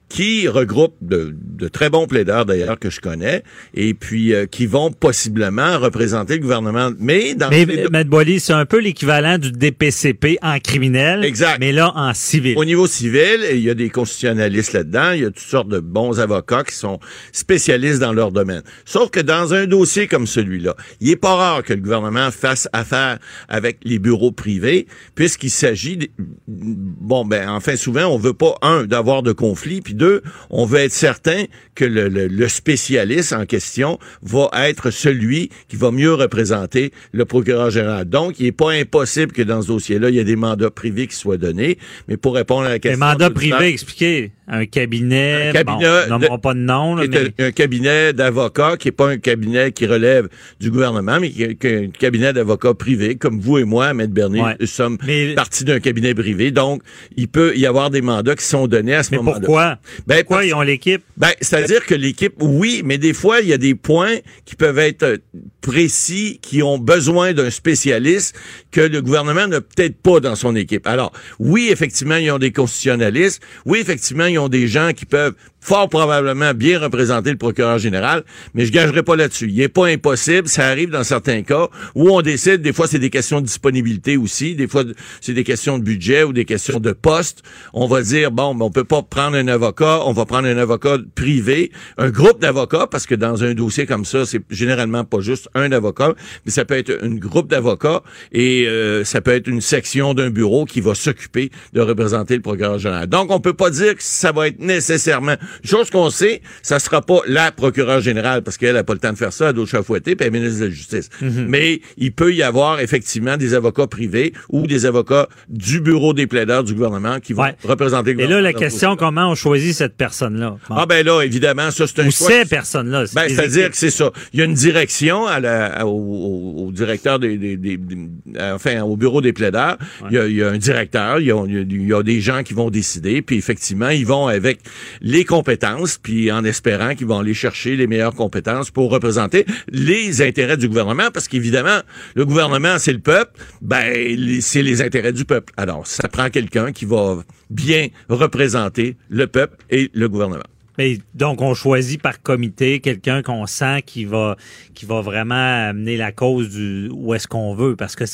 [0.09, 3.43] qui regroupe de, de très bons plaideurs d'ailleurs que je connais
[3.75, 8.41] et puis euh, qui vont possiblement représenter le gouvernement mais dans Mais, les- Maître Boily,
[8.41, 11.25] c'est un peu l'équivalent du DPCP en criminel.
[11.25, 11.59] Exact.
[11.61, 12.57] Mais là, en civil.
[12.57, 15.81] Au niveau civil, il y a des constitutionnalistes là-dedans, il y a toutes sortes de
[15.81, 16.99] bons avocats qui sont
[17.33, 18.63] spécialistes dans leur domaine.
[18.85, 22.69] Sauf que dans un dossier comme celui-là, il est pas rare que le gouvernement fasse
[22.73, 23.19] affaire
[23.49, 26.09] avec les bureaux privés, puisqu'il s'agit, de-
[26.47, 30.79] bon ben enfin souvent on veut pas un d'avoir de conflit, puis deux, on veut
[30.79, 31.45] être certain
[31.75, 37.25] que le, le- le spécialiste en question va être celui qui va mieux représenter le
[37.27, 38.07] procureur général.
[38.09, 41.07] Donc, il n'est pas impossible que dans ce dossier-là, il y ait des mandats privés
[41.07, 41.77] qui soient donnés.
[42.09, 43.05] Mais pour répondre à la Les question...
[43.05, 44.33] mandats du privés, expliquez.
[44.51, 45.49] Un cabinet.
[45.51, 47.45] Un cabinet bon, de- nommerons pas de nom, là, qui est mais.
[47.45, 51.43] un, un cabinet d'avocats qui est pas un cabinet qui relève du gouvernement, mais qui
[51.43, 54.57] est, un cabinet d'avocats privé, comme vous et moi, Maître Bernier, Ouais.
[54.59, 56.51] nous sommes Mais- partie d'un cabinet privé.
[56.51, 56.83] Donc,
[57.17, 59.39] il peut y avoir des mandats qui sont donnés à ce Mais moment-là.
[59.41, 59.79] pourquoi?
[60.07, 61.03] Ben, Pourquoi parce- ils ont l'équipe?
[61.17, 64.17] ben, c'est-à-dire que l'équipe, oui, mais des fois, il y a des points
[64.47, 65.19] qui peuvent être
[65.61, 68.37] précis, qui ont besoin d'un spécialiste
[68.71, 70.87] que le gouvernement n'a peut-être pas dans son équipe.
[70.87, 73.43] Alors, oui, effectivement, ils ont des constitutionnalistes.
[73.67, 78.25] Oui, effectivement, ils ont des gens qui peuvent fort probablement bien représenter le procureur général,
[78.55, 79.49] mais je gagerai pas là-dessus.
[79.49, 82.99] Il n'est pas impossible, ça arrive dans certains cas où on décide, des fois c'est
[82.99, 84.85] des questions de disponibilité aussi, des fois
[85.21, 87.43] c'est des questions de budget ou des questions de poste.
[87.73, 90.57] On va dire, bon, ben, on peut pas prendre un avocat, on va prendre un
[90.57, 95.21] avocat privé, un groupe d'avocats, parce que dans un dossier comme ça, c'est généralement pas
[95.21, 96.15] juste un avocat,
[96.45, 98.03] mais ça peut être un groupe d'avocats
[98.33, 102.43] et euh, ça peut être une section d'un bureau qui va s'occuper de représenter le
[102.43, 103.07] procureur général.
[103.07, 105.37] Donc, on peut pas dire que ça va être nécessairement...
[105.65, 109.13] Chose qu'on sait, ça sera pas la procureure générale, parce qu'elle a pas le temps
[109.13, 111.09] de faire ça, elle doit chafouetter, puis elle est ministre de la Justice.
[111.21, 116.27] Mais il peut y avoir effectivement des avocats privés ou des avocats du bureau des
[116.27, 118.43] plaideurs du gouvernement qui vont représenter le Et là, gouvernement.
[118.45, 120.57] la question, comment on choisit cette personne-là?
[120.69, 120.75] Bon.
[120.77, 122.29] Ah ben là, évidemment, ça c'est un Ou choix.
[122.29, 123.05] ces personnes-là.
[123.15, 124.11] Ben, c'est-à-dire que c'est ça.
[124.33, 128.09] Il y a une direction à la, au, au- au directeur des, des- des- des-
[128.41, 129.77] enfin, au bureau des plaideurs.
[130.11, 132.21] Il, y a, il y a un directeur, il y a, il y a des
[132.21, 134.61] gens qui vont décider, puis effectivement, ils vont avec
[135.01, 140.21] les compétences, puis en espérant qu'ils vont aller chercher les meilleures compétences pour représenter les
[140.21, 141.79] intérêts du gouvernement, parce qu'évidemment,
[142.17, 145.53] le gouvernement, c'est le peuple, ben, c'est les intérêts du peuple.
[145.57, 147.19] Alors, ça prend quelqu'un qui va
[147.51, 150.43] bien représenter le peuple et le gouvernement.
[150.77, 154.37] Mais donc, on choisit par comité quelqu'un qu'on sent qui va,
[154.75, 156.57] qui va vraiment amener la cause
[156.93, 157.75] où est-ce qu'on veut.
[157.75, 158.05] Parce que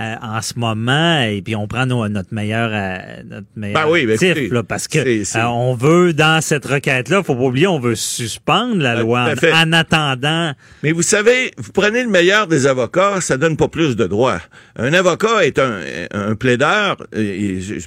[0.00, 3.90] euh, en ce moment, et puis on prend nos- notre meilleur, euh, notre meilleur Ben
[3.92, 7.42] oui, ben actif, écoutez, là, parce que euh, on veut, dans cette requête-là, faut pas
[7.42, 9.52] oublier, on veut suspendre la loi à fait.
[9.52, 10.52] en, en attendant.
[10.82, 14.40] Mais vous savez, vous prenez le meilleur des avocats, ça donne pas plus de droits.
[14.76, 15.80] Un avocat est un,
[16.12, 16.96] un plaideur,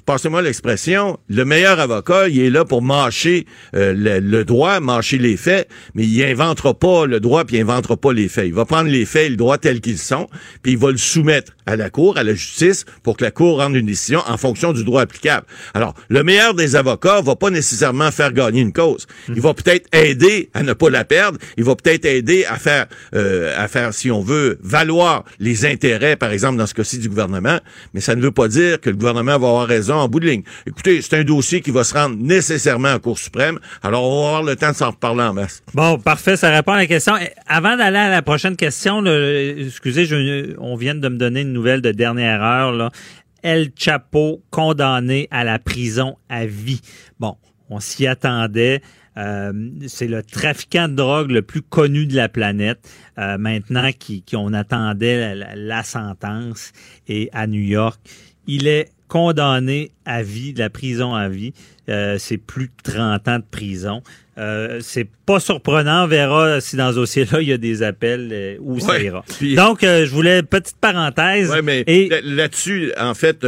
[0.05, 3.45] passez-moi l'expression, le meilleur avocat, il est là pour mâcher
[3.75, 7.61] euh, le, le droit, mâcher les faits, mais il inventera pas le droit puis il
[7.61, 8.45] inventera pas les faits.
[8.47, 10.27] Il va prendre les faits et le droit tels qu'ils sont,
[10.61, 13.59] puis il va le soumettre à la cour, à la justice, pour que la cour
[13.59, 15.45] rende une décision en fonction du droit applicable.
[15.73, 19.07] Alors, le meilleur des avocats va pas nécessairement faire gagner une cause.
[19.29, 21.37] Il va peut-être aider à ne pas la perdre.
[21.57, 22.85] Il va peut-être aider à faire,
[23.15, 27.09] euh, à faire, si on veut, valoir les intérêts, par exemple, dans ce cas-ci du
[27.09, 27.59] gouvernement.
[27.93, 30.27] Mais ça ne veut pas dire que le gouvernement va avoir raison en bout de
[30.27, 30.43] ligne.
[30.67, 33.59] Écoutez, c'est un dossier qui va se rendre nécessairement en Cour suprême.
[33.81, 35.61] Alors, on va avoir le temps de s'en reparler en masse.
[35.73, 37.13] Bon, parfait, ça répond à la question.
[37.47, 41.81] Avant d'aller à la prochaine question, excusez, je- on vient de me donner une nouvelle
[41.81, 42.91] de dernière heure.
[43.43, 46.81] El Chapo condamné à la prison à vie.
[47.19, 47.35] Bon,
[47.69, 48.81] on s'y attendait.
[49.17, 49.51] Euh,
[49.87, 52.89] c'est le trafiquant de drogue le plus connu de la planète.
[53.19, 56.71] Euh, maintenant qui, qui on attendait la, la- la sentence
[57.07, 57.99] et à New York,
[58.47, 61.53] il est condamné à vie, de la prison à vie.
[61.87, 64.01] Euh, c'est plus de 30 ans de prison.
[64.39, 66.05] Euh, c'est pas surprenant.
[66.05, 69.23] On verra si dans ce dossier-là, il y a des appels euh, où ça ira.
[69.37, 71.51] Puis- Donc, euh, je voulais petite parenthèse.
[71.51, 73.45] Ouais, mais et là- là-dessus, en fait,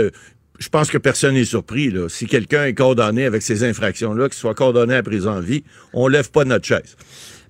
[0.60, 1.90] je pense que personne n'est surpris.
[1.90, 2.10] Là.
[2.10, 5.64] Si quelqu'un est condamné avec ces infractions-là, qu'il soit condamné à prison à vie,
[5.94, 6.96] on lève pas notre chaise.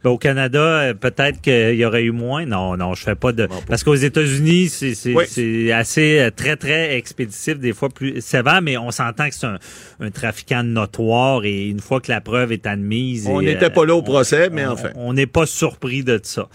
[0.04, 2.46] Ben, au Canada, euh, peut-être qu'il y aurait eu moins.
[2.46, 3.48] Non, non, je fais pas de.
[3.68, 5.72] Parce qu'aux États-Unis, c'est Oui.
[5.72, 9.58] assez euh, très très expéditif, des fois plus sévère, mais on s'entend que c'est un,
[10.00, 13.28] un trafiquant notoire et une fois que la preuve est admise.
[13.28, 14.90] On n'était euh, pas là au on- procès, mais enfin.
[14.96, 16.48] On n'est pas surpris de ça.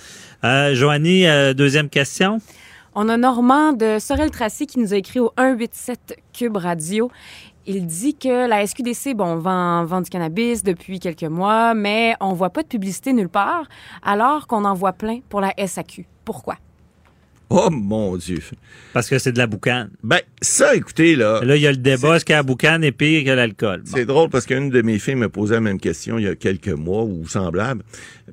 [0.44, 2.38] Euh, Joanie, euh, deuxième question.
[2.94, 7.10] On a Normand de Sorel-Tracy qui nous a écrit au 187 Cube Radio.
[7.66, 12.50] Il dit que la SQDC, bon, vend, du cannabis depuis quelques mois, mais on voit
[12.50, 13.66] pas de publicité nulle part,
[14.02, 16.06] alors qu'on en voit plein pour la SAQ.
[16.24, 16.56] Pourquoi?
[17.52, 18.38] Oh mon Dieu.
[18.92, 19.90] Parce que c'est de la boucane.
[20.04, 21.40] Ben, ça, écoutez, là.
[21.44, 23.82] Là, il y a le débat, est-ce que la boucane est pire que l'alcool?
[23.84, 23.90] Bon.
[23.92, 26.36] C'est drôle parce qu'une de mes filles me posait la même question il y a
[26.36, 27.82] quelques mois ou semblable.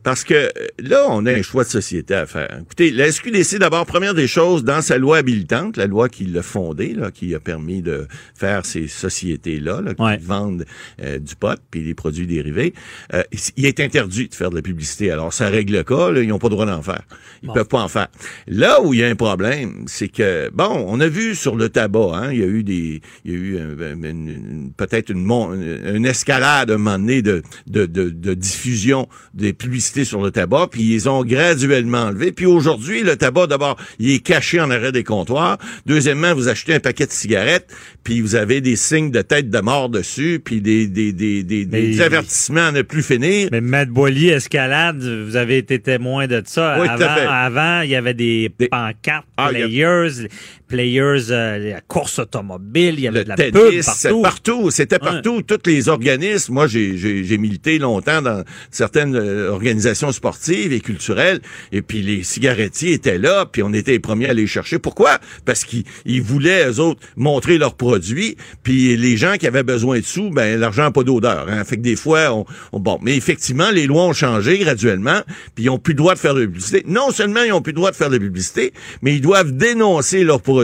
[0.04, 2.60] Parce que là, on a un choix de société à faire.
[2.62, 6.44] Écoutez, la SQDC, d'abord, première des choses, dans sa loi habilitante, la loi qui l'a
[6.44, 10.18] fondée, là, qui a permis de faire ces sociétés-là, là, qui Ouais.
[10.18, 10.66] vendent
[11.02, 12.76] euh, du pot puis des produits dérivés,
[13.16, 13.24] euh,
[13.58, 15.10] il est interdit de faire de la publicité.
[15.12, 17.02] Alors, ça règle le cas, là, ils n'ont pas le droit d'en faire.
[17.42, 17.54] Ils Bon.
[17.54, 18.08] peuvent pas en faire.
[18.48, 21.70] Là où il y a un problème, c'est que, bon, on a vu sur le
[21.70, 25.10] tabac, hein, il y a eu des, il y a eu un- une- une- peut-être
[25.10, 30.32] une, escalade à un moment donné de, de, de, de diffusion des publicités sur le
[30.32, 32.32] tabac, puis ils ont graduellement enlevé.
[32.32, 35.58] Puis aujourd'hui, le tabac, d'abord, il est caché en arrêt des comptoirs.
[35.86, 37.70] Deuxièmement, vous achetez un paquet de cigarettes,
[38.04, 41.66] puis vous avez des signes de tête de mort dessus, puis des, des, des, des,
[41.66, 43.50] des Mais- avertissements à ne plus finir.
[43.52, 46.78] Mais Matt Boily, Escalade, vous avez été témoin de ça.
[46.80, 48.97] Oui, avant, avant, il y avait des, Des- pancartes,
[49.38, 50.28] Ah, il y a- players,
[50.68, 54.22] players, euh, la course automobile, il y avait le de la tennis, pub partout.
[54.22, 55.42] partout, c'était partout.
[55.42, 56.54] Tous les organismes.
[56.54, 61.40] Moi, j'ai, milité longtemps dans certaines euh, organisations sportives et culturelles.
[61.72, 64.80] Et puis les cigarettiers étaient là, puis on était les premiers à les chercher.
[64.80, 65.20] Pourquoi?
[65.46, 68.36] Parce qu'ils ils voulaient eux autres montrer leurs produits.
[68.64, 71.48] Puis les gens qui avaient besoin de sous, ben l'argent n'a pas d'odeur.
[71.50, 71.64] Hein.
[71.64, 75.22] Fait que des fois, on, on- bon, mais effectivement, les lois ont changé graduellement.
[75.56, 76.84] Puis ils ont plus le droit de faire de la publicité.
[76.88, 79.52] Non seulement ils ont plus le droit de faire de la publicité, mais ils doivent
[79.52, 80.57] dénoncer leurs produits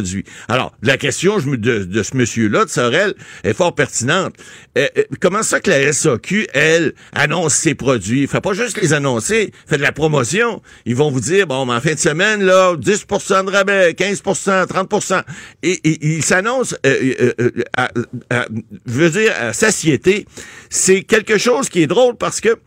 [0.47, 3.13] Alors, la question de, ce monsieur-là, de Sorel,
[3.43, 4.33] est fort pertinente.
[4.77, 8.27] Euh, euh, comment ça que la SAQ, elle, annonce ses produits?
[8.27, 10.61] Fait pas juste les annoncer, fait de la promotion.
[10.85, 14.67] Ils vont vous dire, bon, mais en fin de semaine, là, 10% de rabais, 15%
[14.67, 15.25] 30
[15.63, 18.45] Et, et, ils s'annoncent, euh, euh, euh,
[18.85, 20.25] je veux dire, à satiété.
[20.69, 22.57] C'est quelque chose qui est drôle parce que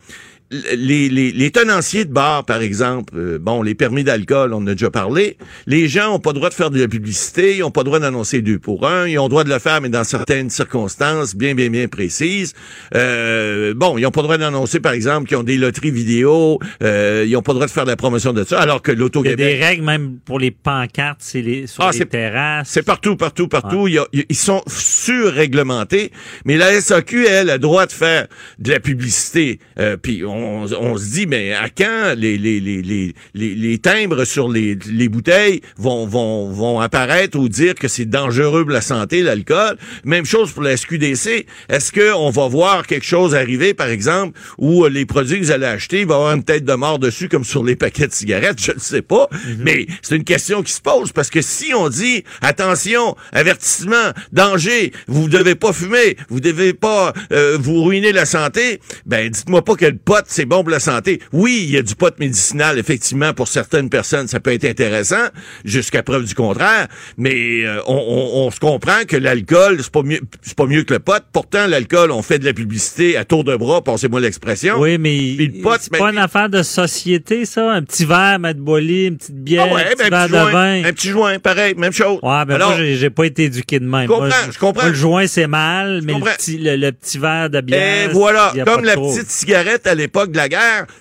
[0.51, 4.67] les, les, les tenanciers de bar, par exemple, euh, bon, les permis d'alcool, on en
[4.67, 7.63] a déjà parlé, les gens ont pas le droit de faire de la publicité, ils
[7.63, 9.81] ont pas le droit d'annoncer deux pour un, ils ont le droit de le faire,
[9.81, 12.53] mais dans certaines circonstances bien, bien, bien précises.
[12.95, 16.59] Euh, bon, ils ont pas le droit d'annoncer, par exemple, qu'ils ont des loteries vidéo,
[16.83, 18.91] euh, ils ont pas le droit de faire de la promotion de ça, alors que
[18.91, 22.69] Il y a des règles même pour les pancartes, c'est les, sur Ah, les terrasses.
[22.69, 23.87] C'est partout, partout, partout.
[23.87, 26.11] Il y a- ils sont surréglementés.
[26.45, 28.27] Mais la SAQ, elle, a le droit de faire
[28.59, 29.59] de la publicité.
[29.79, 33.77] Euh, Puis on, on se dit, mais à quand les, les, les, les, les, les
[33.77, 38.71] timbres sur les, les bouteilles vont, vont, vont apparaître ou dire que c'est dangereux pour
[38.71, 39.77] la santé, l'alcool?
[40.03, 41.45] Même chose pour la SQDC.
[41.69, 45.51] Est-ce qu'on va voir quelque chose arriver, par exemple, où euh, les produits que vous
[45.51, 48.07] allez acheter, il va y avoir une tête de mort dessus, comme sur les paquets
[48.07, 48.61] de cigarettes?
[48.61, 49.29] Je ne sais pas.
[49.59, 54.91] Mais c'est une question qui se pose parce que si on dit, attention, avertissement, danger,
[55.07, 59.75] vous devez pas fumer, vous devez pas euh, vous ruiner la santé, ben dites-moi pas
[59.75, 61.19] que le pot, c'est bon pour la santé.
[61.33, 65.25] Oui, il y a du pot médicinal, effectivement, pour certaines personnes, ça peut être intéressant,
[65.65, 66.87] jusqu'à preuve du contraire,
[67.17, 70.83] mais euh, on, on- on se comprend que l'alcool, c'est pas mieux c'est pas mieux
[70.83, 71.21] que le pot.
[71.33, 74.75] Pourtant, l'alcool, on fait de la publicité à tour de bras, passez-moi l'expression.
[74.79, 77.71] Oui, mais Puis le pot, c'est pas une affaire de société, ça?
[77.71, 80.27] Un petit verre, mettre bolé, une petite bière, Ah ouais, un petit ben, verre un
[80.27, 80.83] petit de joint, vin.
[80.89, 82.19] un petit joint, pareil, même chose.
[82.21, 84.03] Ouais, ben Alors, moi, j'ai pas été éduqué de même.
[84.03, 84.81] Je comprends, Moi, je comprends.
[84.83, 88.09] moi, le joint, c'est mal, mais le petit, le, le petit verre de bière.
[88.09, 89.13] Et voilà, comme la trop.
[89.13, 90.16] petite cigarette à l'époque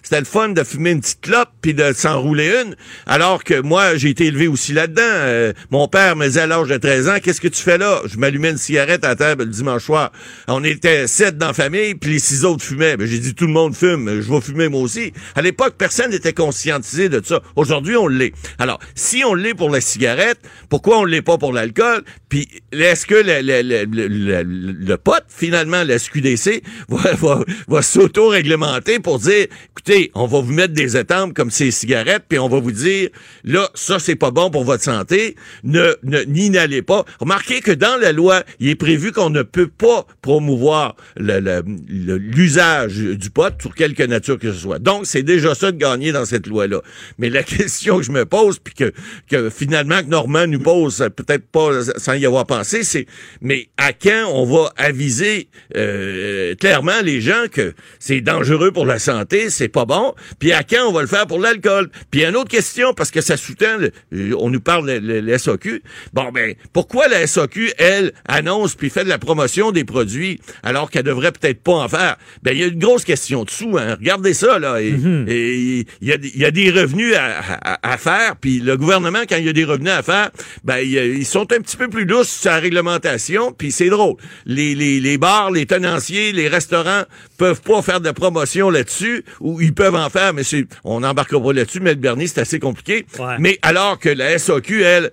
[0.03, 2.77] c'était le fun de fumer une petite clope puis de s'enrouler une.
[3.07, 5.03] Alors que moi, j'ai été élevé aussi là-dedans.
[5.05, 8.01] Euh, mon père me disait à l'âge de 13 ans, qu'est-ce que tu fais là?
[8.07, 10.13] Je m'allumais une cigarette à table le dimanche soir.
[10.49, 12.97] On était sept dans la famille, puis les six autres fumaient.
[12.97, 15.13] Ben, j'ai dit, tout le monde fume, je vais fumer moi aussi.
[15.35, 17.41] À l'époque, personne n'était conscientisé de ça.
[17.57, 18.33] Aujourd'hui, on l'est.
[18.59, 20.39] Alors, si on l'est pour la cigarette,
[20.69, 22.03] pourquoi on l'est pas pour l'alcool?
[22.29, 24.09] Puis, est-ce que le, le, le, le,
[24.43, 30.41] le- le pot, finalement, la SQDC, va, va, va s'auto-réglementer pour dire, écoutez, on va
[30.41, 33.09] vous mettre des étampes comme ces cigarettes, puis on va vous dire,
[33.45, 37.05] là, ça, c'est pas bon pour votre santé, ne, ne n'y n'allez pas.
[37.21, 43.31] Remarquez que dans la loi, il est prévu qu'on ne peut pas promouvoir l'usage du
[43.31, 44.81] pot pour quelque nature que ce soit.
[44.81, 46.83] Donc, c'est déjà ça de gagner dans cette loi-là.
[47.19, 48.93] Mais la question que je me pose, puis que,
[49.31, 53.07] que finalement que Normand nous pose, peut-être pas sans y avoir pensé, c'est
[53.41, 58.96] mais à quand on va aviser euh, clairement les gens que c'est dangereux pour la
[58.99, 61.91] santé, c'est pas bon, puis à quand on va le faire pour l'alcool?
[62.11, 65.39] Puis une autre question, parce que ça sous-tend, le- euh, on nous parle de le
[65.39, 65.83] SAQ.
[66.13, 70.91] Bon, ben, pourquoi la SAQ, elle, annonce puis fait de la promotion des produits alors
[70.91, 72.17] qu'elle devrait peut-être pas en faire?
[72.43, 73.97] Ben, il y a une grosse question dessous, hein.
[73.99, 74.81] Regardez ça, là.
[74.81, 74.95] Et-
[75.29, 78.61] et il y, a, des- il y a des revenus à, à- à faire, puis
[78.61, 80.31] le gouvernement, quand il y a des revenus à faire,
[80.65, 84.17] ben, ils sont un petit peu plus lousses sur la réglementation, puis c'est drôle.
[84.47, 87.03] Les, les, les bars, les tenanciers, les restaurants
[87.39, 91.43] peuvent pas faire de promotion là-dessus, ou ils peuvent en faire, mais c'est, on n'embarquera
[91.43, 93.07] pas là-dessus, mais le Bernier, c'est assez compliqué.
[93.19, 93.37] Ouais.
[93.39, 95.11] Mais alors que la SAQ, elle,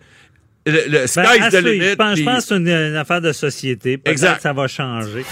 [0.66, 1.70] le, le Ben, the suivre.
[1.70, 1.90] limit.
[1.90, 4.00] Je pense, que c'est une, une affaire de société.
[4.06, 4.38] Exact.
[4.38, 5.26] que ça va changer.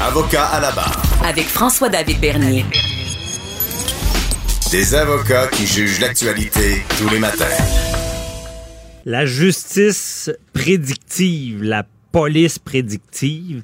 [0.00, 1.02] Avocat à la barre.
[1.24, 2.64] Avec François-David Bernier.
[4.70, 7.44] Des avocats qui jugent l'actualité tous les matins.
[9.04, 13.62] La justice prédictive, la police prédictive.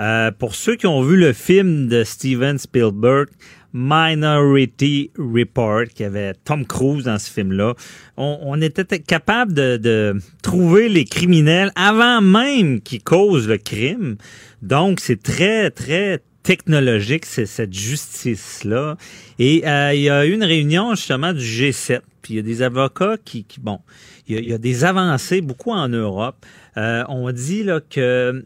[0.00, 3.28] Euh, pour ceux qui ont vu le film de Steven Spielberg,
[3.74, 7.74] Minority Report, qui avait Tom Cruise dans ce film-là,
[8.16, 14.16] on, on était capable de, de trouver les criminels avant même qu'ils causent le crime.
[14.62, 18.96] Donc, c'est très, très technologique, c'est cette justice-là.
[19.38, 22.00] Et euh, il y a eu une réunion justement du G7.
[22.22, 23.80] Puis il y a des avocats qui, qui bon,
[24.26, 26.44] il y, a, il y a des avancées beaucoup en Europe.
[26.76, 28.44] Euh, on dit là que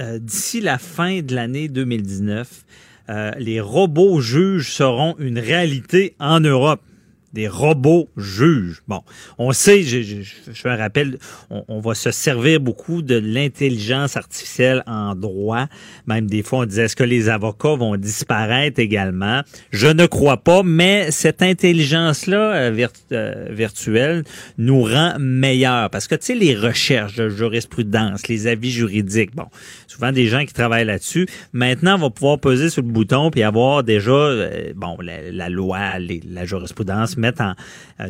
[0.00, 2.64] euh, d'ici la fin de l'année 2019,
[3.10, 6.82] euh, les robots juges seront une réalité en Europe.
[7.34, 8.82] Des robots juges.
[8.88, 9.02] Bon,
[9.38, 11.18] on sait, je, je, je fais un rappel,
[11.50, 15.66] on, va se servir beaucoup de l'intelligence artificielle en droit.
[16.06, 19.42] Même des fois, on disait, est-ce que les avocats vont disparaître également?
[19.70, 24.24] Je ne crois pas, mais cette intelligence-là euh, euh, virtuelle
[24.56, 25.90] nous rend meilleurs.
[25.90, 29.46] Parce que, tu sais, les recherches de jurisprudence, les avis juridiques, bon,
[29.88, 33.42] souvent des gens qui travaillent là-dessus, maintenant, on va pouvoir peser sur le bouton puis
[33.42, 37.54] avoir déjà, euh, bon, la, loi, la jurisprudence, mettre en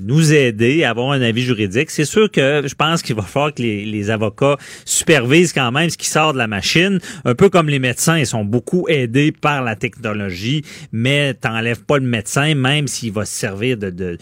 [0.01, 1.91] nous aider à avoir un avis juridique.
[1.91, 5.97] C'est sûr que je pense qu'il va falloir que les, avocats supervisent quand même ce
[5.97, 9.63] qui sort de la machine, un peu comme les médecins, ils sont beaucoup aidés par
[9.63, 10.63] la technologie,
[10.93, 14.19] mais t'enlèves pas le médecin, même s'il va se servir de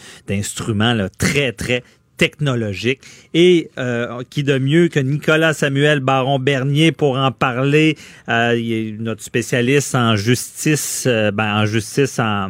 [1.17, 1.83] très, très
[2.17, 2.99] technologique.
[3.33, 7.95] Et euh, qui de mieux que Nicolas Samuel Baron Bernier pour en parler.
[8.29, 12.49] Euh, il est notre spécialiste en justice, euh, ben, en justice, en,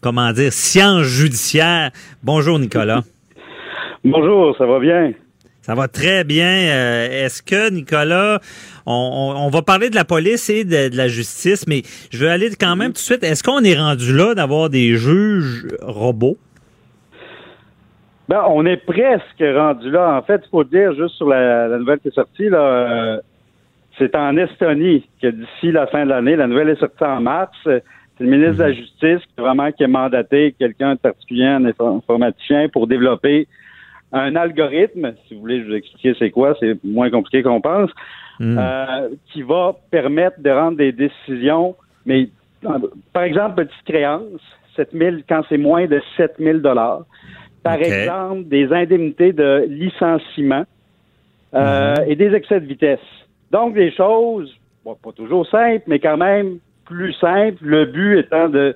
[0.00, 1.90] comment dire, sciences judiciaires.
[2.22, 3.02] Bonjour Nicolas.
[4.04, 5.12] Bonjour, ça va bien?
[5.62, 6.48] Ça va très bien.
[7.10, 8.40] Est-ce que, Nicolas,
[8.86, 12.48] on, va parler de la police et de, de, la justice, mais je veux aller
[12.58, 13.22] quand même tout de suite.
[13.22, 16.38] Est-ce qu'on est rendu là d'avoir des juges robots?
[18.28, 20.18] Ben, on est presque rendu là.
[20.18, 23.20] En fait, il faut dire juste sur la, nouvelle qui est sortie, là, euh,
[23.96, 27.56] c'est en Estonie que d'ici la fin de l'année, la nouvelle est sortie en mars.
[27.64, 28.74] C'est le ministre de la mhm.
[28.74, 33.48] Justice qui vraiment qui a mandaté quelqu'un de particulier, un informaticien, pour développer
[34.12, 37.90] un algorithme, si vous voulez je vous expliquer c'est quoi, c'est moins compliqué qu'on pense,
[38.40, 38.58] mhm.
[38.58, 42.28] euh, qui va permettre de rendre des décisions, mais
[43.12, 44.40] par exemple, petite créance,
[44.76, 47.04] 7000, quand c'est moins de 7000 dollars,
[47.62, 50.64] par exemple, des indemnités de licenciement
[51.54, 52.04] euh, mhm.
[52.10, 53.00] et des excès de vitesse.
[53.50, 54.54] Donc, des choses,
[54.84, 57.58] pas toujours simples, mais quand même plus simples.
[57.62, 58.74] Le but étant de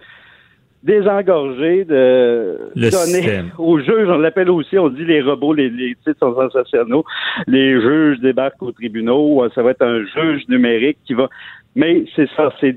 [0.83, 6.19] désengorger, de donner aux juges, on l'appelle aussi, on dit les robots, les, les titres
[6.19, 7.03] sont sensationnels,
[7.47, 11.29] les juges débarquent aux tribunaux, ça va être un juge numérique qui va...
[11.77, 12.77] Mais c'est ça, c'est,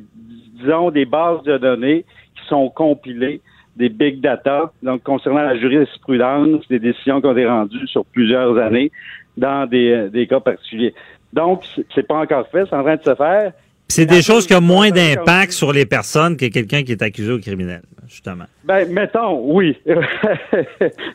[0.59, 2.05] disons, des bases de données
[2.35, 3.41] qui sont compilées
[3.75, 8.57] des big data, donc concernant la jurisprudence, des décisions qui ont été rendues sur plusieurs
[8.57, 8.91] années
[9.37, 10.93] dans des, des cas particuliers.
[11.33, 13.51] Donc, c'est pas encore fait, c'est en train de se faire.
[13.87, 17.31] C'est des choses qui ont moins d'impact sur les personnes que quelqu'un qui est accusé
[17.31, 18.45] au criminel, justement.
[18.63, 19.77] Ben, mettons, oui.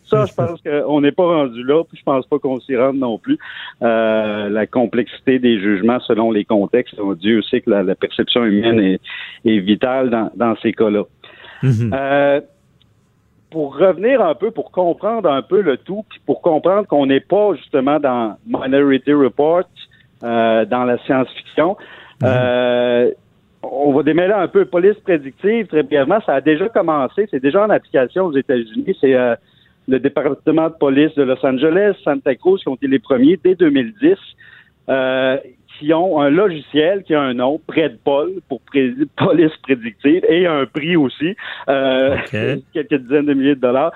[0.05, 2.99] ça, je pense qu'on n'est pas rendu là, puis je pense pas qu'on s'y rende
[2.99, 3.39] non plus.
[3.83, 9.01] Euh, la complexité des jugements selon les contextes, Dieu sait que la, perception humaine est,
[9.45, 11.05] est vitale dans, dans ces cas-là.
[11.63, 11.91] Mhm.
[11.93, 12.41] Euh,
[13.51, 17.21] pour revenir un peu, pour comprendre un peu le tout, puis pour comprendre qu'on n'est
[17.21, 19.65] pas justement dans Minority Report,
[20.23, 21.77] euh, dans la science-fiction,
[22.23, 22.29] mhm.
[22.29, 23.11] euh,
[23.63, 26.21] on va démêler un peu police prédictive très brièvement.
[26.25, 28.97] Ça a déjà commencé, c'est déjà en application aux États-Unis.
[29.01, 29.15] C'est
[29.87, 33.55] le département de police de Los Angeles, Santa Cruz qui ont été les premiers dès
[33.55, 34.17] 2010
[35.81, 37.59] qui ont un logiciel qui a un nom,
[38.05, 38.61] Paul, pour
[39.17, 41.35] police prédictive, et un prix aussi,
[41.69, 42.17] euh,
[42.73, 43.93] quelques dizaines de milliers de dollars,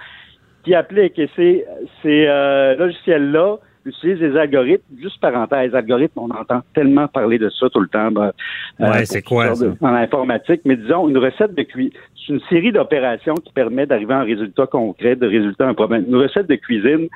[0.65, 1.19] qui applique.
[1.19, 1.65] Et ces,
[2.03, 4.83] ces euh, logiciels-là utilisent des algorithmes.
[4.99, 8.11] Juste parenthèse, algorithmes, on entend tellement parler de ça tout le temps.
[8.11, 8.33] Ben,
[8.81, 9.67] ouais, c'est quoi ça?
[9.83, 11.93] En informatique, mais disons, une recette de cuisine.
[12.17, 16.07] C'est une série d'opérations qui permet d'arriver à un résultat concret, de résultat un problème.
[16.09, 17.09] Une recette de cuisine,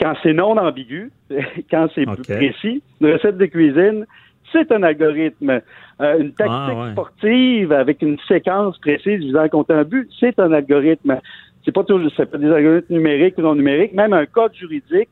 [0.00, 1.10] quand c'est non ambigu,
[1.70, 4.06] quand c'est plus précis, une recette de cuisine,
[4.52, 5.60] c'est un algorithme.
[6.00, 10.38] Euh, une tactique ah, sportive avec une séquence précise visant à compter un but, c'est
[10.38, 11.18] un algorithme.
[11.64, 15.08] C'est pas toujours c'est pas des algorithmes numériques ou non numériques, même un code juridique,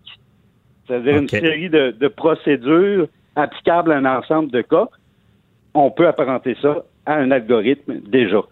[0.86, 3.06] c'est-à-dire une série de, de, procédures
[3.36, 4.88] applicables à un ensemble de cas,
[5.74, 8.42] on peut apparenter ça à un algorithme déjà.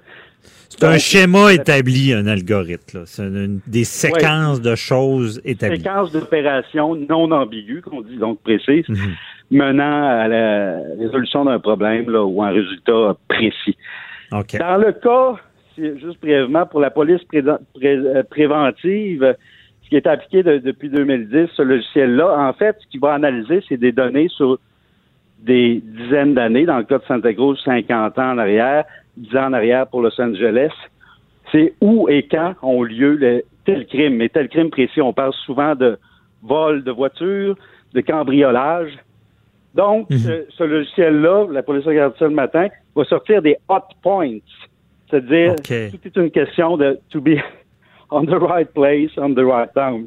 [0.69, 3.03] C'est un schéma établi, un algorithme.
[3.05, 3.31] C'est
[3.67, 5.79] des séquences de choses établies.
[5.79, 8.97] Séquences d'opérations non ambiguës, qu'on dit donc précises, mhm.
[9.51, 13.77] menant à la résolution d'un problème là, ou un résultat précis.
[14.31, 15.35] Dans le cas,
[15.77, 19.37] juste brièvement, pour la police euh, préventive,
[19.83, 23.77] ce qui est appliqué depuis 2010, ce logiciel-là, en fait, ce qu'il va analyser, c'est
[23.77, 24.59] des données sur
[25.41, 28.85] des dizaines d'années, dans le cas de Santa Cruz, 50 ans en arrière,
[29.21, 30.73] 10 ans en arrière pour Los Angeles,
[31.53, 34.17] c'est où et quand ont lieu tel crime?
[34.17, 35.99] Mais tel crime précis, on parle souvent de
[36.43, 37.57] vol de voiture,
[37.93, 38.93] de cambriolage.
[39.75, 40.45] Donc, mhm.
[40.49, 44.39] ce, logiciel-là, la police regarde ça le matin, va sortir des hot points.
[45.09, 47.37] C'est-à-dire, tout est une question de to be
[48.11, 50.07] on the right place, on the right time.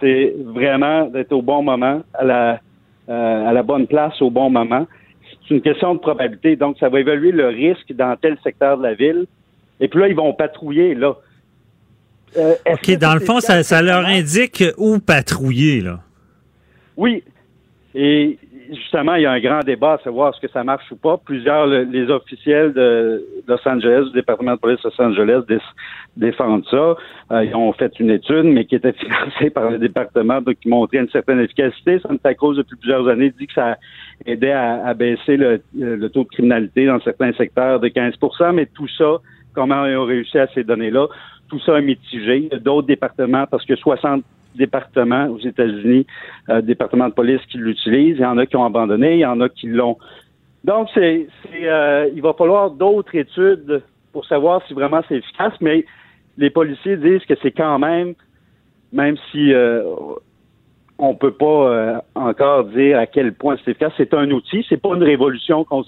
[0.00, 2.60] C'est vraiment d'être au bon moment, à la,
[3.08, 4.86] euh, à la bonne place au bon moment
[5.46, 6.56] c'est une question de probabilité.
[6.56, 9.26] Donc, ça va évaluer le risque dans tel secteur de la ville.
[9.80, 11.16] Et puis là, ils vont patrouiller, là.
[12.36, 16.00] Euh, OK, dans le fond, ça, leur indique où patrouiller, là.
[16.96, 17.22] Oui.
[17.94, 18.38] Et
[18.70, 21.18] justement, il y a un grand débat à savoir ce que ça marche ou pas.
[21.18, 25.42] Plusieurs, les officiels de Los Angeles, du département de police de Los Angeles,
[26.16, 26.96] défendent ça.
[27.32, 30.68] Euh, ils ont fait une étude, mais qui était financée par le département, donc qui
[30.68, 31.98] montrait une certaine efficacité.
[32.00, 33.76] Santa Cruz, depuis plusieurs années, dit que ça
[34.26, 39.18] aidait à, baisser le, taux de criminalité dans certains secteurs de 15% mais tout ça
[39.54, 41.06] comment ils ont réussi à ces données-là.
[41.48, 42.48] Tout ça est mitigé.
[42.60, 44.24] D'autres départements, parce que 60
[44.54, 46.06] départements aux États-Unis,
[46.48, 48.16] euh, départements de police qui l'utilisent.
[48.18, 49.96] Il y en a qui ont abandonné, il y en a qui l'ont.
[50.64, 51.26] Donc, c'est,
[51.62, 53.82] euh, il va falloir d'autres études
[54.12, 55.84] pour savoir si vraiment c'est efficace, mais
[56.38, 58.14] les policiers disent que c'est quand même,
[58.92, 59.82] même si euh,
[60.98, 63.92] on peut pas euh, encore dire à quel point c'est efficace.
[63.96, 65.64] C'est un outil, c'est pas une révolution.
[65.64, 65.84] Quand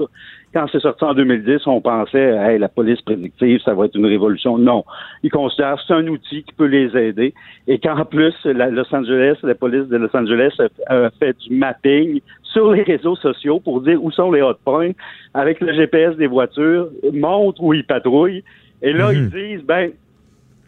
[0.72, 4.58] c'est sorti en 2010, on pensait, hey, la police prédictive, ça va être une révolution.
[4.58, 4.84] Non,
[5.22, 7.34] ils considèrent que c'est un outil qui peut les aider
[7.68, 10.56] et qu'en plus, la Los Angeles, la police de Los Angeles
[10.88, 14.92] a, fait du mapping sur les réseaux sociaux pour dire où sont les hot points
[15.34, 18.44] avec le GPS des voitures, montre où ils patrouillent.
[18.82, 19.90] Et là, ils disent, ben,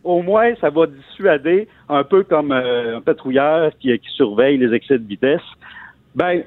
[0.07, 4.99] au moins, ça va dissuader, un peu comme euh, un patrouilleur qui, surveille les excès
[4.99, 5.43] de vitesse.
[6.15, 6.43] Ben,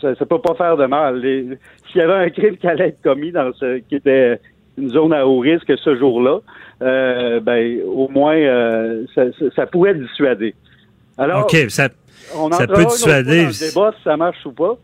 [0.00, 1.22] ça, ne peut pas faire de mal.
[1.22, 4.40] S'il y avait un crime qui allait être commis dans ce qui était
[4.76, 6.40] une zone à haut risque ce jour-là,
[6.82, 9.04] euh, ben, au moins, euh,
[9.54, 10.54] ça, pourrait dissuader.
[11.16, 11.88] Alors, ça,
[12.34, 13.44] on ça peut dissuader.
[13.44, 14.76] Dans le débat si ça marche ou pas.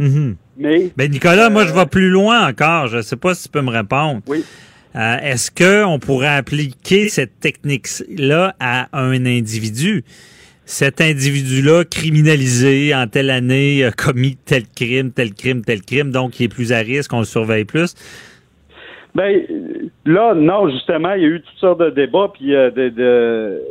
[0.00, 0.34] Mm-hmm.
[0.58, 2.86] Mais, ben Nicolas, moi, je vais plus loin encore.
[2.86, 4.22] Je ne sais pas si tu peux me répondre.
[4.26, 4.44] Oui.
[4.96, 10.04] Euh, est-ce qu'on pourrait appliquer cette technique-là à un individu?
[10.64, 16.40] Cet individu-là criminalisé en telle année a commis tel crime, tel crime, tel crime, donc
[16.40, 17.94] il est plus à risque, on le surveille plus?
[19.14, 19.42] Ben
[20.04, 23.62] là, non, justement, il y a eu toutes sortes de débats, puis euh, de, de,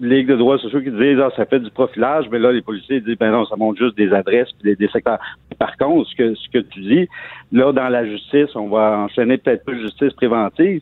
[0.00, 3.00] Ligue de droits sociaux qui disent ah, ça fait du profilage, mais là, les policiers
[3.00, 5.20] disent ben non, ça montre juste des adresses puis des, secteurs.
[5.58, 7.08] Par contre, ce que ce que tu dis,
[7.52, 10.80] là, dans la justice, on va enchaîner peut-être plus justice préventive,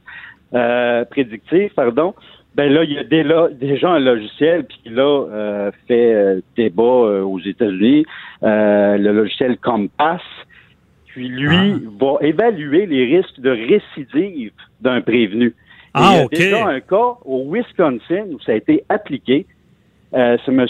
[0.55, 2.14] euh, prédictive, pardon.
[2.55, 7.22] Ben là, il y a déjà un logiciel qui là euh, fait euh, débat euh,
[7.22, 8.05] aux États-Unis,
[8.43, 10.20] le logiciel Compass,
[11.14, 11.78] qui lui ah.
[11.98, 14.52] va évaluer les risques de récidive
[14.82, 15.55] d'un prévenu.
[15.94, 19.47] Ah, il y a déjà un cas au Wisconsin où ça a été appliqué.
[20.14, 20.66] Euh, c'est M.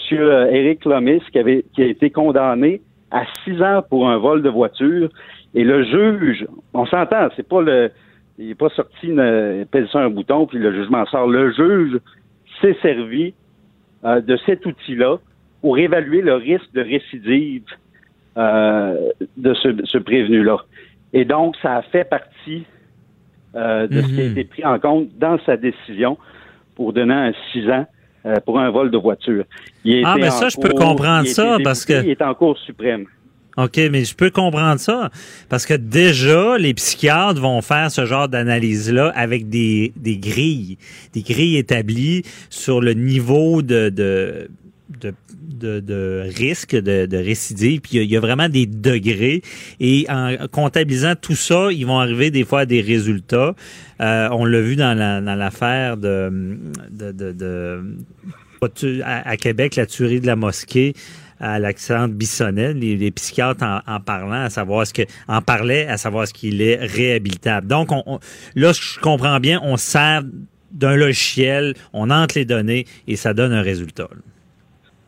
[0.53, 2.81] Eric Lomis qui, avait, qui a été condamné
[3.11, 5.09] à six ans pour un vol de voiture.
[5.55, 7.91] Et le juge, on s'entend, c'est pas le.
[8.39, 11.29] Il n'est pas sorti une, pèse sur un bouton, puis le jugement sort.
[11.29, 12.01] Le juge
[12.61, 13.35] s'est servi
[14.05, 15.19] euh, de cet outil-là
[15.61, 17.65] pour évaluer le risque de récidive
[18.39, 20.57] euh, de ce, ce prévenu-là.
[21.13, 22.65] Et donc, ça a fait partie
[23.57, 24.31] euh, de ce qui a Mhm.
[24.33, 26.17] été pris en compte dans sa décision
[26.75, 27.87] pour donner un six ans
[28.25, 29.45] euh, pour un vol de voiture.
[29.85, 33.07] Il Ah, mais ça, je peux comprendre ça, parce que- Il est en cours suprême.
[33.59, 35.11] OK, mais je peux comprendre ça
[35.51, 40.79] parce que déjà, les psychiatres vont faire ce genre d'analyse-là avec des, des grilles,
[41.13, 44.49] des grilles établies sur le niveau de, de,
[45.01, 47.81] de, de, de risque de, de récidive.
[47.81, 49.43] Puis il y a- vraiment des degrés.
[49.81, 53.55] Et en comptabilisant tout ça, ils vont arriver des fois à des résultats.
[54.01, 56.57] Euh, on l'a vu dans la- dans l'affaire de,
[59.05, 60.95] à, Québec, la tuerie de la mosquée
[61.41, 65.43] à l'accident de Bissonnette, les, les psychiatres en, en parlant, à savoir ce que, en
[65.43, 67.67] parlaient, à savoir ce qu'il est réhabilitable.
[67.67, 68.21] Donc, on, on-
[68.55, 70.23] là, je comprends bien, on sert
[70.71, 74.09] d'un logiciel, on entre les données et ça donne un résultat.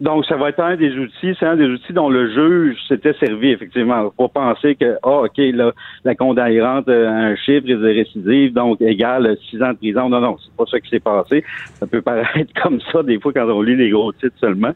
[0.05, 3.15] Donc, ça va être un des outils, c'est un des outils dont le juge s'était
[3.15, 4.11] servi, effectivement.
[4.11, 5.73] Pour penser que, ah, OK, là,
[6.05, 10.11] la condamnée rentre à un chiffre de récidive, donc égal six ans de prison.
[10.11, 11.43] Non, non, c'est pas ça qui s'est passé.
[11.81, 14.73] Ça peut paraître comme ça, des fois, quand on lit les gros titres seulement.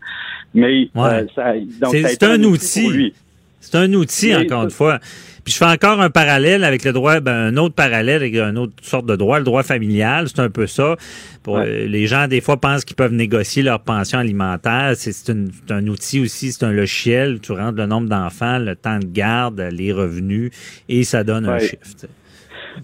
[0.55, 3.13] Mais, euh, ça, donc, C'est ça a c'est été un pour outil.
[3.61, 4.99] C'est un outil, encore une fois.
[5.45, 8.59] Puis je fais encore un parallèle avec le droit, ben, un autre parallèle avec une
[8.59, 10.27] autre sorte de droit, le droit familial.
[10.29, 10.97] C'est un peu ça.
[11.43, 14.93] Pour, euh, les gens, des fois, pensent qu'ils peuvent négocier leur pension alimentaire.
[14.95, 15.33] C'est
[15.71, 17.41] un outil aussi, c'est un logiciel.
[17.41, 20.51] Tu rentres le nombre d'enfants, le temps de garde, les revenus,
[20.89, 21.61] et ça donne un Ouais.
[21.61, 21.79] chiffre.
[21.95, 22.09] tu sais.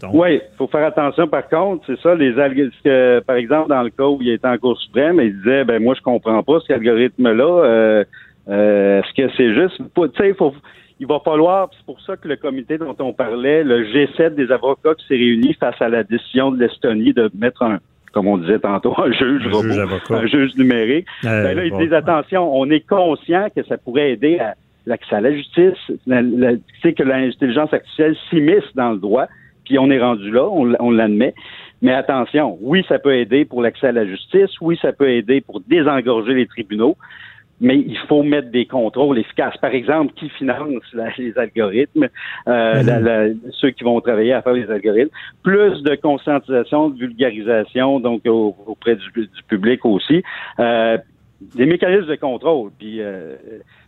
[0.01, 1.29] Donc, Oui, il faut faire attention.
[1.29, 3.21] Par contre, c'est ça, les algorithmes.
[3.27, 5.95] Par exemple, dans le cas où il était en Cour suprême, il disait, ben moi,
[5.97, 7.45] je comprends pas cet algorithme-là.
[7.65, 8.05] Euh,
[8.49, 9.77] euh, Est-ce que c'est juste...
[9.79, 10.55] Tu sais, il faut...
[11.01, 14.53] Il va falloir, c'est pour ça que le comité dont on parlait, le G7 des
[14.53, 17.81] avocats qui s'est réuni face à la décision de l'Estonie de mettre un,
[18.13, 19.81] comme on disait tantôt, un juge Un robot, juge
[20.11, 21.07] un juge numérique.
[21.25, 21.81] Euh, Ben là, ils bon.
[21.81, 24.55] disent attention, on est conscient que ça pourrait aider à
[24.87, 25.79] l'accès à la justice,
[26.83, 29.27] sais que l'intelligence artificielle s'immisce dans le droit,
[29.65, 31.35] puis on est rendu là, on l'admet.
[31.83, 35.41] Mais attention, oui, ça peut aider pour l'accès à la justice, oui, ça peut aider
[35.41, 36.97] pour désengorger les tribunaux,
[37.61, 39.57] mais il faut mettre des contrôles efficaces.
[39.59, 42.09] Par exemple, qui finance la- les algorithmes,
[42.49, 46.99] euh, la- la- ceux qui vont travailler à faire les algorithmes, plus de conscientisation, de
[46.99, 50.23] vulgarisation, donc au- auprès du, du public aussi.
[50.59, 50.99] Euh,
[51.55, 52.71] des mécanismes de contrôle.
[52.79, 53.37] Puis euh,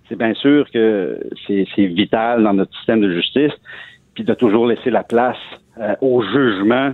[0.09, 3.53] c'est bien sûr que c'est vital dans notre système de justice,
[4.15, 5.37] puis de toujours laisser la place
[6.01, 6.93] au jugement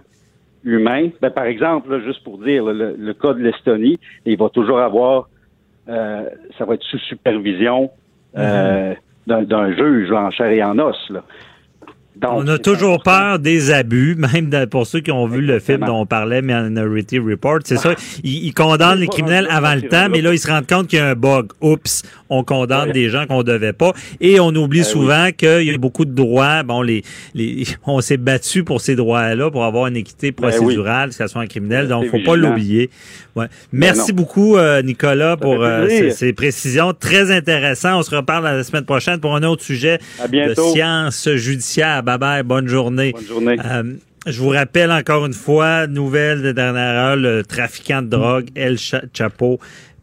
[0.64, 1.10] humain.
[1.20, 4.80] Ben, par exemple, là, juste pour dire, le, le cas de l'Estonie, il va toujours
[4.80, 5.28] avoir,
[5.88, 6.28] euh,
[6.58, 7.90] ça va être sous supervision
[8.36, 8.94] euh,
[9.26, 11.10] d'un d'un juge là, en chair et en os.
[11.10, 11.22] Là.
[12.16, 15.80] Donc, on a toujours peur des abus, même pour ceux qui ont vu le film
[15.86, 17.60] dont on parlait, Minority Report.
[17.64, 20.66] C'est ça, ils, ils condamnent les criminels avant le temps, mais là, ils se rendent
[20.66, 21.48] compte qu'il y a un bug.
[21.60, 23.92] Oups, on condamne des gens qu'on devait pas.
[24.20, 26.62] Et on oublie Ben souvent qu'il y a beaucoup de droits.
[26.62, 27.02] Bon, les,
[27.34, 31.26] les on s'est battu pour ces droits-là, pour avoir une équité Ben procédurale, que ce
[31.26, 31.88] soit un criminel.
[31.88, 32.90] Donc, faut pas l'oublier.
[33.36, 33.46] Ouais.
[33.72, 36.92] Ben Merci beaucoup, euh, Nicolas, pour euh, ces, ces précisions.
[36.92, 37.98] Très intéressant.
[37.98, 39.98] On se reparle la semaine prochaine pour un autre sujet
[40.30, 42.01] de sciences judiciaires.
[42.02, 42.42] Bye bye.
[42.42, 43.12] Bonne journée.
[43.12, 43.56] Bonne journée.
[43.64, 43.94] Euh,
[44.26, 48.78] je vous rappelle encore une fois, nouvelle de dernière heure, le trafiquant de drogue, El
[48.78, 49.58] Cha- Chapo,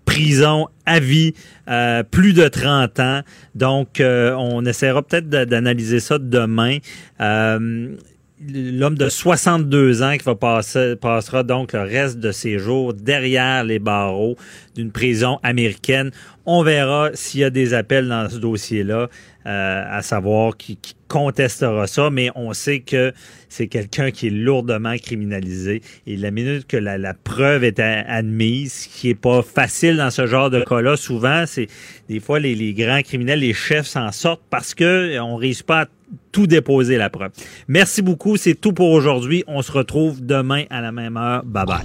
[0.05, 1.33] prison à vie,
[1.69, 3.21] euh, plus de 30 ans.
[3.55, 6.77] Donc, euh, on essaiera peut-être d'analyser ça demain.
[7.21, 7.95] Euh,
[8.41, 13.65] L'homme de 62 ans qui va passer, passera donc le reste de ses jours derrière
[13.65, 14.37] les barreaux
[14.75, 16.11] d'une prison américaine.
[16.45, 19.09] On verra s'il y a des appels dans ce dossier-là,
[19.45, 20.77] euh, à savoir qui,
[21.09, 23.13] contestera ça, mais on sait que
[23.49, 25.81] c'est quelqu'un qui est lourdement criminalisé.
[26.05, 30.27] Et la minute que la, preuve est admise, ce qui est pas facile dans ce
[30.27, 31.67] genre de cas-là, souvent, c'est
[32.07, 35.87] des fois les, les grands criminels, les chefs s'en sortent parce que on réussit pas
[36.31, 37.31] tout déposer la preuve.
[37.67, 39.43] Merci beaucoup, c'est tout pour aujourd'hui.
[39.47, 41.43] On se retrouve demain à la même heure.
[41.45, 41.83] Bye bye.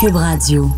[0.00, 0.70] Cube Radio.